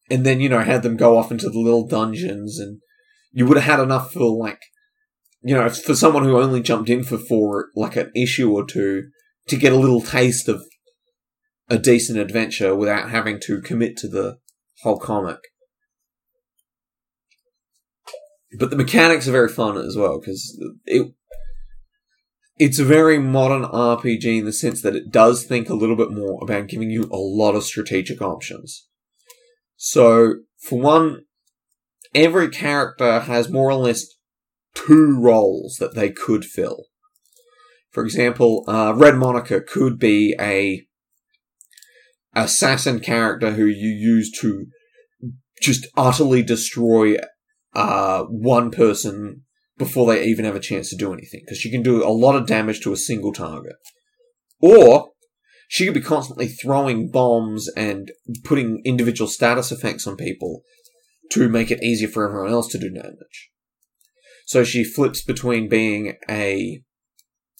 and 0.09 0.25
then, 0.25 0.41
you 0.41 0.49
know, 0.49 0.59
had 0.59 0.83
them 0.83 0.97
go 0.97 1.17
off 1.17 1.31
into 1.31 1.49
the 1.49 1.59
little 1.59 1.87
dungeons 1.87 2.59
and 2.59 2.81
you 3.31 3.45
would 3.45 3.57
have 3.57 3.77
had 3.77 3.83
enough 3.83 4.11
for 4.11 4.37
like, 4.37 4.59
you 5.41 5.55
know, 5.55 5.69
for 5.69 5.95
someone 5.95 6.23
who 6.23 6.37
only 6.37 6.61
jumped 6.61 6.89
in 6.89 7.03
for 7.03 7.17
for 7.17 7.69
like 7.75 7.95
an 7.95 8.11
issue 8.15 8.51
or 8.51 8.65
two 8.65 9.09
to 9.47 9.55
get 9.55 9.73
a 9.73 9.77
little 9.77 10.01
taste 10.01 10.49
of 10.49 10.61
a 11.69 11.77
decent 11.77 12.19
adventure 12.19 12.75
without 12.75 13.09
having 13.09 13.39
to 13.39 13.61
commit 13.61 13.95
to 13.97 14.09
the 14.09 14.37
whole 14.81 14.99
comic. 14.99 15.39
But 18.57 18.69
the 18.69 18.75
mechanics 18.75 19.27
are 19.27 19.31
very 19.31 19.49
fun 19.49 19.77
as 19.77 19.95
well 19.95 20.19
because 20.19 20.61
it 20.85 21.13
it's 22.57 22.77
a 22.77 22.85
very 22.85 23.17
modern 23.17 23.63
RPG 23.63 24.39
in 24.39 24.45
the 24.45 24.53
sense 24.53 24.83
that 24.83 24.95
it 24.95 25.09
does 25.09 25.45
think 25.45 25.67
a 25.67 25.73
little 25.73 25.95
bit 25.95 26.11
more 26.11 26.39
about 26.43 26.67
giving 26.67 26.91
you 26.91 27.09
a 27.11 27.17
lot 27.17 27.55
of 27.55 27.63
strategic 27.63 28.21
options. 28.21 28.87
So, 29.77 30.35
for 30.59 30.79
one, 30.79 31.21
every 32.13 32.49
character 32.49 33.21
has 33.21 33.49
more 33.49 33.71
or 33.71 33.75
less 33.75 34.05
two 34.75 35.19
roles 35.19 35.77
that 35.79 35.95
they 35.95 36.11
could 36.11 36.45
fill. 36.45 36.85
For 37.89 38.03
example, 38.03 38.63
uh, 38.67 38.93
Red 38.95 39.15
Monika 39.15 39.65
could 39.65 39.97
be 39.97 40.35
a 40.39 40.85
assassin 42.35 42.99
character 42.99 43.53
who 43.53 43.65
you 43.65 43.89
use 43.89 44.31
to 44.39 44.67
just 45.61 45.87
utterly 45.97 46.43
destroy 46.43 47.15
uh, 47.73 48.23
one 48.23 48.71
person 48.71 49.43
before 49.77 50.05
they 50.07 50.25
even 50.25 50.45
have 50.45 50.55
a 50.55 50.59
chance 50.59 50.89
to 50.89 50.95
do 50.95 51.13
anything 51.13 51.41
because 51.43 51.57
she 51.57 51.71
can 51.71 51.81
do 51.81 52.05
a 52.05 52.09
lot 52.09 52.35
of 52.35 52.45
damage 52.45 52.81
to 52.81 52.93
a 52.93 52.97
single 52.97 53.33
target. 53.33 53.75
Or 54.59 55.09
she 55.67 55.85
could 55.85 55.93
be 55.93 56.01
constantly 56.01 56.47
throwing 56.47 57.09
bombs 57.09 57.69
and 57.75 58.11
putting 58.43 58.81
individual 58.85 59.27
status 59.27 59.71
effects 59.71 60.05
on 60.05 60.17
people 60.17 60.61
to 61.31 61.47
make 61.47 61.71
it 61.71 61.81
easier 61.81 62.09
for 62.09 62.27
everyone 62.27 62.51
else 62.51 62.67
to 62.67 62.77
do 62.77 62.91
damage. 62.91 63.49
So 64.45 64.63
she 64.63 64.83
flips 64.83 65.23
between 65.23 65.69
being 65.69 66.17
a 66.29 66.83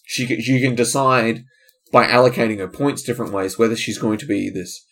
she 0.03 0.41
she 0.41 0.59
can 0.59 0.76
decide 0.76 1.45
by 1.91 2.05
allocating 2.05 2.57
her 2.57 2.68
points 2.68 3.01
different 3.01 3.32
ways, 3.32 3.57
whether 3.57 3.76
she's 3.76 3.97
going 3.97 4.18
to 4.18 4.26
be 4.26 4.49
this 4.49 4.86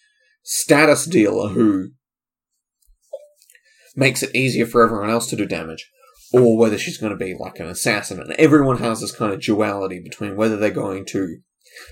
status 0.44 1.06
dealer 1.06 1.50
who 1.50 1.90
makes 4.00 4.24
it 4.24 4.36
easier 4.36 4.66
for 4.66 4.84
everyone 4.84 5.10
else 5.10 5.30
to 5.30 5.36
do 5.36 5.46
damage, 5.46 5.88
or 6.32 6.58
whether 6.58 6.78
she's 6.78 6.98
going 6.98 7.12
to 7.12 7.18
be 7.18 7.36
like 7.38 7.60
an 7.60 7.68
assassin. 7.68 8.20
And 8.20 8.32
everyone 8.34 8.78
has 8.78 9.02
this 9.02 9.16
kind 9.16 9.34
of 9.34 9.42
duality 9.42 10.00
between 10.00 10.36
whether 10.36 10.58
they're 10.58 10.72
going 10.72 11.06
to 11.08 11.40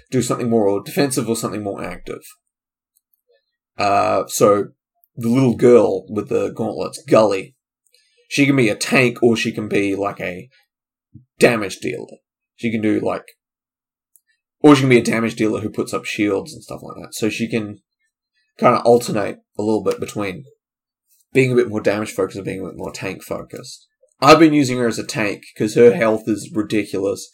do 0.09 0.21
something 0.21 0.49
more 0.49 0.81
defensive 0.83 1.29
or 1.29 1.35
something 1.35 1.63
more 1.63 1.83
active. 1.83 2.21
Uh, 3.77 4.23
so 4.27 4.69
the 5.15 5.29
little 5.29 5.55
girl 5.55 6.05
with 6.11 6.29
the 6.29 6.49
gauntlets, 6.49 7.03
Gully, 7.07 7.55
she 8.29 8.45
can 8.45 8.55
be 8.55 8.69
a 8.69 8.75
tank 8.75 9.21
or 9.21 9.35
she 9.35 9.51
can 9.51 9.67
be 9.67 9.95
like 9.95 10.19
a 10.19 10.49
damage 11.39 11.77
dealer. 11.77 12.17
She 12.55 12.71
can 12.71 12.81
do 12.81 12.99
like, 12.99 13.25
or 14.61 14.75
she 14.75 14.81
can 14.81 14.89
be 14.89 14.97
a 14.97 15.03
damage 15.03 15.35
dealer 15.35 15.61
who 15.61 15.69
puts 15.69 15.93
up 15.93 16.05
shields 16.05 16.53
and 16.53 16.63
stuff 16.63 16.81
like 16.81 16.95
that. 17.01 17.13
So 17.13 17.29
she 17.29 17.47
can 17.47 17.79
kind 18.57 18.75
of 18.75 18.83
alternate 18.85 19.39
a 19.57 19.61
little 19.61 19.83
bit 19.83 19.99
between 19.99 20.43
being 21.33 21.51
a 21.51 21.55
bit 21.55 21.69
more 21.69 21.81
damage 21.81 22.11
focused 22.11 22.37
and 22.37 22.45
being 22.45 22.61
a 22.61 22.69
bit 22.69 22.77
more 22.77 22.91
tank 22.91 23.23
focused. 23.23 23.87
I've 24.19 24.39
been 24.39 24.53
using 24.53 24.77
her 24.79 24.87
as 24.87 24.97
a 24.97 25.05
tank 25.05 25.43
because 25.53 25.75
her 25.75 25.93
health 25.93 26.23
is 26.27 26.51
ridiculous, 26.53 27.29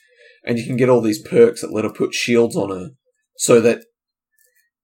and 0.46 0.58
you 0.58 0.66
can 0.66 0.76
get 0.76 0.90
all 0.90 1.02
these 1.02 1.22
perks 1.22 1.62
that 1.62 1.74
let 1.74 1.86
her 1.86 1.92
put 1.92 2.14
shields 2.14 2.56
on 2.56 2.70
her, 2.70 2.90
so 3.38 3.62
that 3.62 3.84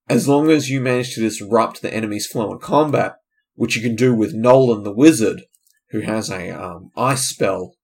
as 0.08 0.28
long 0.28 0.50
as 0.50 0.70
you 0.70 0.82
manage 0.82 1.14
to 1.14 1.22
disrupt 1.22 1.82
the 1.82 1.94
enemy's 1.94 2.26
flow 2.26 2.52
in 2.52 2.60
combat, 2.60 3.18
which 3.56 3.76
you 3.76 3.82
can 3.82 3.96
do 3.96 4.16
with 4.16 4.34
Knolan 4.34 4.84
the 4.84 4.94
Wizard, 4.94 5.42
who 5.92 6.02
has 6.02 6.30
a 6.30 6.50
um, 6.50 6.92
ice 6.96 7.28
spell, 7.28 7.76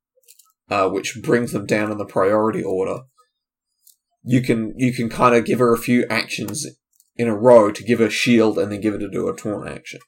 uh, 0.69 0.89
which 0.89 1.19
brings 1.21 1.51
them 1.51 1.65
down 1.65 1.91
in 1.91 1.97
the 1.97 2.05
priority 2.05 2.63
order. 2.63 3.01
You 4.23 4.41
can 4.41 4.73
you 4.77 4.93
can 4.93 5.09
kind 5.09 5.35
of 5.35 5.45
give 5.45 5.59
her 5.59 5.73
a 5.73 5.77
few 5.77 6.05
actions 6.09 6.65
in 7.15 7.27
a 7.27 7.37
row 7.37 7.71
to 7.71 7.83
give 7.83 7.99
her 7.99 8.09
shield 8.09 8.57
and 8.57 8.71
then 8.71 8.81
give 8.81 8.93
her 8.93 8.99
to 8.99 9.09
do 9.09 9.27
a 9.27 9.35
taunt 9.35 9.67
action. 9.67 9.99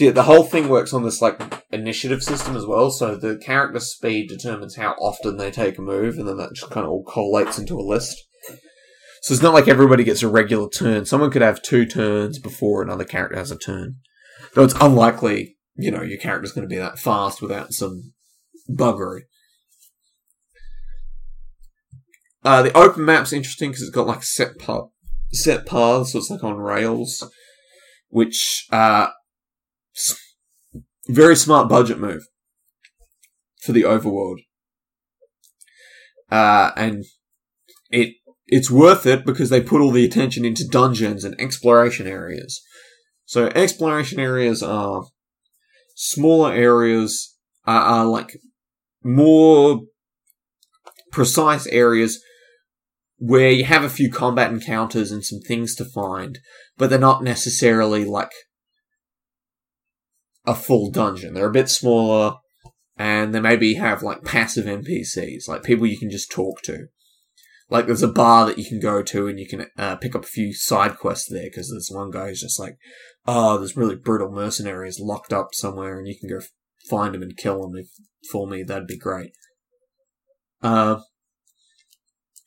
So 0.00 0.06
yeah, 0.06 0.12
the 0.12 0.22
whole 0.22 0.44
thing 0.44 0.70
works 0.70 0.94
on 0.94 1.02
this 1.02 1.20
like 1.20 1.38
initiative 1.70 2.22
system 2.22 2.56
as 2.56 2.64
well. 2.64 2.90
So 2.90 3.16
the 3.16 3.36
character 3.36 3.80
speed 3.80 4.30
determines 4.30 4.76
how 4.76 4.92
often 4.92 5.36
they 5.36 5.50
take 5.50 5.76
a 5.76 5.82
move, 5.82 6.16
and 6.16 6.26
then 6.26 6.38
that 6.38 6.54
just 6.54 6.70
kind 6.70 6.86
of 6.86 6.90
all 6.90 7.04
collates 7.04 7.58
into 7.58 7.78
a 7.78 7.84
list. 7.84 8.16
So 9.20 9.34
it's 9.34 9.42
not 9.42 9.52
like 9.52 9.68
everybody 9.68 10.02
gets 10.02 10.22
a 10.22 10.28
regular 10.28 10.70
turn. 10.70 11.04
Someone 11.04 11.30
could 11.30 11.42
have 11.42 11.60
two 11.60 11.84
turns 11.84 12.38
before 12.38 12.80
another 12.80 13.04
character 13.04 13.36
has 13.36 13.50
a 13.50 13.58
turn. 13.58 13.96
Though 14.54 14.64
it's 14.64 14.74
unlikely, 14.80 15.58
you 15.74 15.90
know, 15.90 16.00
your 16.00 16.16
character's 16.16 16.52
going 16.52 16.66
to 16.66 16.74
be 16.74 16.80
that 16.80 16.98
fast 16.98 17.42
without 17.42 17.74
some 17.74 18.14
buggery. 18.70 19.24
Uh, 22.42 22.62
the 22.62 22.74
open 22.74 23.04
map's 23.04 23.34
interesting 23.34 23.68
because 23.68 23.82
it's 23.82 23.94
got 23.94 24.06
like 24.06 24.22
set 24.22 24.58
path, 24.58 24.84
set 25.30 25.66
paths, 25.66 26.12
so 26.12 26.20
it's 26.20 26.30
like 26.30 26.42
on 26.42 26.56
rails, 26.56 27.22
which 28.08 28.64
uh, 28.72 29.08
very 31.08 31.36
smart 31.36 31.68
budget 31.68 31.98
move 31.98 32.22
for 33.62 33.72
the 33.72 33.82
overworld. 33.82 34.38
Uh, 36.30 36.70
and 36.76 37.04
it 37.90 38.14
it's 38.46 38.70
worth 38.70 39.06
it 39.06 39.24
because 39.24 39.48
they 39.50 39.60
put 39.60 39.80
all 39.80 39.92
the 39.92 40.04
attention 40.04 40.44
into 40.44 40.66
dungeons 40.66 41.24
and 41.24 41.40
exploration 41.40 42.06
areas. 42.06 42.60
So 43.24 43.46
exploration 43.54 44.18
areas 44.18 44.62
are 44.62 45.04
smaller 45.94 46.52
areas, 46.52 47.36
are, 47.64 47.80
are 47.80 48.06
like 48.06 48.36
more 49.04 49.82
precise 51.12 51.66
areas 51.68 52.20
where 53.18 53.50
you 53.50 53.64
have 53.64 53.84
a 53.84 53.88
few 53.88 54.10
combat 54.10 54.50
encounters 54.50 55.12
and 55.12 55.24
some 55.24 55.40
things 55.40 55.74
to 55.76 55.84
find, 55.84 56.38
but 56.76 56.90
they're 56.90 56.98
not 56.98 57.22
necessarily 57.22 58.04
like 58.04 58.32
a 60.46 60.54
full 60.54 60.90
dungeon. 60.90 61.34
They're 61.34 61.48
a 61.48 61.52
bit 61.52 61.68
smaller, 61.68 62.36
and 62.96 63.34
they 63.34 63.40
maybe 63.40 63.74
have 63.74 64.02
like 64.02 64.24
passive 64.24 64.66
NPCs, 64.66 65.48
like 65.48 65.62
people 65.62 65.86
you 65.86 65.98
can 65.98 66.10
just 66.10 66.30
talk 66.30 66.62
to. 66.62 66.88
Like 67.70 67.86
there's 67.86 68.02
a 68.02 68.08
bar 68.08 68.46
that 68.46 68.58
you 68.58 68.64
can 68.64 68.80
go 68.80 69.02
to 69.02 69.28
and 69.28 69.38
you 69.38 69.46
can 69.46 69.66
uh, 69.78 69.96
pick 69.96 70.16
up 70.16 70.24
a 70.24 70.28
few 70.28 70.52
side 70.52 70.98
quests 70.98 71.30
there 71.30 71.44
because 71.44 71.70
there's 71.70 71.88
one 71.90 72.10
guy 72.10 72.28
who's 72.28 72.40
just 72.40 72.58
like, 72.58 72.76
oh, 73.26 73.58
there's 73.58 73.76
really 73.76 73.94
brutal 73.94 74.30
mercenaries 74.30 74.98
locked 74.98 75.32
up 75.32 75.50
somewhere 75.52 75.96
and 75.96 76.08
you 76.08 76.16
can 76.18 76.28
go 76.28 76.44
find 76.88 77.14
them 77.14 77.22
and 77.22 77.36
kill 77.36 77.62
them 77.62 77.76
if, 77.76 77.86
for 78.30 78.48
me. 78.48 78.64
That'd 78.64 78.88
be 78.88 78.98
great. 78.98 79.30
Uh, 80.60 81.00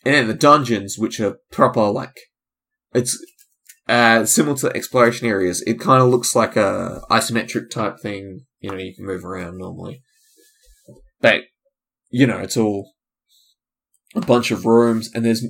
and 0.06 0.30
the 0.30 0.34
dungeons, 0.34 0.98
which 0.98 1.22
are 1.22 1.38
proper 1.52 1.90
like, 1.90 2.20
it's 2.94 3.18
uh, 3.88 4.26
similar 4.26 4.56
to 4.58 4.76
exploration 4.76 5.28
areas. 5.28 5.62
It 5.66 5.80
kind 5.80 6.02
of 6.02 6.10
looks 6.10 6.36
like 6.36 6.56
a 6.56 7.02
isometric 7.10 7.70
type 7.70 8.00
thing. 8.00 8.42
You 8.60 8.72
know, 8.72 8.78
you 8.78 8.96
can 8.96 9.06
move 9.06 9.26
around 9.26 9.58
normally, 9.58 10.02
but 11.22 11.44
you 12.10 12.28
know, 12.28 12.40
it's 12.40 12.58
all 12.58 12.94
a 14.16 14.22
bunch 14.22 14.52
of 14.52 14.66
rooms, 14.66 15.10
and 15.14 15.26
there's 15.26 15.46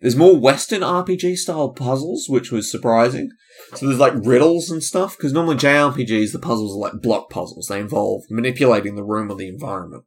there's 0.00 0.16
more 0.16 0.36
Western 0.36 0.82
RPG 0.82 1.36
style 1.36 1.70
puzzles, 1.70 2.26
which 2.28 2.52
was 2.52 2.70
surprising. 2.70 3.30
So 3.74 3.86
there's 3.86 3.98
like 3.98 4.12
riddles 4.16 4.70
and 4.70 4.82
stuff, 4.82 5.16
because 5.16 5.32
normally 5.32 5.56
JRPGs, 5.56 6.32
the 6.32 6.38
puzzles 6.38 6.76
are 6.76 6.90
like 6.92 7.02
block 7.02 7.30
puzzles. 7.30 7.68
They 7.68 7.80
involve 7.80 8.24
manipulating 8.28 8.96
the 8.96 9.04
room 9.04 9.30
or 9.30 9.36
the 9.36 9.48
environment. 9.48 10.04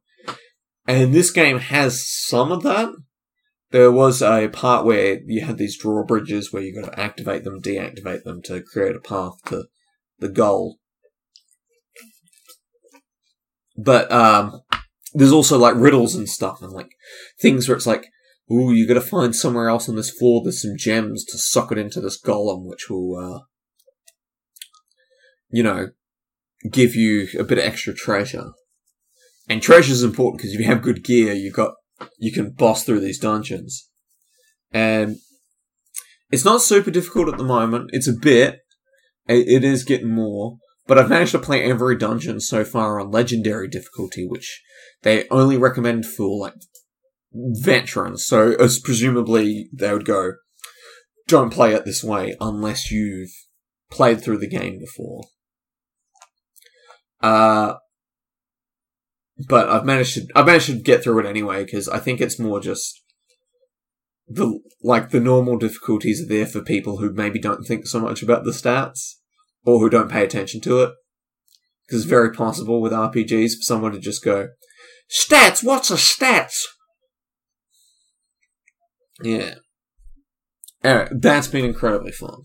And 0.86 1.12
this 1.12 1.30
game 1.30 1.58
has 1.58 2.06
some 2.06 2.52
of 2.52 2.62
that, 2.62 2.90
there 3.70 3.92
was 3.92 4.22
a 4.22 4.48
part 4.48 4.84
where 4.84 5.20
you 5.26 5.44
had 5.44 5.58
these 5.58 5.78
drawbridges 5.78 6.52
where 6.52 6.62
you 6.62 6.80
got 6.80 6.90
to 6.90 7.00
activate 7.00 7.44
them, 7.44 7.60
deactivate 7.60 8.22
them 8.24 8.40
to 8.42 8.62
create 8.62 8.96
a 8.96 9.00
path 9.00 9.34
to 9.46 9.64
the 10.18 10.28
goal. 10.28 10.78
But 13.76 14.10
um, 14.10 14.62
there's 15.12 15.32
also 15.32 15.58
like 15.58 15.74
riddles 15.76 16.14
and 16.14 16.28
stuff 16.28 16.62
and 16.62 16.72
like 16.72 16.90
things 17.40 17.68
where 17.68 17.76
it's 17.76 17.86
like, 17.86 18.06
ooh, 18.50 18.72
you 18.72 18.88
got 18.88 18.94
to 18.94 19.00
find 19.00 19.36
somewhere 19.36 19.68
else 19.68 19.88
on 19.88 19.96
this 19.96 20.10
floor. 20.10 20.42
There's 20.42 20.62
some 20.62 20.76
gems 20.76 21.24
to 21.26 21.38
sock 21.38 21.70
it 21.70 21.78
into 21.78 22.00
this 22.00 22.20
golem, 22.20 22.64
which 22.64 22.88
will, 22.88 23.16
uh, 23.16 23.40
you 25.50 25.62
know, 25.62 25.88
give 26.70 26.94
you 26.94 27.28
a 27.38 27.44
bit 27.44 27.58
of 27.58 27.64
extra 27.64 27.94
treasure. 27.94 28.52
And 29.48 29.62
treasure 29.62 29.92
is 29.92 30.02
important 30.02 30.38
because 30.38 30.54
if 30.54 30.60
you 30.60 30.66
have 30.66 30.82
good 30.82 31.04
gear, 31.04 31.32
you've 31.32 31.54
got 31.54 31.74
you 32.18 32.32
can 32.32 32.50
boss 32.50 32.84
through 32.84 33.00
these 33.00 33.18
dungeons. 33.18 33.88
And 34.72 35.16
it's 36.30 36.44
not 36.44 36.62
super 36.62 36.90
difficult 36.90 37.28
at 37.28 37.38
the 37.38 37.44
moment. 37.44 37.90
It's 37.92 38.08
a 38.08 38.12
bit. 38.12 38.60
It 39.26 39.64
is 39.64 39.84
getting 39.84 40.14
more. 40.14 40.58
But 40.86 40.98
I've 40.98 41.10
managed 41.10 41.32
to 41.32 41.38
play 41.38 41.62
every 41.62 41.96
dungeon 41.96 42.40
so 42.40 42.64
far 42.64 42.98
on 42.98 43.10
legendary 43.10 43.68
difficulty, 43.68 44.26
which 44.26 44.62
they 45.02 45.28
only 45.28 45.58
recommend 45.58 46.06
for 46.06 46.38
like 46.40 46.54
veterans. 47.32 48.24
So 48.24 48.54
as 48.54 48.80
presumably 48.80 49.68
they 49.72 49.92
would 49.92 50.06
go, 50.06 50.32
don't 51.26 51.52
play 51.52 51.74
it 51.74 51.84
this 51.84 52.02
way 52.02 52.36
unless 52.40 52.90
you've 52.90 53.30
played 53.90 54.22
through 54.22 54.38
the 54.38 54.48
game 54.48 54.78
before. 54.78 55.24
Uh, 57.20 57.74
but 59.46 59.68
I've 59.68 59.84
managed 59.84 60.14
to 60.14 60.26
I've 60.34 60.46
managed 60.46 60.66
to 60.66 60.74
get 60.74 61.02
through 61.02 61.20
it 61.20 61.26
anyway 61.26 61.64
because 61.64 61.88
I 61.88 61.98
think 61.98 62.20
it's 62.20 62.38
more 62.38 62.60
just 62.60 63.02
the 64.26 64.60
like 64.82 65.10
the 65.10 65.20
normal 65.20 65.56
difficulties 65.56 66.22
are 66.22 66.28
there 66.28 66.46
for 66.46 66.60
people 66.60 66.98
who 66.98 67.12
maybe 67.12 67.38
don't 67.38 67.64
think 67.64 67.86
so 67.86 68.00
much 68.00 68.22
about 68.22 68.44
the 68.44 68.50
stats 68.50 69.14
or 69.64 69.78
who 69.78 69.90
don't 69.90 70.10
pay 70.10 70.24
attention 70.24 70.60
to 70.62 70.82
it. 70.82 70.92
Because 71.86 72.02
it's 72.02 72.10
very 72.10 72.32
possible 72.32 72.82
with 72.82 72.92
RPGs 72.92 73.52
for 73.52 73.62
someone 73.62 73.92
to 73.92 73.98
just 73.98 74.22
go, 74.22 74.48
stats. 75.10 75.64
What's 75.64 75.90
a 75.90 75.94
stats? 75.94 76.56
Yeah. 79.22 79.54
Anyway, 80.84 81.08
that's 81.18 81.48
been 81.48 81.64
incredibly 81.64 82.12
fun. 82.12 82.42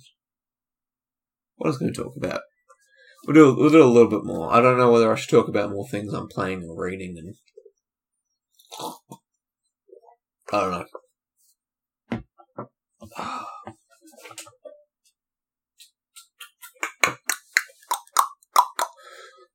What 1.57 1.67
I 1.67 1.69
was 1.69 1.77
going 1.77 1.93
to 1.93 2.03
talk 2.03 2.15
about? 2.15 2.41
We'll 3.25 3.33
do, 3.33 3.55
we'll 3.55 3.69
do 3.69 3.81
a 3.81 3.85
little 3.85 4.09
bit 4.09 4.25
more. 4.25 4.51
I 4.51 4.59
don't 4.59 4.77
know 4.77 4.91
whether 4.91 5.11
I 5.11 5.15
should 5.15 5.29
talk 5.29 5.47
about 5.47 5.71
more 5.71 5.87
things 5.87 6.13
I'm 6.13 6.27
playing 6.27 6.65
or 6.65 6.81
reading, 6.81 7.15
and 7.17 7.35
I 10.51 10.59
don't 10.59 10.71
know. 10.71 10.85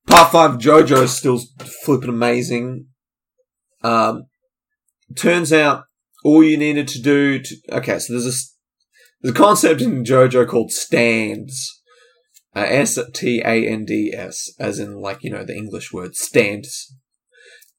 Part 0.06 0.32
five 0.32 0.52
JoJo 0.52 1.02
is 1.02 1.14
still 1.14 1.38
flipping 1.84 2.08
amazing. 2.08 2.86
Um, 3.82 4.24
turns 5.14 5.52
out 5.52 5.84
all 6.24 6.42
you 6.42 6.56
needed 6.56 6.88
to 6.88 7.02
do 7.02 7.38
to 7.40 7.56
okay, 7.70 7.98
so 7.98 8.14
there's 8.14 8.26
a 8.26 8.32
there's 9.20 9.34
a 9.34 9.38
concept 9.38 9.82
in 9.82 10.04
JoJo 10.04 10.48
called 10.48 10.72
stands 10.72 11.77
uh, 12.58 12.64
S 12.64 12.98
T 13.14 13.40
A 13.44 13.68
N 13.68 13.84
D 13.84 14.12
S, 14.16 14.50
as 14.58 14.78
in 14.78 15.00
like 15.00 15.22
you 15.22 15.30
know 15.30 15.44
the 15.44 15.56
English 15.56 15.92
word 15.92 16.16
stands, 16.16 16.94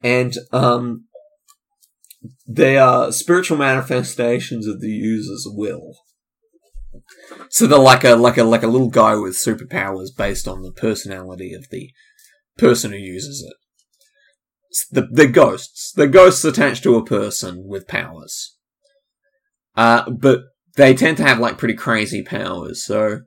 and 0.02 0.34
um, 0.52 1.06
they 2.48 2.78
are 2.78 3.12
spiritual 3.12 3.58
manifestations 3.58 4.68
of 4.68 4.80
the 4.80 4.90
user's 4.90 5.46
will. 5.50 5.96
So 7.50 7.68
they're 7.68 7.78
like 7.78 8.04
a 8.04 8.16
like 8.16 8.38
a 8.38 8.44
like 8.44 8.64
a 8.64 8.68
little 8.68 8.90
guy 8.90 9.16
with 9.16 9.34
superpowers 9.34 10.16
based 10.16 10.48
on 10.48 10.62
the 10.62 10.72
personality 10.72 11.54
of 11.54 11.68
the 11.70 11.92
person 12.58 12.92
who 12.92 12.98
uses 12.98 13.46
it. 13.48 13.56
The, 14.92 15.08
they're 15.12 15.28
ghosts. 15.28 15.92
They're 15.96 16.08
ghosts 16.08 16.46
attached 16.46 16.84
to 16.84 16.96
a 16.96 17.06
person 17.06 17.66
with 17.68 17.88
powers. 17.88 18.56
Uh, 19.76 20.10
but 20.10 20.42
they 20.78 20.94
tend 20.94 21.18
to 21.18 21.24
have 21.24 21.40
like 21.40 21.58
pretty 21.58 21.74
crazy 21.74 22.24
powers. 22.24 22.86
So, 22.86 23.22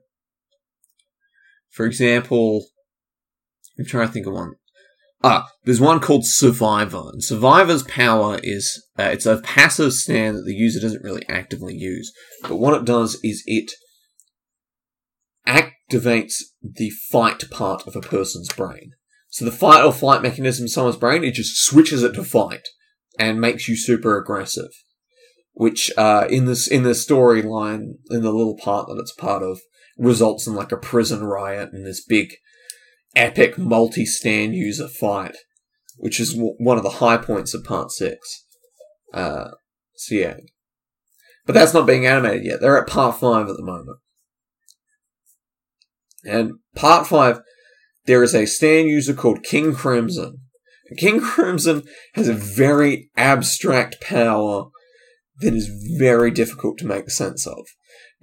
for 1.73 1.85
example, 1.85 2.67
I'm 3.77 3.85
trying 3.85 4.07
to 4.07 4.13
think 4.13 4.27
of 4.27 4.33
one. 4.33 4.53
Ah, 5.23 5.47
there's 5.63 5.81
one 5.81 5.99
called 5.99 6.25
Survivor. 6.25 7.09
And 7.13 7.23
Survivor's 7.23 7.83
power 7.83 8.39
is 8.43 8.85
uh, 8.99 9.03
it's 9.03 9.25
a 9.25 9.41
passive 9.41 9.93
stand 9.93 10.37
that 10.37 10.43
the 10.45 10.53
user 10.53 10.79
doesn't 10.79 11.03
really 11.03 11.23
actively 11.29 11.75
use, 11.75 12.11
but 12.43 12.57
what 12.57 12.73
it 12.73 12.85
does 12.85 13.19
is 13.23 13.43
it 13.45 13.71
activates 15.47 16.33
the 16.61 16.91
fight 17.11 17.49
part 17.49 17.87
of 17.87 17.95
a 17.95 18.01
person's 18.01 18.49
brain. 18.49 18.91
So 19.29 19.45
the 19.45 19.51
fight 19.51 19.83
or 19.83 19.91
flight 19.91 20.21
mechanism 20.21 20.65
in 20.65 20.69
someone's 20.69 20.97
brain, 20.97 21.23
it 21.23 21.33
just 21.33 21.57
switches 21.57 22.03
it 22.03 22.13
to 22.13 22.23
fight 22.23 22.67
and 23.17 23.41
makes 23.41 23.67
you 23.67 23.75
super 23.75 24.17
aggressive. 24.17 24.69
Which, 25.53 25.91
uh, 25.97 26.27
in 26.29 26.45
this, 26.45 26.67
in 26.67 26.83
the 26.83 26.91
storyline, 26.91 27.93
in 28.09 28.21
the 28.23 28.31
little 28.31 28.57
part 28.57 28.87
that 28.87 28.99
it's 28.99 29.13
part 29.13 29.43
of, 29.43 29.59
results 29.97 30.47
in 30.47 30.55
like 30.55 30.71
a 30.71 30.77
prison 30.77 31.23
riot 31.23 31.69
and 31.71 31.85
this 31.85 32.03
big, 32.03 32.35
epic 33.15 33.57
multi-stand 33.57 34.55
user 34.55 34.87
fight, 34.87 35.35
which 35.97 36.19
is 36.19 36.35
one 36.35 36.77
of 36.77 36.83
the 36.83 36.89
high 36.89 37.17
points 37.17 37.53
of 37.53 37.63
part 37.63 37.91
six. 37.91 38.45
Uh, 39.13 39.51
so 39.95 40.15
yeah. 40.15 40.37
But 41.45 41.53
that's 41.53 41.73
not 41.73 41.87
being 41.87 42.05
animated 42.05 42.45
yet. 42.45 42.61
They're 42.61 42.81
at 42.81 42.87
part 42.87 43.19
five 43.19 43.49
at 43.49 43.57
the 43.57 43.63
moment. 43.63 43.99
And 46.25 46.53
part 46.75 47.05
five, 47.05 47.41
there 48.05 48.23
is 48.23 48.33
a 48.33 48.45
stand 48.45 48.87
user 48.87 49.13
called 49.13 49.43
King 49.43 49.73
Crimson. 49.73 50.37
King 50.97 51.19
Crimson 51.19 51.83
has 52.13 52.27
a 52.27 52.33
very 52.33 53.09
abstract 53.17 54.01
power 54.01 54.65
that 55.39 55.53
is 55.53 55.69
very 55.97 56.31
difficult 56.31 56.77
to 56.77 56.85
make 56.85 57.09
sense 57.09 57.47
of. 57.47 57.65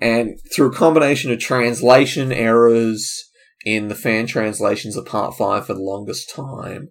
And 0.00 0.38
through 0.54 0.68
a 0.68 0.74
combination 0.74 1.30
of 1.30 1.38
translation 1.38 2.32
errors 2.32 3.30
in 3.64 3.88
the 3.88 3.94
fan 3.94 4.26
translations 4.26 4.96
of 4.96 5.04
Part 5.04 5.36
5 5.36 5.66
for 5.66 5.74
the 5.74 5.80
longest 5.80 6.34
time, 6.34 6.88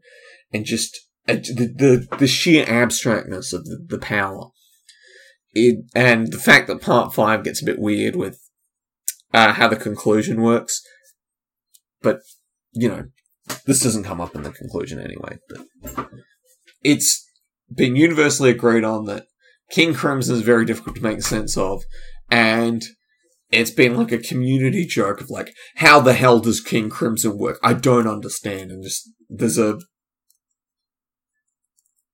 and 0.53 0.66
just 0.66 0.97
uh, 1.28 1.34
the, 1.34 1.74
the, 1.76 2.18
the 2.18 2.28
sheer 2.28 2.66
abstractness 2.66 3.53
of 3.53 3.66
the, 3.66 3.84
the 3.88 3.97
power. 3.97 4.49
It, 5.53 5.86
and 5.95 6.32
the 6.32 6.38
fact 6.38 6.68
that 6.68 6.82
Part 6.82 7.14
5 7.14 7.43
gets 7.43 7.62
a 7.62 7.66
bit 7.66 7.80
weird 7.80 8.16
with 8.16 8.39
uh, 9.34 9.53
how 9.53 9.68
the 9.68 9.76
conclusion 9.76 10.41
works. 10.41 10.82
But, 12.01 12.20
you 12.72 12.88
know, 12.88 13.05
this 13.66 13.82
doesn't 13.82 14.03
come 14.03 14.22
up 14.22 14.36
in 14.36 14.43
the 14.43 14.51
conclusion 14.51 14.99
anyway. 14.99 15.38
But 15.49 16.10
it's 16.84 17.26
been 17.74 17.95
universally 17.95 18.51
agreed 18.51 18.84
on 18.84 19.05
that 19.05 19.26
King 19.70 19.93
Crimson 19.93 20.36
is 20.36 20.41
very 20.41 20.66
difficult 20.66 20.95
to 20.97 21.03
make 21.03 21.22
sense 21.22 21.57
of, 21.57 21.84
and 22.30 22.82
it's 23.52 23.72
been 23.72 23.95
like 23.95 24.12
a 24.12 24.20
community 24.20 24.86
joke 24.86 25.22
of 25.22 25.30
like, 25.30 25.54
how 25.76 26.00
the 26.00 26.14
hell 26.14 26.39
does 26.39 26.62
King 26.62 26.89
Crimson 26.89 27.38
work? 27.38 27.60
I 27.64 27.74
don't 27.74 28.08
understand. 28.08 28.72
And 28.72 28.84
just 28.84 29.10
there's 29.30 29.58
a 29.58 29.80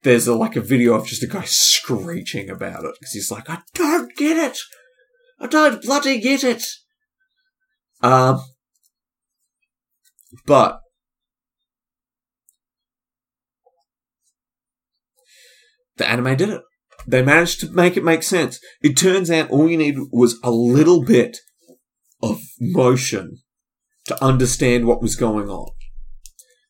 there's 0.03 0.27
a 0.27 0.35
like 0.35 0.55
a 0.55 0.61
video 0.61 0.93
of 0.93 1.07
just 1.07 1.23
a 1.23 1.27
guy 1.27 1.43
screeching 1.43 2.49
about 2.49 2.85
it 2.85 2.95
because 2.99 3.11
he's 3.11 3.31
like, 3.31 3.49
I 3.49 3.59
don't 3.73 4.15
get 4.15 4.37
it. 4.37 4.57
I 5.39 5.47
don't 5.47 5.81
bloody 5.81 6.19
get 6.21 6.43
it. 6.43 6.63
Um, 8.01 8.41
but 10.45 10.79
the 15.97 16.07
anime 16.07 16.37
did 16.37 16.49
it. 16.49 16.61
They 17.07 17.21
managed 17.21 17.59
to 17.61 17.71
make 17.71 17.97
it 17.97 18.03
make 18.03 18.23
sense. 18.23 18.59
It 18.81 18.97
turns 18.97 19.29
out 19.29 19.49
all 19.49 19.69
you 19.69 19.77
need 19.77 19.97
was 20.11 20.39
a 20.43 20.51
little 20.51 21.03
bit 21.03 21.37
of 22.21 22.41
motion 22.59 23.37
to 24.05 24.23
understand 24.23 24.85
what 24.85 25.01
was 25.01 25.15
going 25.15 25.49
on. 25.49 25.71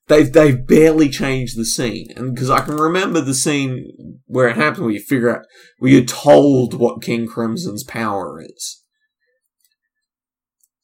They've 0.07 0.31
they've 0.31 0.65
barely 0.67 1.09
changed 1.09 1.57
the 1.57 1.65
scene, 1.65 2.09
and 2.15 2.35
because 2.35 2.51
I 2.51 2.61
can 2.61 2.75
remember 2.75 3.21
the 3.21 3.33
scene 3.33 4.19
where 4.25 4.47
it 4.47 4.55
happened, 4.55 4.85
where 4.85 4.93
you 4.93 4.99
figure 4.99 5.35
out 5.35 5.45
where 5.79 5.91
you're 5.91 6.03
told 6.03 6.75
what 6.75 7.01
King 7.01 7.25
Crimson's 7.25 7.83
power 7.83 8.39
is, 8.39 8.83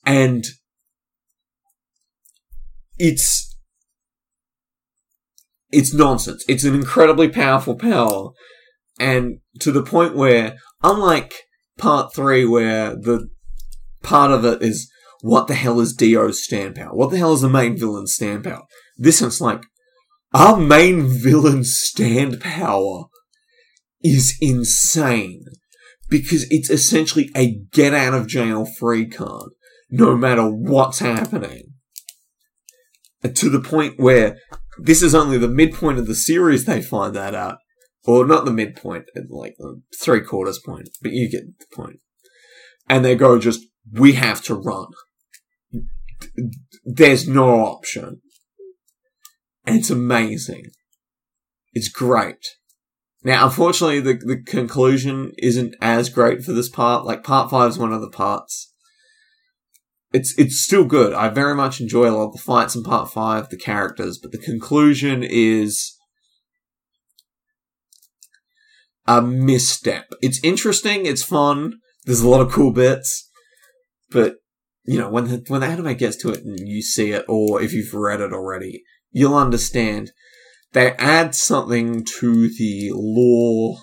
and 0.06 0.46
it's 2.98 3.56
it's 5.72 5.94
nonsense. 5.94 6.44
It's 6.48 6.64
an 6.64 6.74
incredibly 6.74 7.30
powerful 7.30 7.76
power, 7.76 8.32
and 9.02 9.40
to 9.60 9.72
the 9.72 9.84
point 9.84 10.16
where, 10.16 10.56
unlike 10.84 11.34
part 11.78 12.14
three, 12.14 12.46
where 12.46 12.92
the 12.92 13.30
part 14.04 14.32
of 14.32 14.46
it 14.46 14.62
is 14.62 14.90
what 15.22 15.48
the 15.48 15.56
hell 15.56 15.80
is 15.80 15.94
Dio's 15.94 16.44
stand 16.44 16.76
power? 16.76 16.94
What 16.94 17.10
the 17.10 17.18
hell 17.18 17.34
is 17.34 17.42
the 17.42 17.50
main 17.50 17.78
villain's 17.78 18.14
stand 18.14 18.44
power? 18.44 18.64
This 18.98 19.20
one's 19.20 19.42
like 19.42 19.64
our 20.34 20.58
main 20.58 21.08
villain's 21.08 21.74
stand 21.76 22.40
power 22.40 23.06
is 24.04 24.38
insane 24.40 25.44
because 26.08 26.46
it's 26.50 26.70
essentially 26.70 27.30
a 27.36 27.60
get 27.72 27.94
out 27.94 28.14
of 28.14 28.28
jail 28.28 28.66
free 28.66 29.08
card, 29.08 29.50
no 29.90 30.16
matter 30.16 30.48
what's 30.48 31.00
happening. 31.00 31.74
To 33.24 33.50
the 33.50 33.60
point 33.60 34.00
where 34.00 34.38
this 34.80 35.02
is 35.02 35.14
only 35.14 35.38
the 35.38 35.48
midpoint 35.48 36.00
of 36.00 36.08
the 36.08 36.16
series 36.16 36.66
they 36.66 36.82
find 36.82 37.16
that 37.16 37.36
out. 37.36 37.58
Or 38.06 38.26
not 38.26 38.46
the 38.46 38.52
midpoint, 38.52 39.06
uh, 39.16 39.22
like 39.30 39.56
uh, 39.64 39.74
the 39.92 39.98
three 40.00 40.22
quarters 40.22 40.60
point, 40.60 40.90
but 41.02 41.12
you 41.12 41.30
get 41.30 41.60
the 41.60 41.66
point. 41.74 42.00
And 42.90 43.06
they 43.06 43.16
go 43.16 43.38
just, 43.38 43.62
we 43.92 44.14
have 44.14 44.42
to 44.46 44.56
run. 44.56 44.88
There's 46.84 47.28
no 47.28 47.62
option. 47.62 48.22
And 49.66 49.78
it's 49.78 49.92
amazing. 49.92 50.72
It's 51.74 51.90
great. 51.90 52.56
Now, 53.24 53.46
unfortunately, 53.46 54.00
the, 54.00 54.16
the 54.16 54.42
conclusion 54.42 55.34
isn't 55.38 55.76
as 55.80 56.10
great 56.10 56.44
for 56.44 56.54
this 56.54 56.70
part. 56.70 57.06
Like, 57.06 57.24
part 57.24 57.52
five 57.52 57.70
is 57.70 57.78
one 57.78 57.94
of 57.94 58.02
the 58.02 58.10
parts. 58.10 58.74
It's, 60.12 60.38
it's 60.40 60.62
still 60.62 60.86
good. 60.86 61.14
I 61.14 61.30
very 61.30 61.56
much 61.56 61.80
enjoy 61.80 62.10
a 62.10 62.12
lot 62.12 62.30
of 62.30 62.34
the 62.34 62.42
fights 62.42 62.76
in 62.76 62.84
part 62.84 63.12
five, 63.12 63.50
the 63.50 63.58
characters, 63.58 64.18
but 64.18 64.32
the 64.32 64.40
conclusion 64.40 65.24
is 65.24 65.96
a 69.08 69.22
misstep. 69.22 70.06
It's 70.22 70.44
interesting, 70.44 71.06
it's 71.06 71.24
fun, 71.24 71.80
there's 72.06 72.22
a 72.22 72.30
lot 72.30 72.42
of 72.42 72.52
cool 72.52 72.72
bits, 72.72 73.30
but 74.10 74.36
you 74.84 74.98
know, 74.98 75.10
when 75.10 75.26
the, 75.26 75.44
when 75.48 75.62
the 75.62 75.68
anime 75.68 75.96
gets 75.96 76.18
to 76.18 76.32
it 76.32 76.44
and 76.44 76.58
you 76.68 76.82
see 76.82 77.12
it, 77.12 77.26
or 77.28 77.62
if 77.62 77.74
you've 77.74 77.94
read 77.94 78.22
it 78.22 78.34
already, 78.34 78.84
you'll 79.12 79.36
understand 79.36 80.12
they 80.74 80.92
add 80.94 81.36
something 81.36 82.06
to 82.20 82.48
the 82.48 82.92
lore 82.94 83.80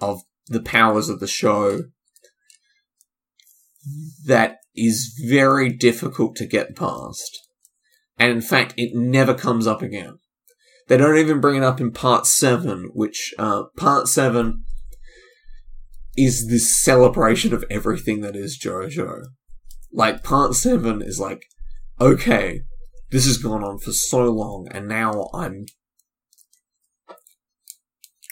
of 0.00 0.20
the 0.46 0.62
powers 0.62 1.08
of 1.08 1.20
the 1.20 1.26
show 1.26 1.80
that 4.26 4.58
is 4.74 5.18
very 5.28 5.70
difficult 5.70 6.36
to 6.36 6.46
get 6.46 6.76
past. 6.76 7.38
And 8.18 8.30
in 8.30 8.42
fact, 8.42 8.74
it 8.76 8.94
never 8.94 9.34
comes 9.34 9.66
up 9.66 9.82
again. 9.82 10.18
They 10.88 10.96
don't 10.96 11.16
even 11.16 11.40
bring 11.40 11.56
it 11.56 11.62
up 11.62 11.80
in 11.80 11.92
part 11.92 12.26
seven, 12.26 12.90
which 12.92 13.34
uh, 13.38 13.64
part 13.76 14.08
seven 14.08 14.64
is 16.16 16.48
this 16.48 16.82
celebration 16.82 17.54
of 17.54 17.64
everything 17.70 18.20
that 18.20 18.36
is 18.36 18.60
JoJo. 18.62 19.22
Like 19.92 20.22
part 20.22 20.54
seven 20.54 21.02
is 21.02 21.18
like, 21.18 21.44
okay, 22.00 22.62
this 23.10 23.26
has 23.26 23.38
gone 23.38 23.62
on 23.62 23.78
for 23.78 23.92
so 23.92 24.24
long, 24.30 24.68
and 24.70 24.88
now 24.88 25.28
I'm 25.34 25.66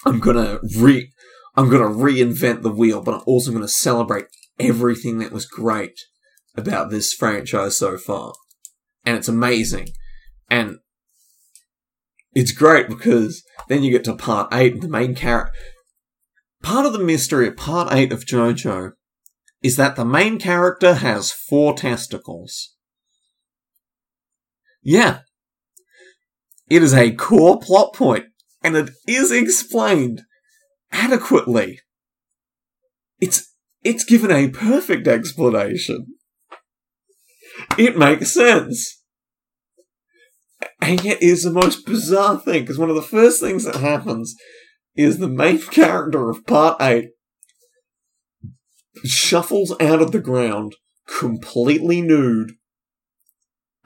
I'm 0.04 0.18
gonna 0.18 0.58
re 0.78 1.12
I'm 1.54 1.68
gonna 1.68 1.94
reinvent 1.94 2.62
the 2.62 2.72
wheel, 2.72 3.02
but 3.02 3.14
I'm 3.14 3.22
also 3.26 3.52
gonna 3.52 3.68
celebrate 3.68 4.26
everything 4.58 5.18
that 5.18 5.32
was 5.32 5.46
great 5.46 5.98
about 6.56 6.90
this 6.90 7.12
franchise 7.12 7.78
so 7.78 7.96
far. 7.96 8.34
And 9.04 9.16
it's 9.16 9.28
amazing. 9.28 9.88
And 10.48 10.78
it's 12.32 12.52
great 12.52 12.88
because 12.88 13.42
then 13.68 13.82
you 13.82 13.90
get 13.90 14.04
to 14.04 14.14
part 14.14 14.52
eight, 14.52 14.80
the 14.80 14.88
main 14.88 15.14
character. 15.14 15.52
Part 16.62 16.86
of 16.86 16.92
the 16.92 16.98
mystery 16.98 17.48
of 17.48 17.56
part 17.56 17.92
eight 17.92 18.12
of 18.12 18.24
JoJo 18.24 18.92
is 19.62 19.76
that 19.76 19.96
the 19.96 20.04
main 20.04 20.38
character 20.38 20.94
has 20.94 21.32
four 21.32 21.74
testicles. 21.74 22.74
Yeah. 24.82 25.20
It 26.68 26.82
is 26.82 26.94
a 26.94 27.12
core 27.12 27.58
plot 27.58 27.94
point, 27.94 28.26
and 28.62 28.76
it 28.76 28.90
is 29.06 29.32
explained 29.32 30.22
adequately. 30.92 31.80
It's 33.20 33.52
it's 33.82 34.04
given 34.04 34.30
a 34.30 34.48
perfect 34.48 35.08
explanation. 35.08 36.06
It 37.76 37.98
makes 37.98 38.32
sense. 38.32 38.99
And 40.80 41.02
yet 41.04 41.22
is 41.22 41.42
the 41.42 41.52
most 41.52 41.86
bizarre 41.86 42.38
thing, 42.38 42.62
because 42.62 42.78
one 42.78 42.90
of 42.90 42.96
the 42.96 43.02
first 43.02 43.40
things 43.40 43.64
that 43.64 43.76
happens 43.76 44.34
is 44.94 45.18
the 45.18 45.28
main 45.28 45.58
character 45.58 46.28
of 46.28 46.46
part 46.46 46.80
8 46.80 47.10
shuffles 49.04 49.74
out 49.80 50.02
of 50.02 50.12
the 50.12 50.20
ground 50.20 50.76
completely 51.06 52.02
nude. 52.02 52.52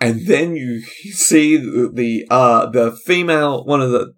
And 0.01 0.27
then 0.27 0.57
you 0.57 0.83
see 0.83 1.57
the, 1.57 1.91
the 1.93 2.27
uh 2.29 2.67
the 2.67 2.93
female 3.07 3.65
one 3.65 3.81
of 3.81 3.91
the 3.91 4.13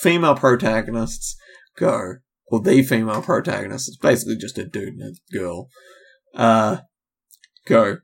female 0.00 0.34
protagonists 0.34 1.36
go 1.76 2.16
well 2.50 2.60
the 2.60 2.82
female 2.82 3.22
protagonist 3.22 3.88
is 3.88 3.96
basically 3.96 4.36
just 4.36 4.58
a 4.58 4.64
dude 4.64 4.94
and 4.94 5.16
a 5.16 5.36
girl 5.36 5.68
uh 6.34 6.78
go 7.66 7.98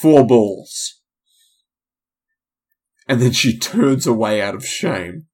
four 0.00 0.26
balls 0.26 1.00
and 3.08 3.20
then 3.20 3.32
she 3.32 3.58
turns 3.58 4.06
away 4.06 4.40
out 4.40 4.54
of 4.54 4.66
shame 4.66 5.26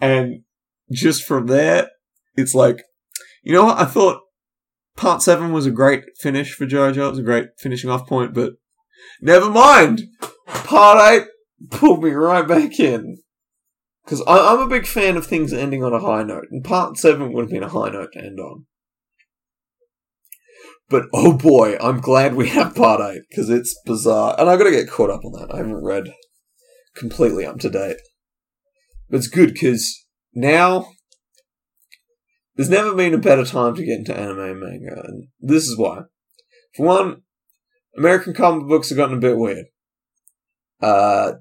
and 0.00 0.42
just 0.92 1.24
from 1.24 1.46
there 1.46 1.88
it's 2.36 2.54
like 2.54 2.82
you 3.42 3.52
know 3.52 3.64
what 3.64 3.78
i 3.78 3.84
thought 3.84 4.20
part 4.96 5.22
seven 5.22 5.52
was 5.52 5.66
a 5.66 5.70
great 5.70 6.04
finish 6.18 6.54
for 6.54 6.66
JoJo. 6.66 6.96
It 6.96 7.10
was 7.10 7.18
a 7.18 7.22
great 7.22 7.48
finishing 7.58 7.90
off 7.90 8.06
point, 8.06 8.34
but 8.34 8.54
never 9.20 9.50
mind. 9.50 10.02
Part 10.46 11.12
eight 11.12 11.28
pulled 11.70 12.02
me 12.02 12.10
right 12.10 12.46
back 12.46 12.78
in. 12.78 13.18
Because 14.04 14.22
I'm 14.26 14.60
a 14.60 14.68
big 14.68 14.86
fan 14.86 15.16
of 15.16 15.26
things 15.26 15.52
ending 15.52 15.82
on 15.82 15.94
a 15.94 16.00
high 16.00 16.22
note, 16.22 16.44
and 16.50 16.62
part 16.62 16.98
seven 16.98 17.32
would 17.32 17.44
have 17.44 17.50
been 17.50 17.62
a 17.62 17.68
high 17.68 17.88
note 17.88 18.12
to 18.12 18.18
end 18.22 18.38
on. 18.38 18.66
But 20.88 21.04
oh 21.12 21.32
boy, 21.36 21.76
I'm 21.80 22.00
glad 22.00 22.34
we 22.34 22.48
have 22.48 22.74
part 22.74 23.00
eight, 23.00 23.22
because 23.30 23.48
it's 23.48 23.78
bizarre. 23.86 24.34
And 24.38 24.48
I've 24.48 24.58
got 24.58 24.64
to 24.64 24.70
get 24.70 24.90
caught 24.90 25.10
up 25.10 25.24
on 25.24 25.32
that. 25.32 25.52
I 25.52 25.58
haven't 25.58 25.82
read 25.82 26.14
completely 26.94 27.46
up 27.46 27.58
to 27.60 27.70
date. 27.70 27.96
But 29.08 29.18
it's 29.18 29.28
good, 29.28 29.54
because 29.54 30.04
now 30.34 30.88
there's 32.56 32.70
never 32.70 32.94
been 32.94 33.14
a 33.14 33.18
better 33.18 33.44
time 33.44 33.74
to 33.74 33.84
get 33.84 33.98
into 33.98 34.16
anime 34.16 34.38
and 34.38 34.60
manga, 34.60 35.02
and 35.04 35.28
this 35.40 35.64
is 35.64 35.78
why. 35.78 36.02
For 36.76 36.86
one, 36.86 37.22
American 37.96 38.34
comic 38.34 38.68
books 38.68 38.90
have 38.90 38.98
gotten 38.98 39.16
a 39.16 39.20
bit 39.20 39.38
weird. 39.38 39.66
Uh, 40.80 41.32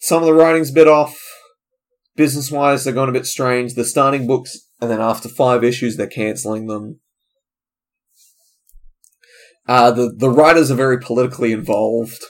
some 0.00 0.22
of 0.22 0.26
the 0.26 0.34
writing's 0.34 0.70
a 0.70 0.74
bit 0.74 0.88
off. 0.88 1.16
Business 2.16 2.50
wise, 2.50 2.84
they're 2.84 2.92
going 2.92 3.08
a 3.08 3.12
bit 3.12 3.26
strange. 3.26 3.74
They're 3.74 3.84
starting 3.84 4.26
books, 4.26 4.58
and 4.80 4.90
then 4.90 5.00
after 5.00 5.28
five 5.28 5.62
issues, 5.62 5.96
they're 5.96 6.06
cancelling 6.06 6.66
them. 6.66 7.00
Uh, 9.70 9.92
the 9.92 10.12
the 10.16 10.28
writers 10.28 10.68
are 10.68 10.74
very 10.74 10.98
politically 10.98 11.52
involved 11.52 12.24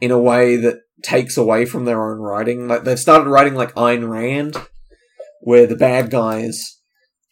in 0.00 0.10
a 0.10 0.18
way 0.18 0.56
that 0.56 0.80
takes 1.04 1.36
away 1.36 1.64
from 1.64 1.84
their 1.84 2.10
own 2.10 2.18
writing. 2.18 2.66
Like 2.66 2.82
they've 2.82 2.98
started 2.98 3.30
writing 3.30 3.54
like 3.54 3.72
Ayn 3.76 4.10
Rand, 4.10 4.56
where 5.40 5.68
the 5.68 5.76
bad 5.76 6.10
guys 6.10 6.80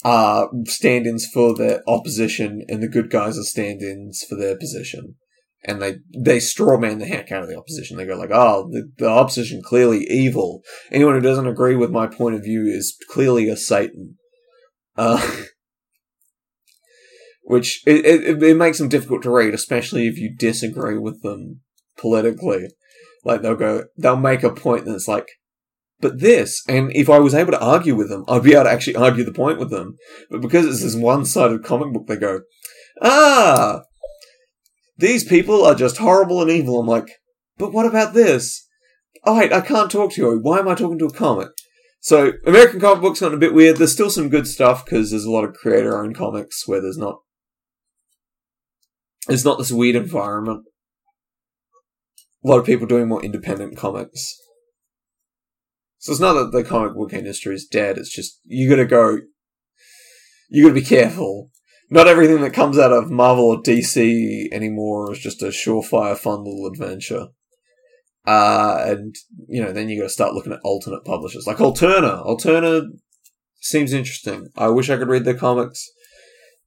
are 0.04 0.48
stand-ins 0.66 1.26
for 1.26 1.56
the 1.56 1.82
opposition 1.88 2.62
and 2.68 2.80
the 2.80 2.88
good 2.88 3.10
guys 3.10 3.36
are 3.36 3.42
stand-ins 3.42 4.22
for 4.22 4.36
their 4.36 4.56
position. 4.56 5.16
And 5.64 5.82
they, 5.82 5.96
they 6.16 6.36
strawman 6.36 7.00
the 7.00 7.06
heck 7.06 7.32
out 7.32 7.42
of 7.42 7.48
the 7.48 7.58
opposition. 7.58 7.96
They 7.96 8.06
go 8.06 8.16
like, 8.16 8.30
oh, 8.32 8.68
the, 8.70 8.92
the 8.98 9.08
opposition 9.08 9.60
clearly 9.64 10.06
evil. 10.08 10.62
Anyone 10.92 11.14
who 11.14 11.20
doesn't 11.20 11.48
agree 11.48 11.74
with 11.74 11.90
my 11.90 12.06
point 12.06 12.36
of 12.36 12.44
view 12.44 12.66
is 12.66 12.96
clearly 13.10 13.48
a 13.48 13.56
Satan. 13.56 14.18
Uh, 14.96 15.36
which 17.46 17.82
it, 17.86 18.04
it, 18.04 18.42
it 18.42 18.56
makes 18.56 18.78
them 18.78 18.88
difficult 18.88 19.22
to 19.22 19.30
read, 19.30 19.54
especially 19.54 20.08
if 20.08 20.18
you 20.18 20.34
disagree 20.36 20.98
with 20.98 21.22
them 21.22 21.60
politically. 21.96 22.68
Like 23.24 23.42
they'll 23.42 23.54
go, 23.54 23.84
they'll 23.96 24.16
make 24.16 24.42
a 24.42 24.50
point 24.50 24.84
that's 24.84 25.06
like, 25.06 25.28
but 26.00 26.20
this, 26.20 26.62
and 26.68 26.90
if 26.94 27.08
I 27.08 27.20
was 27.20 27.34
able 27.34 27.52
to 27.52 27.64
argue 27.64 27.94
with 27.94 28.08
them, 28.08 28.24
I'd 28.28 28.42
be 28.42 28.54
able 28.54 28.64
to 28.64 28.70
actually 28.70 28.96
argue 28.96 29.24
the 29.24 29.32
point 29.32 29.60
with 29.60 29.70
them. 29.70 29.96
But 30.28 30.40
because 30.40 30.66
it's 30.66 30.82
this 30.82 30.96
one-sided 30.96 31.64
comic 31.64 31.92
book, 31.92 32.08
they 32.08 32.16
go, 32.16 32.40
ah, 33.00 33.82
these 34.98 35.24
people 35.24 35.64
are 35.64 35.74
just 35.74 35.98
horrible 35.98 36.42
and 36.42 36.50
evil. 36.50 36.80
I'm 36.80 36.86
like, 36.86 37.08
but 37.58 37.72
what 37.72 37.86
about 37.86 38.12
this? 38.12 38.66
Oh 39.24 39.38
wait, 39.38 39.52
I 39.52 39.60
can't 39.60 39.90
talk 39.90 40.12
to 40.12 40.20
you. 40.20 40.38
Why 40.42 40.58
am 40.58 40.68
I 40.68 40.74
talking 40.74 40.98
to 40.98 41.06
a 41.06 41.12
comic? 41.12 41.48
So 42.00 42.32
American 42.44 42.80
comic 42.80 43.02
books 43.02 43.20
gotten 43.20 43.36
a 43.36 43.40
bit 43.40 43.54
weird. 43.54 43.76
There's 43.76 43.92
still 43.92 44.10
some 44.10 44.28
good 44.28 44.46
stuff 44.46 44.84
because 44.84 45.10
there's 45.10 45.24
a 45.24 45.30
lot 45.30 45.44
of 45.44 45.54
creator-owned 45.54 46.16
comics 46.16 46.66
where 46.66 46.80
there's 46.80 46.98
not, 46.98 47.20
there's 49.26 49.44
not 49.44 49.58
this 49.58 49.72
weird 49.72 49.96
environment. 49.96 50.64
A 52.44 52.48
lot 52.48 52.58
of 52.58 52.66
people 52.66 52.86
doing 52.86 53.08
more 53.08 53.24
independent 53.24 53.76
comics. 53.76 54.36
So 55.98 56.12
it's 56.12 56.20
not 56.20 56.34
that 56.34 56.52
the 56.52 56.62
comic 56.62 56.94
book 56.94 57.12
industry 57.12 57.54
is 57.54 57.66
dead. 57.66 57.98
It's 57.98 58.14
just 58.14 58.40
you 58.44 58.68
got 58.68 58.76
to 58.76 58.84
go. 58.86 59.18
You 60.48 60.64
got 60.64 60.68
to 60.68 60.80
be 60.80 60.86
careful. 60.86 61.50
Not 61.90 62.08
everything 62.08 62.40
that 62.42 62.52
comes 62.52 62.78
out 62.78 62.92
of 62.92 63.10
Marvel 63.10 63.44
or 63.44 63.62
DC 63.62 64.52
anymore 64.52 65.12
is 65.12 65.18
just 65.18 65.42
a 65.42 65.46
surefire, 65.46 66.16
fun 66.16 66.44
little 66.44 66.68
adventure. 66.72 67.28
Uh, 68.26 68.84
and 68.86 69.14
you 69.48 69.62
know, 69.62 69.72
then 69.72 69.88
you 69.88 70.00
got 70.00 70.06
to 70.06 70.12
start 70.12 70.34
looking 70.34 70.52
at 70.52 70.60
alternate 70.64 71.04
publishers 71.04 71.46
like 71.46 71.58
Alterna. 71.58 72.24
Alterna 72.26 72.82
seems 73.60 73.92
interesting. 73.92 74.48
I 74.56 74.68
wish 74.68 74.90
I 74.90 74.96
could 74.96 75.08
read 75.08 75.24
their 75.24 75.34
comics, 75.34 75.88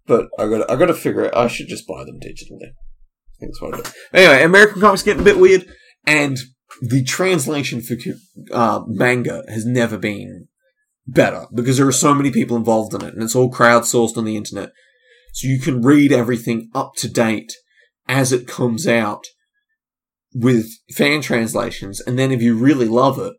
but 0.10 0.28
I 0.38 0.50
got 0.50 0.70
I 0.70 0.76
got 0.76 0.88
to 0.88 0.94
figure 0.94 1.24
it. 1.24 1.34
I 1.34 1.48
should 1.48 1.68
just 1.68 1.88
buy 1.88 2.04
them 2.04 2.20
digitally. 2.20 2.66
I 2.66 3.36
think 3.40 3.54
that's 3.54 3.62
what 3.62 3.76
I 3.76 3.78
do. 3.78 3.90
Anyway, 4.14 4.44
American 4.44 4.82
comics 4.82 5.04
getting 5.04 5.22
a 5.22 5.26
bit 5.26 5.40
weird, 5.40 5.66
and 6.06 6.38
the 6.82 7.04
translation 7.04 7.82
for 7.82 7.96
uh, 8.52 8.82
manga 8.88 9.44
has 9.48 9.66
never 9.66 9.98
been 9.98 10.48
better 11.08 11.46
because 11.54 11.78
there 11.78 11.88
are 11.88 11.92
so 11.92 12.14
many 12.14 12.32
people 12.32 12.58
involved 12.58 12.94
in 12.94 13.04
it 13.04 13.14
and 13.14 13.24
it's 13.24 13.36
all 13.36 13.52
crowdsourced 13.52 14.18
on 14.18 14.26
the 14.26 14.38
internet. 14.38 14.72
So 15.34 15.48
you 15.48 15.60
can 15.60 15.82
read 15.82 16.12
everything 16.12 16.70
up 16.74 16.94
to 16.98 17.10
date 17.10 17.54
as 18.08 18.32
it 18.32 18.48
comes 18.48 18.88
out 18.88 19.26
with 20.34 20.68
fan 20.96 21.22
translations. 21.22 22.02
And 22.02 22.18
then 22.18 22.32
if 22.32 22.42
you 22.42 22.56
really 22.56 22.88
love 22.88 23.20
it, 23.20 23.34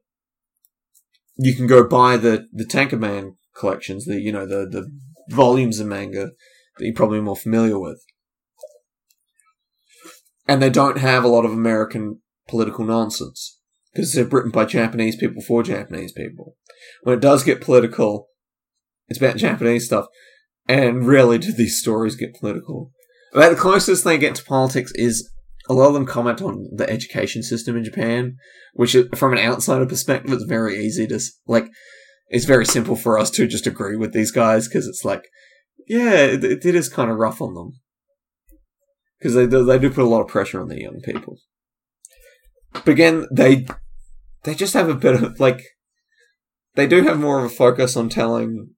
you 1.36 1.54
can 1.54 1.66
go 1.66 1.86
buy 1.86 2.16
the, 2.16 2.46
the 2.52 2.64
tankobon 2.64 3.36
collections, 3.56 4.04
the, 4.04 4.20
you 4.20 4.32
know, 4.32 4.46
the, 4.46 4.66
the 4.68 4.90
volumes 5.34 5.80
of 5.80 5.86
manga 5.86 6.30
that 6.80 6.86
you're 6.86 6.94
probably 6.94 7.20
more 7.20 7.36
familiar 7.36 7.78
with. 7.78 8.02
And 10.48 10.60
they 10.60 10.70
don't 10.70 10.98
have 10.98 11.22
a 11.22 11.28
lot 11.28 11.44
of 11.44 11.52
American 11.52 12.20
political 12.48 12.84
nonsense 12.84 13.60
because 13.92 14.12
they're 14.12 14.24
written 14.24 14.50
by 14.50 14.64
Japanese 14.64 15.16
people 15.16 15.42
for 15.42 15.62
Japanese 15.62 16.12
people. 16.12 16.56
When 17.02 17.16
it 17.16 17.20
does 17.20 17.44
get 17.44 17.60
political, 17.60 18.28
it's 19.08 19.18
about 19.18 19.36
Japanese 19.36 19.86
stuff, 19.86 20.06
and 20.68 21.06
rarely 21.06 21.38
do 21.38 21.52
these 21.52 21.78
stories 21.78 22.16
get 22.16 22.34
political. 22.34 22.90
About 23.32 23.50
the 23.50 23.56
closest 23.56 24.04
they 24.04 24.18
get 24.18 24.34
to 24.36 24.44
politics 24.44 24.92
is 24.94 25.30
a 25.68 25.74
lot 25.74 25.88
of 25.88 25.94
them 25.94 26.06
comment 26.06 26.42
on 26.42 26.68
the 26.72 26.88
education 26.90 27.42
system 27.42 27.76
in 27.76 27.84
Japan, 27.84 28.36
which, 28.74 28.96
from 29.14 29.32
an 29.32 29.38
outsider 29.38 29.86
perspective, 29.86 30.32
it's 30.32 30.44
very 30.44 30.84
easy 30.84 31.06
to 31.06 31.20
like. 31.46 31.68
It's 32.28 32.44
very 32.44 32.64
simple 32.64 32.94
for 32.94 33.18
us 33.18 33.30
to 33.32 33.48
just 33.48 33.66
agree 33.66 33.96
with 33.96 34.12
these 34.12 34.30
guys 34.30 34.68
because 34.68 34.86
it's 34.86 35.04
like, 35.04 35.24
yeah, 35.90 36.20
it, 36.20 36.44
it 36.44 36.74
is 36.76 36.88
kind 36.88 37.10
of 37.10 37.16
rough 37.16 37.42
on 37.42 37.54
them 37.54 37.72
because 39.18 39.34
they 39.34 39.44
they 39.44 39.76
do 39.76 39.90
put 39.90 40.04
a 40.04 40.08
lot 40.08 40.20
of 40.20 40.28
pressure 40.28 40.60
on 40.60 40.68
the 40.68 40.80
young 40.80 41.00
people. 41.04 41.38
But 42.72 42.88
again, 42.88 43.26
they 43.32 43.66
they 44.44 44.54
just 44.54 44.74
have 44.74 44.88
a 44.88 44.94
bit 44.94 45.20
of 45.20 45.40
like 45.40 45.60
they 46.76 46.86
do 46.86 47.02
have 47.02 47.18
more 47.18 47.40
of 47.40 47.46
a 47.46 47.48
focus 47.48 47.96
on 47.96 48.08
telling 48.08 48.70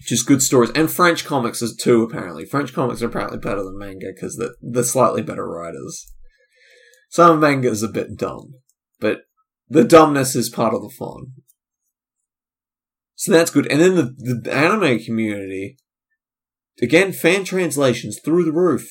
just 0.00 0.26
good 0.26 0.42
stories, 0.42 0.70
and 0.74 0.90
French 0.90 1.24
comics 1.24 1.62
is 1.62 1.74
too. 1.74 2.02
Apparently, 2.02 2.44
French 2.44 2.74
comics 2.74 3.00
are 3.00 3.06
apparently 3.06 3.38
better 3.38 3.64
than 3.64 3.78
manga 3.78 4.08
because 4.14 4.36
they're, 4.36 4.54
they're 4.60 4.82
slightly 4.82 5.22
better 5.22 5.48
writers. 5.48 6.12
Some 7.08 7.40
manga 7.40 7.70
is 7.70 7.82
a 7.82 7.88
bit 7.88 8.18
dumb, 8.18 8.52
but 9.00 9.22
the 9.66 9.82
dumbness 9.82 10.36
is 10.36 10.50
part 10.50 10.74
of 10.74 10.82
the 10.82 10.90
fun. 10.90 11.32
So 13.14 13.32
that's 13.32 13.50
good. 13.50 13.66
And 13.68 13.80
then 13.80 13.94
the, 13.94 14.40
the 14.42 14.52
anime 14.52 14.98
community, 14.98 15.78
again, 16.82 17.12
fan 17.12 17.44
translations 17.44 18.18
through 18.24 18.44
the 18.44 18.52
roof. 18.52 18.88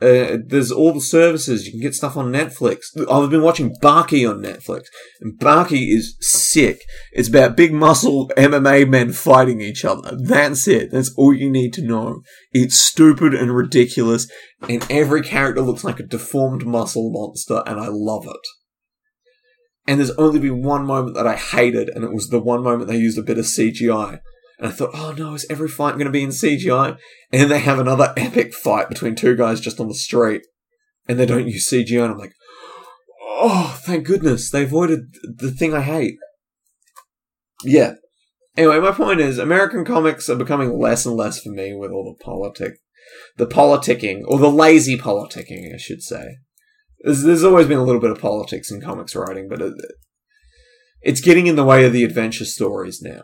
Uh, 0.00 0.38
there's 0.46 0.70
all 0.70 0.92
the 0.92 1.00
services. 1.00 1.66
You 1.66 1.72
can 1.72 1.80
get 1.80 1.94
stuff 1.94 2.16
on 2.16 2.32
Netflix. 2.32 2.84
I've 3.10 3.30
been 3.30 3.42
watching 3.42 3.74
Baki 3.82 4.30
on 4.30 4.40
Netflix, 4.40 4.84
and 5.20 5.36
Baki 5.40 5.92
is 5.92 6.16
sick. 6.20 6.82
It's 7.12 7.28
about 7.28 7.56
big 7.56 7.72
muscle 7.72 8.30
MMA 8.36 8.88
men 8.88 9.12
fighting 9.12 9.60
each 9.60 9.84
other. 9.84 10.16
That's 10.16 10.68
it. 10.68 10.92
That's 10.92 11.12
all 11.16 11.34
you 11.34 11.50
need 11.50 11.72
to 11.74 11.82
know. 11.82 12.22
It's 12.52 12.78
stupid 12.78 13.34
and 13.34 13.52
ridiculous, 13.52 14.30
and 14.68 14.86
every 14.88 15.22
character 15.22 15.62
looks 15.62 15.82
like 15.82 15.98
a 15.98 16.04
deformed 16.04 16.64
muscle 16.64 17.10
monster, 17.10 17.64
and 17.66 17.80
I 17.80 17.88
love 17.90 18.24
it. 18.24 18.46
And 19.88 19.98
there's 19.98 20.10
only 20.12 20.38
been 20.38 20.62
one 20.62 20.86
moment 20.86 21.16
that 21.16 21.26
I 21.26 21.34
hated, 21.34 21.88
and 21.88 22.04
it 22.04 22.12
was 22.12 22.28
the 22.28 22.38
one 22.38 22.62
moment 22.62 22.88
they 22.88 22.98
used 22.98 23.18
a 23.18 23.22
bit 23.22 23.38
of 23.38 23.46
CGI. 23.46 24.20
And 24.58 24.68
I 24.68 24.70
thought, 24.70 24.90
oh 24.92 25.14
no, 25.16 25.34
is 25.34 25.46
every 25.48 25.68
fight 25.68 25.94
going 25.94 26.06
to 26.06 26.10
be 26.10 26.22
in 26.22 26.30
CGI? 26.30 26.98
And 27.32 27.42
then 27.42 27.48
they 27.48 27.60
have 27.60 27.78
another 27.78 28.12
epic 28.16 28.54
fight 28.54 28.88
between 28.88 29.14
two 29.14 29.36
guys 29.36 29.60
just 29.60 29.78
on 29.78 29.88
the 29.88 29.94
street, 29.94 30.42
and 31.06 31.18
they 31.18 31.26
don't 31.26 31.48
use 31.48 31.70
CGI. 31.70 32.02
And 32.02 32.12
I'm 32.12 32.18
like, 32.18 32.34
oh, 33.22 33.78
thank 33.84 34.06
goodness 34.06 34.50
they 34.50 34.64
avoided 34.64 35.14
the 35.22 35.52
thing 35.52 35.74
I 35.74 35.82
hate. 35.82 36.16
Yeah. 37.64 37.94
Anyway, 38.56 38.80
my 38.80 38.90
point 38.90 39.20
is, 39.20 39.38
American 39.38 39.84
comics 39.84 40.28
are 40.28 40.34
becoming 40.34 40.76
less 40.76 41.06
and 41.06 41.14
less 41.14 41.40
for 41.40 41.50
me 41.50 41.74
with 41.74 41.92
all 41.92 42.04
the 42.04 42.24
politic, 42.24 42.78
the 43.36 43.46
politicking, 43.46 44.22
or 44.26 44.38
the 44.38 44.50
lazy 44.50 44.98
politicking, 44.98 45.72
I 45.72 45.78
should 45.78 46.02
say. 46.02 46.38
There's, 47.00 47.22
there's 47.22 47.44
always 47.44 47.68
been 47.68 47.78
a 47.78 47.84
little 47.84 48.00
bit 48.00 48.10
of 48.10 48.20
politics 48.20 48.72
in 48.72 48.80
comics 48.80 49.14
writing, 49.14 49.48
but 49.48 49.62
it, 49.62 49.74
it's 51.02 51.20
getting 51.20 51.46
in 51.46 51.54
the 51.54 51.64
way 51.64 51.84
of 51.84 51.92
the 51.92 52.02
adventure 52.02 52.44
stories 52.44 53.00
now. 53.00 53.22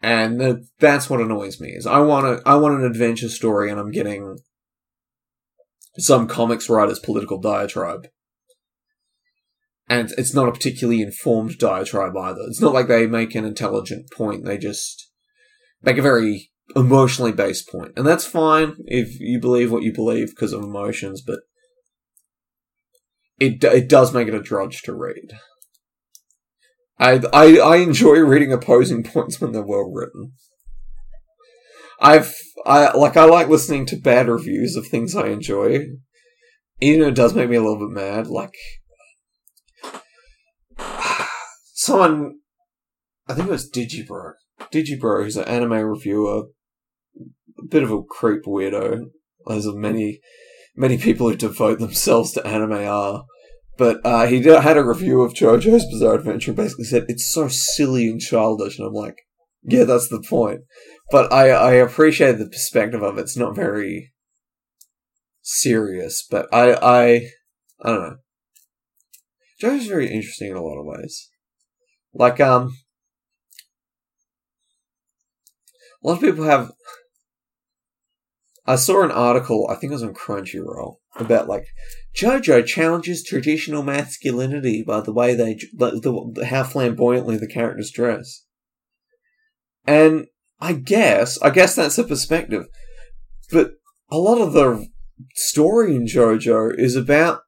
And 0.00 0.40
the, 0.40 0.66
that's 0.78 1.10
what 1.10 1.20
annoys 1.20 1.60
me 1.60 1.70
is 1.70 1.86
I 1.86 1.98
want 1.98 2.26
a, 2.26 2.42
I 2.46 2.54
want 2.56 2.78
an 2.78 2.86
adventure 2.86 3.28
story 3.28 3.70
and 3.70 3.80
I'm 3.80 3.90
getting 3.90 4.38
some 5.98 6.28
comics 6.28 6.68
writer's 6.68 7.00
political 7.00 7.40
diatribe. 7.40 8.08
And 9.88 10.12
it's 10.18 10.34
not 10.34 10.48
a 10.48 10.52
particularly 10.52 11.00
informed 11.00 11.58
diatribe 11.58 12.16
either. 12.16 12.40
It's 12.48 12.60
not 12.60 12.74
like 12.74 12.88
they 12.88 13.06
make 13.06 13.34
an 13.34 13.44
intelligent 13.44 14.10
point, 14.12 14.44
they 14.44 14.58
just 14.58 15.10
make 15.82 15.98
a 15.98 16.02
very 16.02 16.50
emotionally 16.76 17.32
based 17.32 17.68
point. 17.68 17.92
And 17.96 18.06
that's 18.06 18.26
fine 18.26 18.76
if 18.86 19.18
you 19.18 19.40
believe 19.40 19.72
what 19.72 19.82
you 19.82 19.92
believe 19.92 20.28
because 20.30 20.52
of 20.52 20.62
emotions, 20.62 21.22
but 21.26 21.40
it 23.40 23.62
it 23.64 23.88
does 23.88 24.12
make 24.12 24.28
it 24.28 24.34
a 24.34 24.42
drudge 24.42 24.82
to 24.82 24.94
read. 24.94 25.38
I, 26.98 27.20
I 27.32 27.58
I 27.58 27.76
enjoy 27.76 28.18
reading 28.18 28.52
opposing 28.52 29.04
points 29.04 29.40
when 29.40 29.52
they're 29.52 29.62
well 29.62 29.90
written. 29.92 30.32
I've 32.00 32.34
I 32.66 32.96
like 32.96 33.16
I 33.16 33.24
like 33.24 33.48
listening 33.48 33.86
to 33.86 33.96
bad 33.96 34.28
reviews 34.28 34.76
of 34.76 34.86
things 34.86 35.14
I 35.14 35.28
enjoy. 35.28 35.86
Even 36.80 37.08
it 37.08 37.14
does 37.14 37.34
make 37.34 37.50
me 37.50 37.56
a 37.56 37.62
little 37.62 37.78
bit 37.78 37.94
mad, 37.94 38.26
like 38.26 38.54
someone 41.74 42.40
I 43.28 43.34
think 43.34 43.48
it 43.48 43.52
was 43.52 43.70
Digibro. 43.70 44.32
Digibro, 44.72 45.22
who's 45.22 45.36
an 45.36 45.44
anime 45.44 45.72
reviewer, 45.72 46.46
a 47.58 47.66
bit 47.66 47.82
of 47.82 47.90
a 47.90 48.02
creep 48.02 48.44
weirdo, 48.44 49.10
as 49.50 49.66
many 49.66 50.20
many 50.74 50.98
people 50.98 51.28
who 51.28 51.36
devote 51.36 51.78
themselves 51.78 52.32
to 52.32 52.46
anime 52.46 52.72
are. 52.72 53.24
But 53.78 54.04
uh, 54.04 54.26
he 54.26 54.40
did, 54.40 54.60
had 54.60 54.76
a 54.76 54.84
review 54.84 55.22
of 55.22 55.32
JoJo's 55.32 55.86
Bizarre 55.86 56.16
Adventure 56.16 56.50
and 56.50 56.56
basically 56.56 56.84
said, 56.84 57.04
it's 57.08 57.32
so 57.32 57.46
silly 57.48 58.08
and 58.08 58.20
childish. 58.20 58.76
And 58.76 58.88
I'm 58.88 58.92
like, 58.92 59.16
yeah, 59.62 59.84
that's 59.84 60.08
the 60.08 60.20
point. 60.20 60.62
But 61.12 61.32
I, 61.32 61.50
I 61.50 61.72
appreciate 61.74 62.38
the 62.38 62.48
perspective 62.48 63.02
of 63.02 63.16
it. 63.16 63.22
It's 63.22 63.36
not 63.36 63.54
very 63.54 64.12
serious, 65.42 66.26
but 66.28 66.52
I, 66.52 66.72
I, 66.72 67.06
I 67.82 67.92
don't 67.92 68.02
know. 68.02 68.16
JoJo's 69.62 69.86
very 69.86 70.08
interesting 70.08 70.50
in 70.50 70.56
a 70.56 70.62
lot 70.62 70.78
of 70.78 70.84
ways. 70.84 71.30
Like, 72.12 72.40
um, 72.40 72.74
a 76.02 76.08
lot 76.08 76.14
of 76.14 76.20
people 76.20 76.44
have. 76.44 76.72
I 78.66 78.76
saw 78.76 79.02
an 79.02 79.10
article, 79.10 79.66
I 79.70 79.76
think 79.76 79.90
it 79.90 79.94
was 79.94 80.02
on 80.02 80.14
Crunchyroll, 80.14 80.96
about 81.20 81.48
like 81.48 81.66
JoJo 82.16 82.66
challenges 82.66 83.22
traditional 83.22 83.82
masculinity 83.82 84.82
by 84.86 85.00
the 85.00 85.12
way 85.12 85.34
they 85.34 85.58
the, 85.74 86.46
how 86.48 86.64
flamboyantly 86.64 87.36
the 87.36 87.48
characters 87.48 87.90
dress. 87.90 88.44
And 89.86 90.26
I 90.60 90.74
guess 90.74 91.40
I 91.40 91.50
guess 91.50 91.74
that's 91.74 91.98
a 91.98 92.04
perspective, 92.04 92.66
but 93.50 93.72
a 94.10 94.18
lot 94.18 94.40
of 94.40 94.52
the 94.52 94.86
story 95.34 95.94
in 95.94 96.06
JoJo 96.06 96.78
is 96.78 96.96
about 96.96 97.42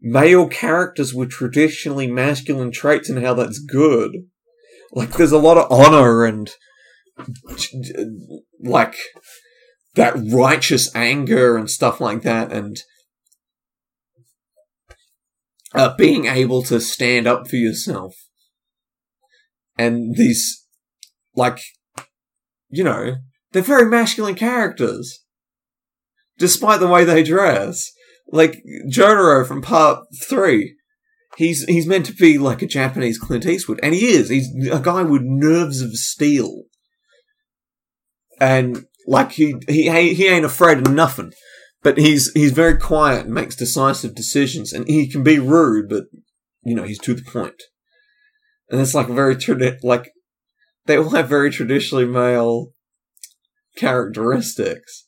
male 0.00 0.48
characters 0.48 1.14
with 1.14 1.30
traditionally 1.30 2.06
masculine 2.06 2.70
traits 2.70 3.08
and 3.08 3.24
how 3.24 3.34
that's 3.34 3.58
good. 3.58 4.12
Like 4.92 5.12
there's 5.12 5.32
a 5.32 5.38
lot 5.38 5.58
of 5.58 5.70
honor 5.70 6.24
and 6.24 6.50
like 8.60 8.96
that 9.94 10.14
righteous 10.30 10.94
anger 10.94 11.56
and 11.56 11.70
stuff 11.70 12.00
like 12.00 12.22
that 12.22 12.52
and 12.52 12.76
uh, 15.74 15.94
being 15.96 16.26
able 16.26 16.62
to 16.62 16.80
stand 16.80 17.26
up 17.26 17.48
for 17.48 17.56
yourself. 17.56 18.14
And 19.76 20.14
these, 20.16 20.64
like, 21.34 21.58
you 22.68 22.84
know, 22.84 23.16
they're 23.52 23.62
very 23.62 23.86
masculine 23.86 24.36
characters. 24.36 25.20
Despite 26.38 26.80
the 26.80 26.88
way 26.88 27.04
they 27.04 27.22
dress. 27.22 27.90
Like, 28.30 28.62
Jotaro 28.90 29.46
from 29.46 29.62
part 29.62 30.04
three. 30.28 30.76
He's, 31.36 31.64
he's 31.64 31.86
meant 31.86 32.06
to 32.06 32.12
be 32.12 32.38
like 32.38 32.62
a 32.62 32.66
Japanese 32.66 33.18
Clint 33.18 33.46
Eastwood. 33.46 33.80
And 33.82 33.94
he 33.94 34.06
is. 34.06 34.28
He's 34.28 34.48
a 34.70 34.80
guy 34.80 35.02
with 35.02 35.22
nerves 35.22 35.80
of 35.82 35.94
steel. 35.94 36.62
And, 38.40 38.86
like, 39.06 39.32
he, 39.32 39.54
he, 39.68 40.14
he 40.14 40.26
ain't 40.28 40.44
afraid 40.44 40.78
of 40.78 40.92
nothing. 40.92 41.32
But 41.84 41.98
he's 41.98 42.32
he's 42.32 42.50
very 42.50 42.76
quiet 42.78 43.26
and 43.26 43.34
makes 43.34 43.54
decisive 43.54 44.14
decisions, 44.14 44.72
and 44.72 44.88
he 44.88 45.08
can 45.08 45.22
be 45.22 45.38
rude, 45.38 45.88
but 45.88 46.04
you 46.64 46.74
know 46.74 46.82
he's 46.82 46.98
to 47.00 47.14
the 47.14 47.22
point. 47.22 47.62
And 48.70 48.80
it's 48.80 48.94
like 48.94 49.06
very 49.06 49.36
tradi- 49.36 49.84
like 49.84 50.10
they 50.86 50.96
all 50.96 51.10
have 51.10 51.28
very 51.28 51.50
traditionally 51.50 52.06
male 52.06 52.68
characteristics. 53.76 55.06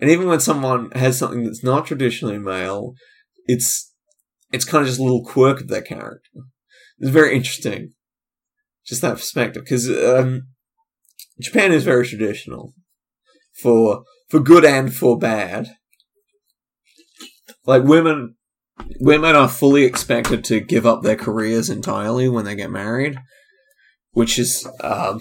And 0.00 0.10
even 0.10 0.28
when 0.28 0.40
someone 0.40 0.92
has 0.92 1.18
something 1.18 1.44
that's 1.44 1.64
not 1.64 1.86
traditionally 1.86 2.38
male, 2.38 2.94
it's 3.46 3.92
it's 4.52 4.64
kind 4.64 4.82
of 4.82 4.88
just 4.88 5.00
a 5.00 5.02
little 5.02 5.24
quirk 5.24 5.60
of 5.60 5.68
their 5.68 5.82
character. 5.82 6.30
It's 6.98 7.10
very 7.10 7.34
interesting, 7.34 7.94
just 8.86 9.02
that 9.02 9.16
perspective, 9.16 9.64
because 9.64 9.88
um, 9.90 10.42
Japan 11.40 11.72
is 11.72 11.82
very 11.82 12.06
traditional 12.06 12.74
for 13.60 14.04
for 14.28 14.38
good 14.38 14.64
and 14.64 14.94
for 14.94 15.18
bad. 15.18 15.68
Like 17.64 17.84
women, 17.84 18.36
women 19.00 19.36
are 19.36 19.48
fully 19.48 19.84
expected 19.84 20.44
to 20.44 20.60
give 20.60 20.86
up 20.86 21.02
their 21.02 21.16
careers 21.16 21.70
entirely 21.70 22.28
when 22.28 22.44
they 22.44 22.56
get 22.56 22.70
married, 22.70 23.16
which 24.12 24.38
is, 24.38 24.66
um, 24.82 25.20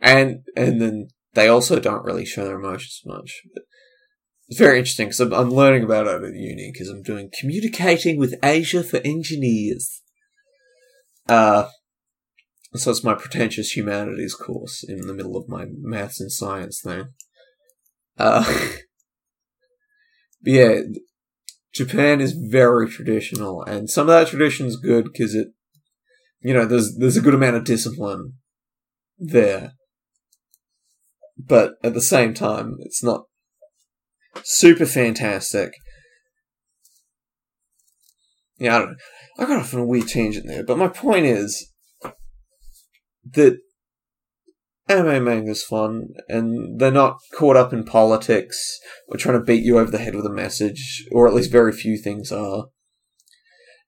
and 0.00 0.40
and 0.56 0.80
then 0.80 1.08
they 1.34 1.48
also 1.48 1.78
don't 1.78 2.04
really 2.04 2.24
show 2.24 2.44
their 2.44 2.58
emotions 2.58 3.02
much. 3.04 3.42
But 3.52 3.64
it's 4.48 4.58
very 4.58 4.78
interesting 4.78 5.06
because 5.06 5.20
I'm, 5.20 5.32
I'm 5.32 5.50
learning 5.50 5.84
about 5.84 6.06
it 6.06 6.24
at 6.24 6.34
uni 6.34 6.70
because 6.72 6.88
I'm 6.88 7.02
doing 7.02 7.30
communicating 7.38 8.18
with 8.18 8.34
Asia 8.42 8.82
for 8.82 8.96
engineers. 9.04 10.02
Uh, 11.28 11.68
so 12.74 12.90
it's 12.90 13.04
my 13.04 13.14
pretentious 13.14 13.76
humanities 13.76 14.34
course 14.34 14.84
in 14.86 15.06
the 15.06 15.14
middle 15.14 15.36
of 15.36 15.48
my 15.48 15.66
maths 15.68 16.20
and 16.20 16.32
science 16.32 16.80
thing. 16.82 17.08
Uh, 18.18 18.72
yeah, 20.42 20.80
Japan 21.72 22.20
is 22.20 22.32
very 22.32 22.88
traditional, 22.88 23.62
and 23.62 23.88
some 23.88 24.08
of 24.08 24.14
that 24.14 24.28
tradition 24.28 24.66
is 24.66 24.76
good 24.76 25.04
because 25.04 25.34
it, 25.34 25.48
you 26.40 26.54
know, 26.54 26.64
there's 26.64 26.96
there's 26.96 27.16
a 27.16 27.22
good 27.22 27.34
amount 27.34 27.56
of 27.56 27.64
discipline 27.64 28.34
there, 29.18 29.72
but 31.38 31.74
at 31.84 31.94
the 31.94 32.00
same 32.00 32.34
time, 32.34 32.76
it's 32.80 33.02
not 33.02 33.24
super 34.42 34.86
fantastic. 34.86 35.72
Yeah, 38.58 38.76
I 38.76 38.78
don't. 38.80 38.96
I 39.38 39.44
got 39.46 39.60
off 39.60 39.74
on 39.74 39.80
a 39.80 39.86
weird 39.86 40.08
tangent 40.08 40.46
there, 40.46 40.64
but 40.64 40.76
my 40.76 40.88
point 40.88 41.24
is 41.24 41.72
that 43.32 43.58
anime 44.90 45.24
manga's 45.24 45.62
fun, 45.62 46.08
and 46.28 46.80
they're 46.80 46.90
not 46.90 47.18
caught 47.34 47.56
up 47.56 47.72
in 47.72 47.84
politics 47.84 48.78
or 49.08 49.16
trying 49.16 49.38
to 49.38 49.44
beat 49.44 49.64
you 49.64 49.78
over 49.78 49.90
the 49.90 49.98
head 49.98 50.14
with 50.14 50.26
a 50.26 50.30
message, 50.30 51.06
or 51.12 51.26
at 51.26 51.34
least 51.34 51.52
very 51.52 51.72
few 51.72 51.96
things 51.96 52.32
are. 52.32 52.66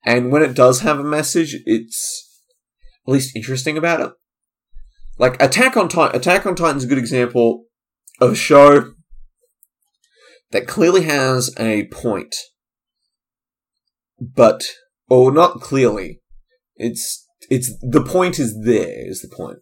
And 0.04 0.30
when 0.30 0.42
it 0.42 0.54
does 0.54 0.80
have 0.80 0.98
a 0.98 1.04
message, 1.04 1.56
it's 1.64 2.40
at 3.06 3.12
least 3.12 3.36
interesting 3.36 3.76
about 3.76 4.00
it. 4.00 4.12
Like 5.18 5.40
Attack 5.42 5.76
on 5.76 5.88
Titan, 5.88 6.16
Attack 6.16 6.46
on 6.46 6.54
Titan 6.54 6.78
is 6.78 6.84
a 6.84 6.88
good 6.88 6.98
example 6.98 7.64
of 8.20 8.32
a 8.32 8.36
show 8.36 8.92
that 10.50 10.66
clearly 10.66 11.02
has 11.02 11.54
a 11.58 11.86
point, 11.88 12.34
but 14.20 14.62
or 15.08 15.32
not 15.32 15.60
clearly. 15.60 16.20
It's 16.76 17.26
it's 17.50 17.74
the 17.82 18.02
point 18.02 18.38
is 18.38 18.60
there 18.64 19.08
is 19.08 19.20
the 19.20 19.34
point. 19.34 19.58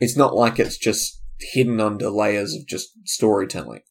It's 0.00 0.16
not 0.16 0.34
like 0.34 0.58
it's 0.58 0.78
just 0.78 1.22
hidden 1.38 1.80
under 1.80 2.10
layers 2.10 2.54
of 2.54 2.66
just 2.66 2.90
storytelling. 3.04 3.82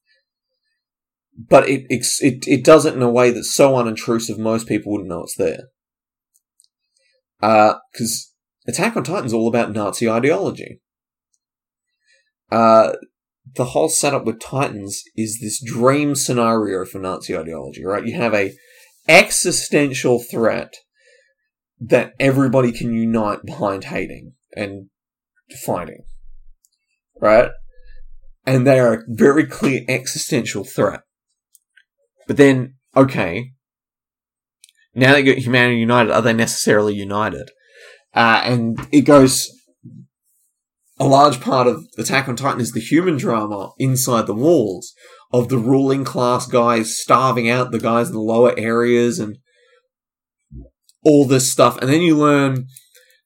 But 1.38 1.70
it, 1.70 1.86
it, 1.90 2.06
it 2.48 2.66
does 2.66 2.86
it 2.86 2.96
in 2.96 3.02
a 3.02 3.10
way 3.10 3.32
that's 3.32 3.54
so 3.54 3.74
unintrusive 3.74 4.38
most 4.38 4.68
people 4.68 4.92
wouldn't 4.92 5.10
know 5.10 5.24
it's 5.24 5.36
there. 5.36 5.70
because 7.40 8.34
uh, 8.68 8.72
Attack 8.72 8.98
on 8.98 9.04
Titan's 9.04 9.34
all 9.34 9.48
about 9.48 9.72
Nazi 9.72 10.10
ideology. 10.10 10.82
Uh, 12.52 12.94
the 13.56 13.66
whole 13.66 13.90
setup 13.90 14.26
with 14.26 14.40
Titans 14.40 15.04
is 15.16 15.40
this 15.42 15.64
dream 15.64 16.14
scenario 16.14 16.86
for 16.86 17.00
Nazi 17.00 17.38
ideology, 17.38 17.86
right? 17.86 18.06
You 18.06 18.16
have 18.16 18.34
a 18.34 18.54
existential 19.08 20.20
threat 20.20 20.74
that 21.80 22.14
everybody 22.20 22.72
can 22.72 22.94
unite 22.94 23.46
behind 23.46 23.86
hating 23.86 24.34
and 24.56 24.90
fighting, 25.66 26.04
right? 27.20 27.52
And 28.46 28.66
they 28.66 28.80
are 28.80 28.94
a 28.94 29.04
very 29.08 29.46
clear 29.46 29.82
existential 29.88 30.64
threat. 30.64 31.02
But 32.28 32.38
then, 32.38 32.76
okay, 32.96 33.52
now 34.96 35.14
that 35.14 35.26
humanity 35.38 35.80
united, 35.80 36.12
are 36.12 36.22
they 36.22 36.34
necessarily 36.34 36.94
united? 36.94 37.50
Uh, 38.14 38.42
and 38.44 38.88
it 38.92 39.02
goes 39.02 39.50
a 41.00 41.06
large 41.06 41.40
part 41.40 41.68
of 41.68 41.86
Attack 41.98 42.28
on 42.28 42.36
Titan 42.36 42.60
is 42.60 42.74
the 42.74 42.82
human 42.82 43.18
drama 43.18 43.72
inside 43.80 44.28
the 44.28 44.34
walls 44.34 44.94
of 45.32 45.48
the 45.48 45.58
ruling 45.58 46.04
class 46.04 46.46
guys 46.46 46.98
starving 46.98 47.50
out 47.50 47.72
the 47.72 47.80
guys 47.80 48.08
in 48.08 48.14
the 48.14 48.20
lower 48.20 48.54
areas 48.58 49.20
and 49.20 49.38
all 51.04 51.26
this 51.26 51.52
stuff. 51.52 51.78
And 51.78 51.90
then 51.90 52.02
you 52.02 52.18
learn 52.18 52.68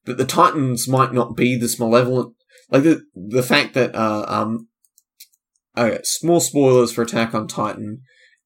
that 0.05 0.17
the 0.17 0.25
Titans 0.25 0.87
might 0.87 1.13
not 1.13 1.35
be 1.35 1.57
this 1.57 1.79
malevolent. 1.79 2.35
Like 2.69 2.83
the, 2.83 3.03
the 3.15 3.43
fact 3.43 3.73
that, 3.73 3.95
uh, 3.95 4.25
um, 4.27 4.67
okay, 5.77 5.99
small 6.03 6.39
spoilers 6.39 6.91
for 6.91 7.01
Attack 7.01 7.33
on 7.33 7.47
Titan. 7.47 8.01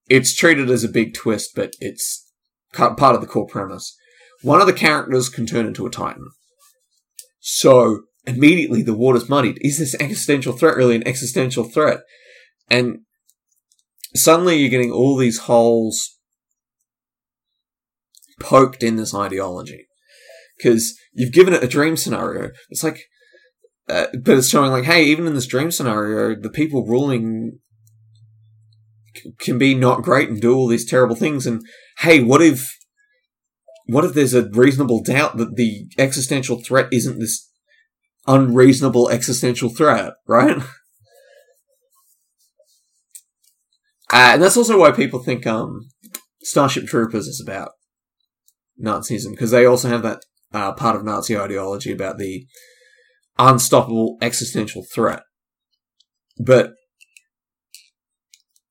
It's 0.10 0.36
treated 0.36 0.70
as 0.70 0.84
a 0.84 0.90
big 0.90 1.14
twist, 1.14 1.52
but 1.56 1.74
it's 1.80 2.26
part 2.74 3.02
of 3.02 3.22
the 3.22 3.28
core 3.28 3.48
premise. 3.48 3.96
One 4.42 4.62
of 4.62 4.68
the 4.68 4.74
characters 4.74 5.30
can 5.30 5.46
turn 5.46 5.66
into 5.66 5.86
a 5.86 5.90
Titan. 5.90 6.28
So, 7.40 8.04
immediately 8.26 8.82
the 8.82 8.94
water's 8.94 9.30
muddied. 9.30 9.58
Is 9.62 9.80
this 9.80 9.96
existential 10.00 10.54
threat 10.54 10.78
really 10.78 10.96
an 10.96 11.08
existential 11.08 11.64
threat? 11.64 12.02
And 12.70 13.00
suddenly 14.16 14.58
you're 14.58 14.70
getting 14.70 14.92
all 14.92 15.18
these 15.18 15.40
holes 15.40 16.18
poked 18.40 18.84
in 18.84 18.98
this 18.98 19.14
ideology. 19.14 19.87
Because 20.58 20.98
you've 21.14 21.34
given 21.34 21.54
it 21.54 21.64
a 21.64 21.68
dream 21.68 21.98
scenario. 21.98 22.52
It's 22.70 22.84
like, 22.84 23.02
uh, 23.90 24.08
but 24.22 24.38
it's 24.38 24.50
showing 24.50 24.72
like, 24.72 24.86
hey, 24.86 25.06
even 25.06 25.28
in 25.28 25.36
this 25.36 25.48
dream 25.48 25.72
scenario, 25.72 26.36
the 26.40 26.50
people 26.50 26.86
ruling 26.86 27.60
can 29.40 29.58
be 29.58 29.74
not 29.74 30.04
great 30.04 30.30
and 30.30 30.42
do 30.42 30.56
all 30.56 30.68
these 30.68 30.90
terrible 30.90 31.16
things. 31.16 31.46
And 31.46 31.64
hey, 32.00 32.22
what 32.22 32.42
if, 32.42 32.76
what 33.86 34.04
if 34.04 34.14
there's 34.14 34.34
a 34.34 34.50
reasonable 34.50 35.04
doubt 35.04 35.38
that 35.38 35.56
the 35.56 35.88
existential 35.98 36.62
threat 36.62 36.88
isn't 36.92 37.20
this 37.20 37.50
unreasonable 38.28 39.10
existential 39.10 39.70
threat, 39.70 40.14
right? 40.28 40.62
Uh, 44.10 44.32
and 44.34 44.42
that's 44.42 44.56
also 44.56 44.80
why 44.80 44.90
people 44.92 45.20
think 45.20 45.46
um, 45.46 45.90
Starship 46.42 46.86
Troopers 46.86 47.28
is 47.28 47.44
about 47.46 47.72
Nazism, 48.82 49.32
because 49.32 49.52
they 49.52 49.66
also 49.66 49.90
have 49.90 50.02
that 50.04 50.22
uh, 50.54 50.74
part 50.74 50.96
of 50.96 51.04
Nazi 51.04 51.38
ideology 51.38 51.92
about 51.92 52.18
the 52.18 52.46
unstoppable 53.38 54.18
existential 54.22 54.84
threat. 54.94 55.22
But 56.40 56.74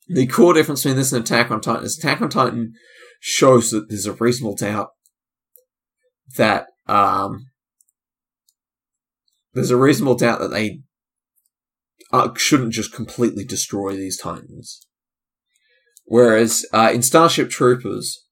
the 0.09 0.27
core 0.27 0.55
difference 0.55 0.83
between 0.83 0.97
this 0.97 1.13
and 1.13 1.25
Attack 1.25 1.51
on 1.51 1.61
Titan 1.61 1.85
is 1.85 1.99
Attack 1.99 2.23
on 2.23 2.29
Titan 2.29 2.73
shows 3.21 3.71
that 3.71 3.89
there's 3.89 4.07
a 4.07 4.13
reasonable 4.13 4.57
doubt 4.57 4.89
that 6.37 6.67
um, 6.87 7.47
there's 9.53 9.71
a 9.71 9.77
reasonable 9.77 10.17
doubt 10.17 10.39
that 10.41 10.51
they 10.51 10.81
uh, 12.13 12.33
shouldn't 12.37 12.73
just 12.73 12.93
completely 12.93 13.45
destroy 13.45 13.97
these 13.97 14.19
Titans. 14.19 14.87
Whereas 16.05 16.65
uh, 16.73 16.91
in 16.95 17.03
Starship 17.03 17.51
Troopers, 17.51 18.26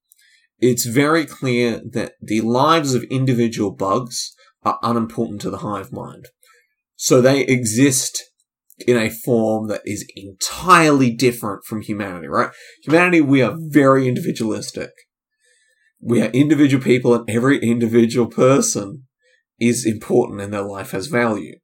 it's 0.58 0.86
very 0.86 1.26
clear 1.26 1.80
that 1.92 2.12
the 2.20 2.40
lives 2.40 2.94
of 2.94 3.02
individual 3.04 3.70
bugs 3.70 4.34
are 4.62 4.78
unimportant 4.82 5.40
to 5.42 5.50
the 5.50 5.58
hive 5.58 5.92
mind. 5.92 6.26
So 6.96 7.20
they 7.20 7.40
exist 7.42 8.22
in 8.86 8.96
a 8.96 9.10
form 9.10 9.68
that 9.68 9.82
is 9.84 10.06
entirely 10.16 11.10
different 11.10 11.64
from 11.64 11.82
humanity, 11.82 12.26
right? 12.26 12.50
Humanity, 12.82 13.20
we 13.20 13.42
are 13.42 13.56
very 13.56 14.08
individualistic. 14.08 14.90
We 16.00 16.22
are 16.22 16.30
individual 16.30 16.82
people 16.82 17.14
and 17.14 17.28
every 17.30 17.58
individual 17.58 18.26
person 18.26 19.04
is 19.60 19.86
important 19.86 20.40
and 20.40 20.52
their 20.52 20.62
life 20.62 20.90
has 20.90 21.06
value. 21.06 21.56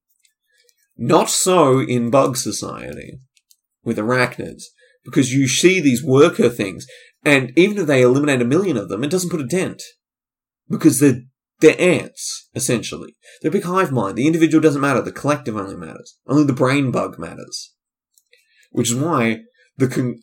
Not 0.96 1.30
so 1.30 1.80
in 1.80 2.10
bug 2.10 2.36
society 2.36 3.20
with 3.82 3.98
arachnids, 3.98 4.64
because 5.04 5.32
you 5.32 5.48
see 5.48 5.80
these 5.80 6.04
worker 6.04 6.48
things, 6.48 6.86
and 7.24 7.52
even 7.56 7.78
if 7.78 7.86
they 7.86 8.02
eliminate 8.02 8.40
a 8.40 8.46
million 8.46 8.76
of 8.76 8.88
them, 8.88 9.04
it 9.04 9.10
doesn't 9.10 9.30
put 9.30 9.40
a 9.40 9.46
dent. 9.46 9.82
Because 10.68 11.00
they're, 11.00 11.22
they're 11.60 11.80
ants, 11.80 12.48
essentially. 12.54 13.16
They're 13.40 13.50
a 13.50 13.52
big 13.52 13.64
hive 13.64 13.92
mind. 13.92 14.16
The 14.16 14.26
individual 14.26 14.62
doesn't 14.62 14.80
matter, 14.80 15.02
the 15.02 15.12
collective 15.12 15.56
only 15.56 15.76
matters. 15.76 16.18
Only 16.26 16.44
the 16.44 16.52
brain 16.52 16.90
bug 16.90 17.18
matters. 17.18 17.74
Which 18.70 18.90
is 18.90 18.96
why 18.96 19.40
the 19.76 19.88
con- 19.88 20.22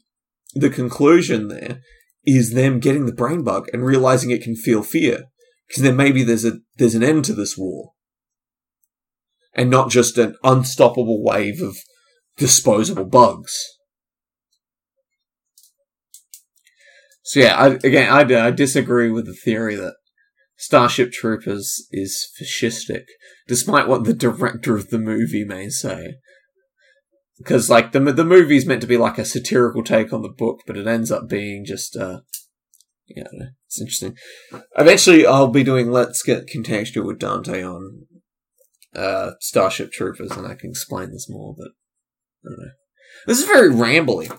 the 0.54 0.70
conclusion 0.70 1.50
there 1.50 1.82
is 2.26 2.54
them 2.54 2.80
getting 2.80 3.06
the 3.06 3.14
brain 3.14 3.43
bug 3.43 3.68
and 3.74 3.86
realizing 3.86 4.32
it 4.32 4.41
can 4.41 4.56
feel 4.56 4.84
fear 4.84 5.26
because 5.68 5.84
then 5.84 5.95
maybe 5.95 6.24
there's 6.24 6.45
a 6.45 6.60
there's 6.78 6.95
an 6.95 7.04
end 7.04 7.26
to 7.26 7.34
this 7.34 7.58
war, 7.58 7.91
and 9.54 9.70
not 9.70 9.89
just 9.89 10.18
an 10.18 10.36
unstoppable 10.43 11.24
wave 11.24 11.62
of 11.62 11.78
disposable 12.38 13.06
bugs. 13.06 13.76
So 17.28 17.41
yeah, 17.41 17.57
I, 17.57 17.67
again, 17.67 18.09
I, 18.09 18.47
I 18.47 18.51
disagree 18.51 19.11
with 19.11 19.25
the 19.25 19.34
theory 19.34 19.75
that 19.75 19.95
Starship 20.55 21.11
Troopers 21.11 21.86
is 21.91 22.25
fascistic, 22.39 23.03
despite 23.49 23.89
what 23.89 24.05
the 24.05 24.13
director 24.13 24.78
of 24.78 24.91
the 24.91 24.97
movie 24.97 25.43
may 25.43 25.67
say. 25.67 26.15
Because 27.38 27.69
like 27.69 27.91
the 27.91 27.99
the 27.99 28.23
movie's 28.23 28.65
meant 28.65 28.80
to 28.80 28.88
be 28.88 28.95
like 28.95 29.17
a 29.17 29.25
satirical 29.25 29.84
take 29.84 30.13
on 30.13 30.21
the 30.21 30.30
book, 30.30 30.61
but 30.65 30.78
it 30.78 30.88
ends 30.88 31.11
up 31.11 31.28
being 31.28 31.65
just 31.65 31.97
uh, 31.97 32.21
yeah, 33.09 33.25
it's 33.65 33.82
interesting. 33.82 34.15
Eventually, 34.78 35.28
I'll 35.28 35.49
be 35.49 35.65
doing 35.65 35.91
Let's 35.91 36.23
Get 36.23 36.47
Contextual 36.47 37.05
with 37.05 37.19
Dante 37.19 37.61
on 37.61 38.05
uh, 38.95 39.32
Starship 39.41 39.91
Troopers, 39.91 40.32
and 40.32 40.47
I 40.47 40.55
can 40.55 40.69
explain 40.69 41.11
this 41.11 41.30
more, 41.30 41.53
but 41.57 41.71
I 42.45 42.51
don't 42.51 42.59
know. 42.59 42.71
This 43.28 43.39
is 43.39 43.45
very 43.45 43.69
rambly. 43.69 44.30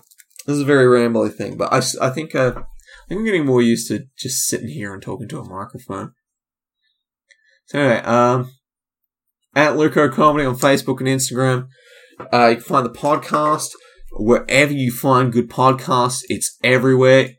This 0.47 0.55
is 0.55 0.61
a 0.61 0.65
very 0.65 0.85
rambly 0.85 1.31
thing, 1.31 1.55
but 1.55 1.71
I, 1.71 1.81
I 2.01 2.09
think 2.09 2.33
uh, 2.33 2.63
think 3.09 3.19
I'm 3.19 3.25
getting 3.25 3.45
more 3.45 3.61
used 3.61 3.87
to 3.89 4.05
just 4.17 4.45
sitting 4.45 4.69
here 4.69 4.93
and 4.93 5.01
talking 5.01 5.27
to 5.27 5.39
a 5.39 5.49
microphone. 5.49 6.13
So 7.65 7.79
anyway, 7.79 8.01
um, 8.03 8.51
at 9.55 9.75
Luco 9.75 10.09
Comedy 10.09 10.45
on 10.45 10.57
Facebook 10.57 10.99
and 10.99 11.07
Instagram. 11.07 11.67
Uh, 12.31 12.47
you 12.47 12.55
can 12.55 12.63
find 12.63 12.85
the 12.85 12.91
podcast 12.91 13.69
wherever 14.11 14.71
you 14.71 14.91
find 14.91 15.33
good 15.33 15.49
podcasts. 15.49 16.21
It's 16.27 16.57
everywhere. 16.63 17.31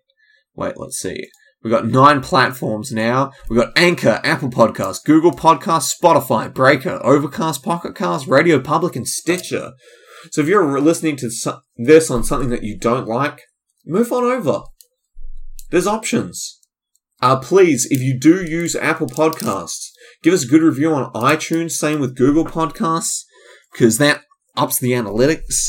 Wait, 0.55 0.75
let's 0.77 0.99
see. 0.99 1.29
We've 1.63 1.73
got 1.73 1.87
nine 1.87 2.23
platforms 2.23 2.91
now. 2.91 3.33
We've 3.49 3.61
got 3.61 3.77
Anchor, 3.77 4.21
Apple 4.25 4.49
Podcasts, 4.49 5.05
Google 5.05 5.33
Podcasts, 5.33 5.93
Spotify, 6.03 6.53
Breaker, 6.53 6.99
Overcast, 7.03 7.63
Pocket 7.63 7.95
Cast, 7.95 8.27
Radio 8.27 8.61
Public, 8.61 8.97
and 8.97 9.07
Stitcher. 9.07 9.73
So 10.33 10.41
if 10.41 10.49
you're 10.49 10.81
listening 10.81 11.17
to 11.17 11.31
this 11.77 12.11
on 12.11 12.25
something 12.25 12.49
that 12.49 12.63
you 12.65 12.79
don't 12.79 13.07
like, 13.07 13.43
move 13.85 14.11
on 14.11 14.25
over. 14.25 14.63
There's 15.71 15.87
options. 15.87 16.61
Uh, 17.23 17.37
please, 17.37 17.87
if 17.91 18.01
you 18.01 18.19
do 18.19 18.43
use 18.43 18.75
Apple 18.75 19.07
Podcasts, 19.07 19.89
give 20.23 20.33
us 20.33 20.45
a 20.45 20.49
good 20.49 20.63
review 20.63 20.93
on 20.93 21.13
iTunes. 21.13 21.73
Same 21.73 22.01
with 22.01 22.17
Google 22.17 22.45
Podcasts, 22.45 23.25
because 23.73 23.99
that 23.99 24.23
ups 24.57 24.79
the 24.79 24.93
analytics. 24.93 25.69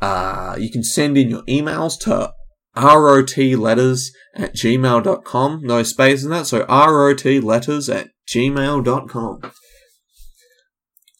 Uh, 0.00 0.56
you 0.58 0.70
can 0.70 0.82
send 0.82 1.16
in 1.16 1.30
your 1.30 1.42
emails 1.42 1.98
to 2.00 2.32
rotletters 2.76 4.08
at 4.34 4.54
gmail.com. 4.54 5.60
No 5.62 5.82
space 5.82 6.24
in 6.24 6.30
that, 6.30 6.46
so 6.46 6.64
rotletters 6.64 7.94
at 7.94 8.10
gmail.com. 8.28 9.52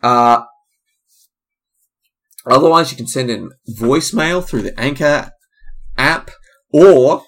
Uh, 0.02 0.42
otherwise, 2.46 2.90
you 2.90 2.96
can 2.96 3.06
send 3.06 3.30
in 3.30 3.50
voicemail 3.78 4.44
through 4.44 4.62
the 4.62 4.80
Anchor 4.80 5.30
app, 5.96 6.30
or 6.72 7.22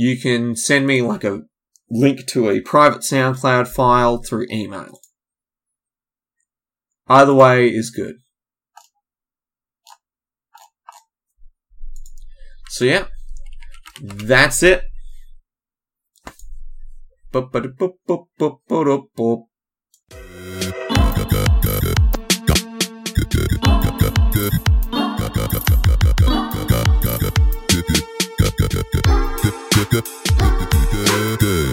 you 0.00 0.18
can 0.18 0.56
send 0.56 0.86
me 0.86 1.02
like 1.02 1.24
a 1.24 1.42
link 1.90 2.26
to 2.26 2.48
a 2.48 2.62
private 2.62 3.02
SoundCloud 3.02 3.68
file 3.68 4.22
through 4.22 4.46
email. 4.50 4.98
Either 7.06 7.34
way 7.34 7.68
is 7.68 7.90
good. 7.90 8.14
So 12.68 12.86
yeah, 12.86 13.08
that's 14.00 14.62
it. 14.62 14.84
good. 29.90 30.19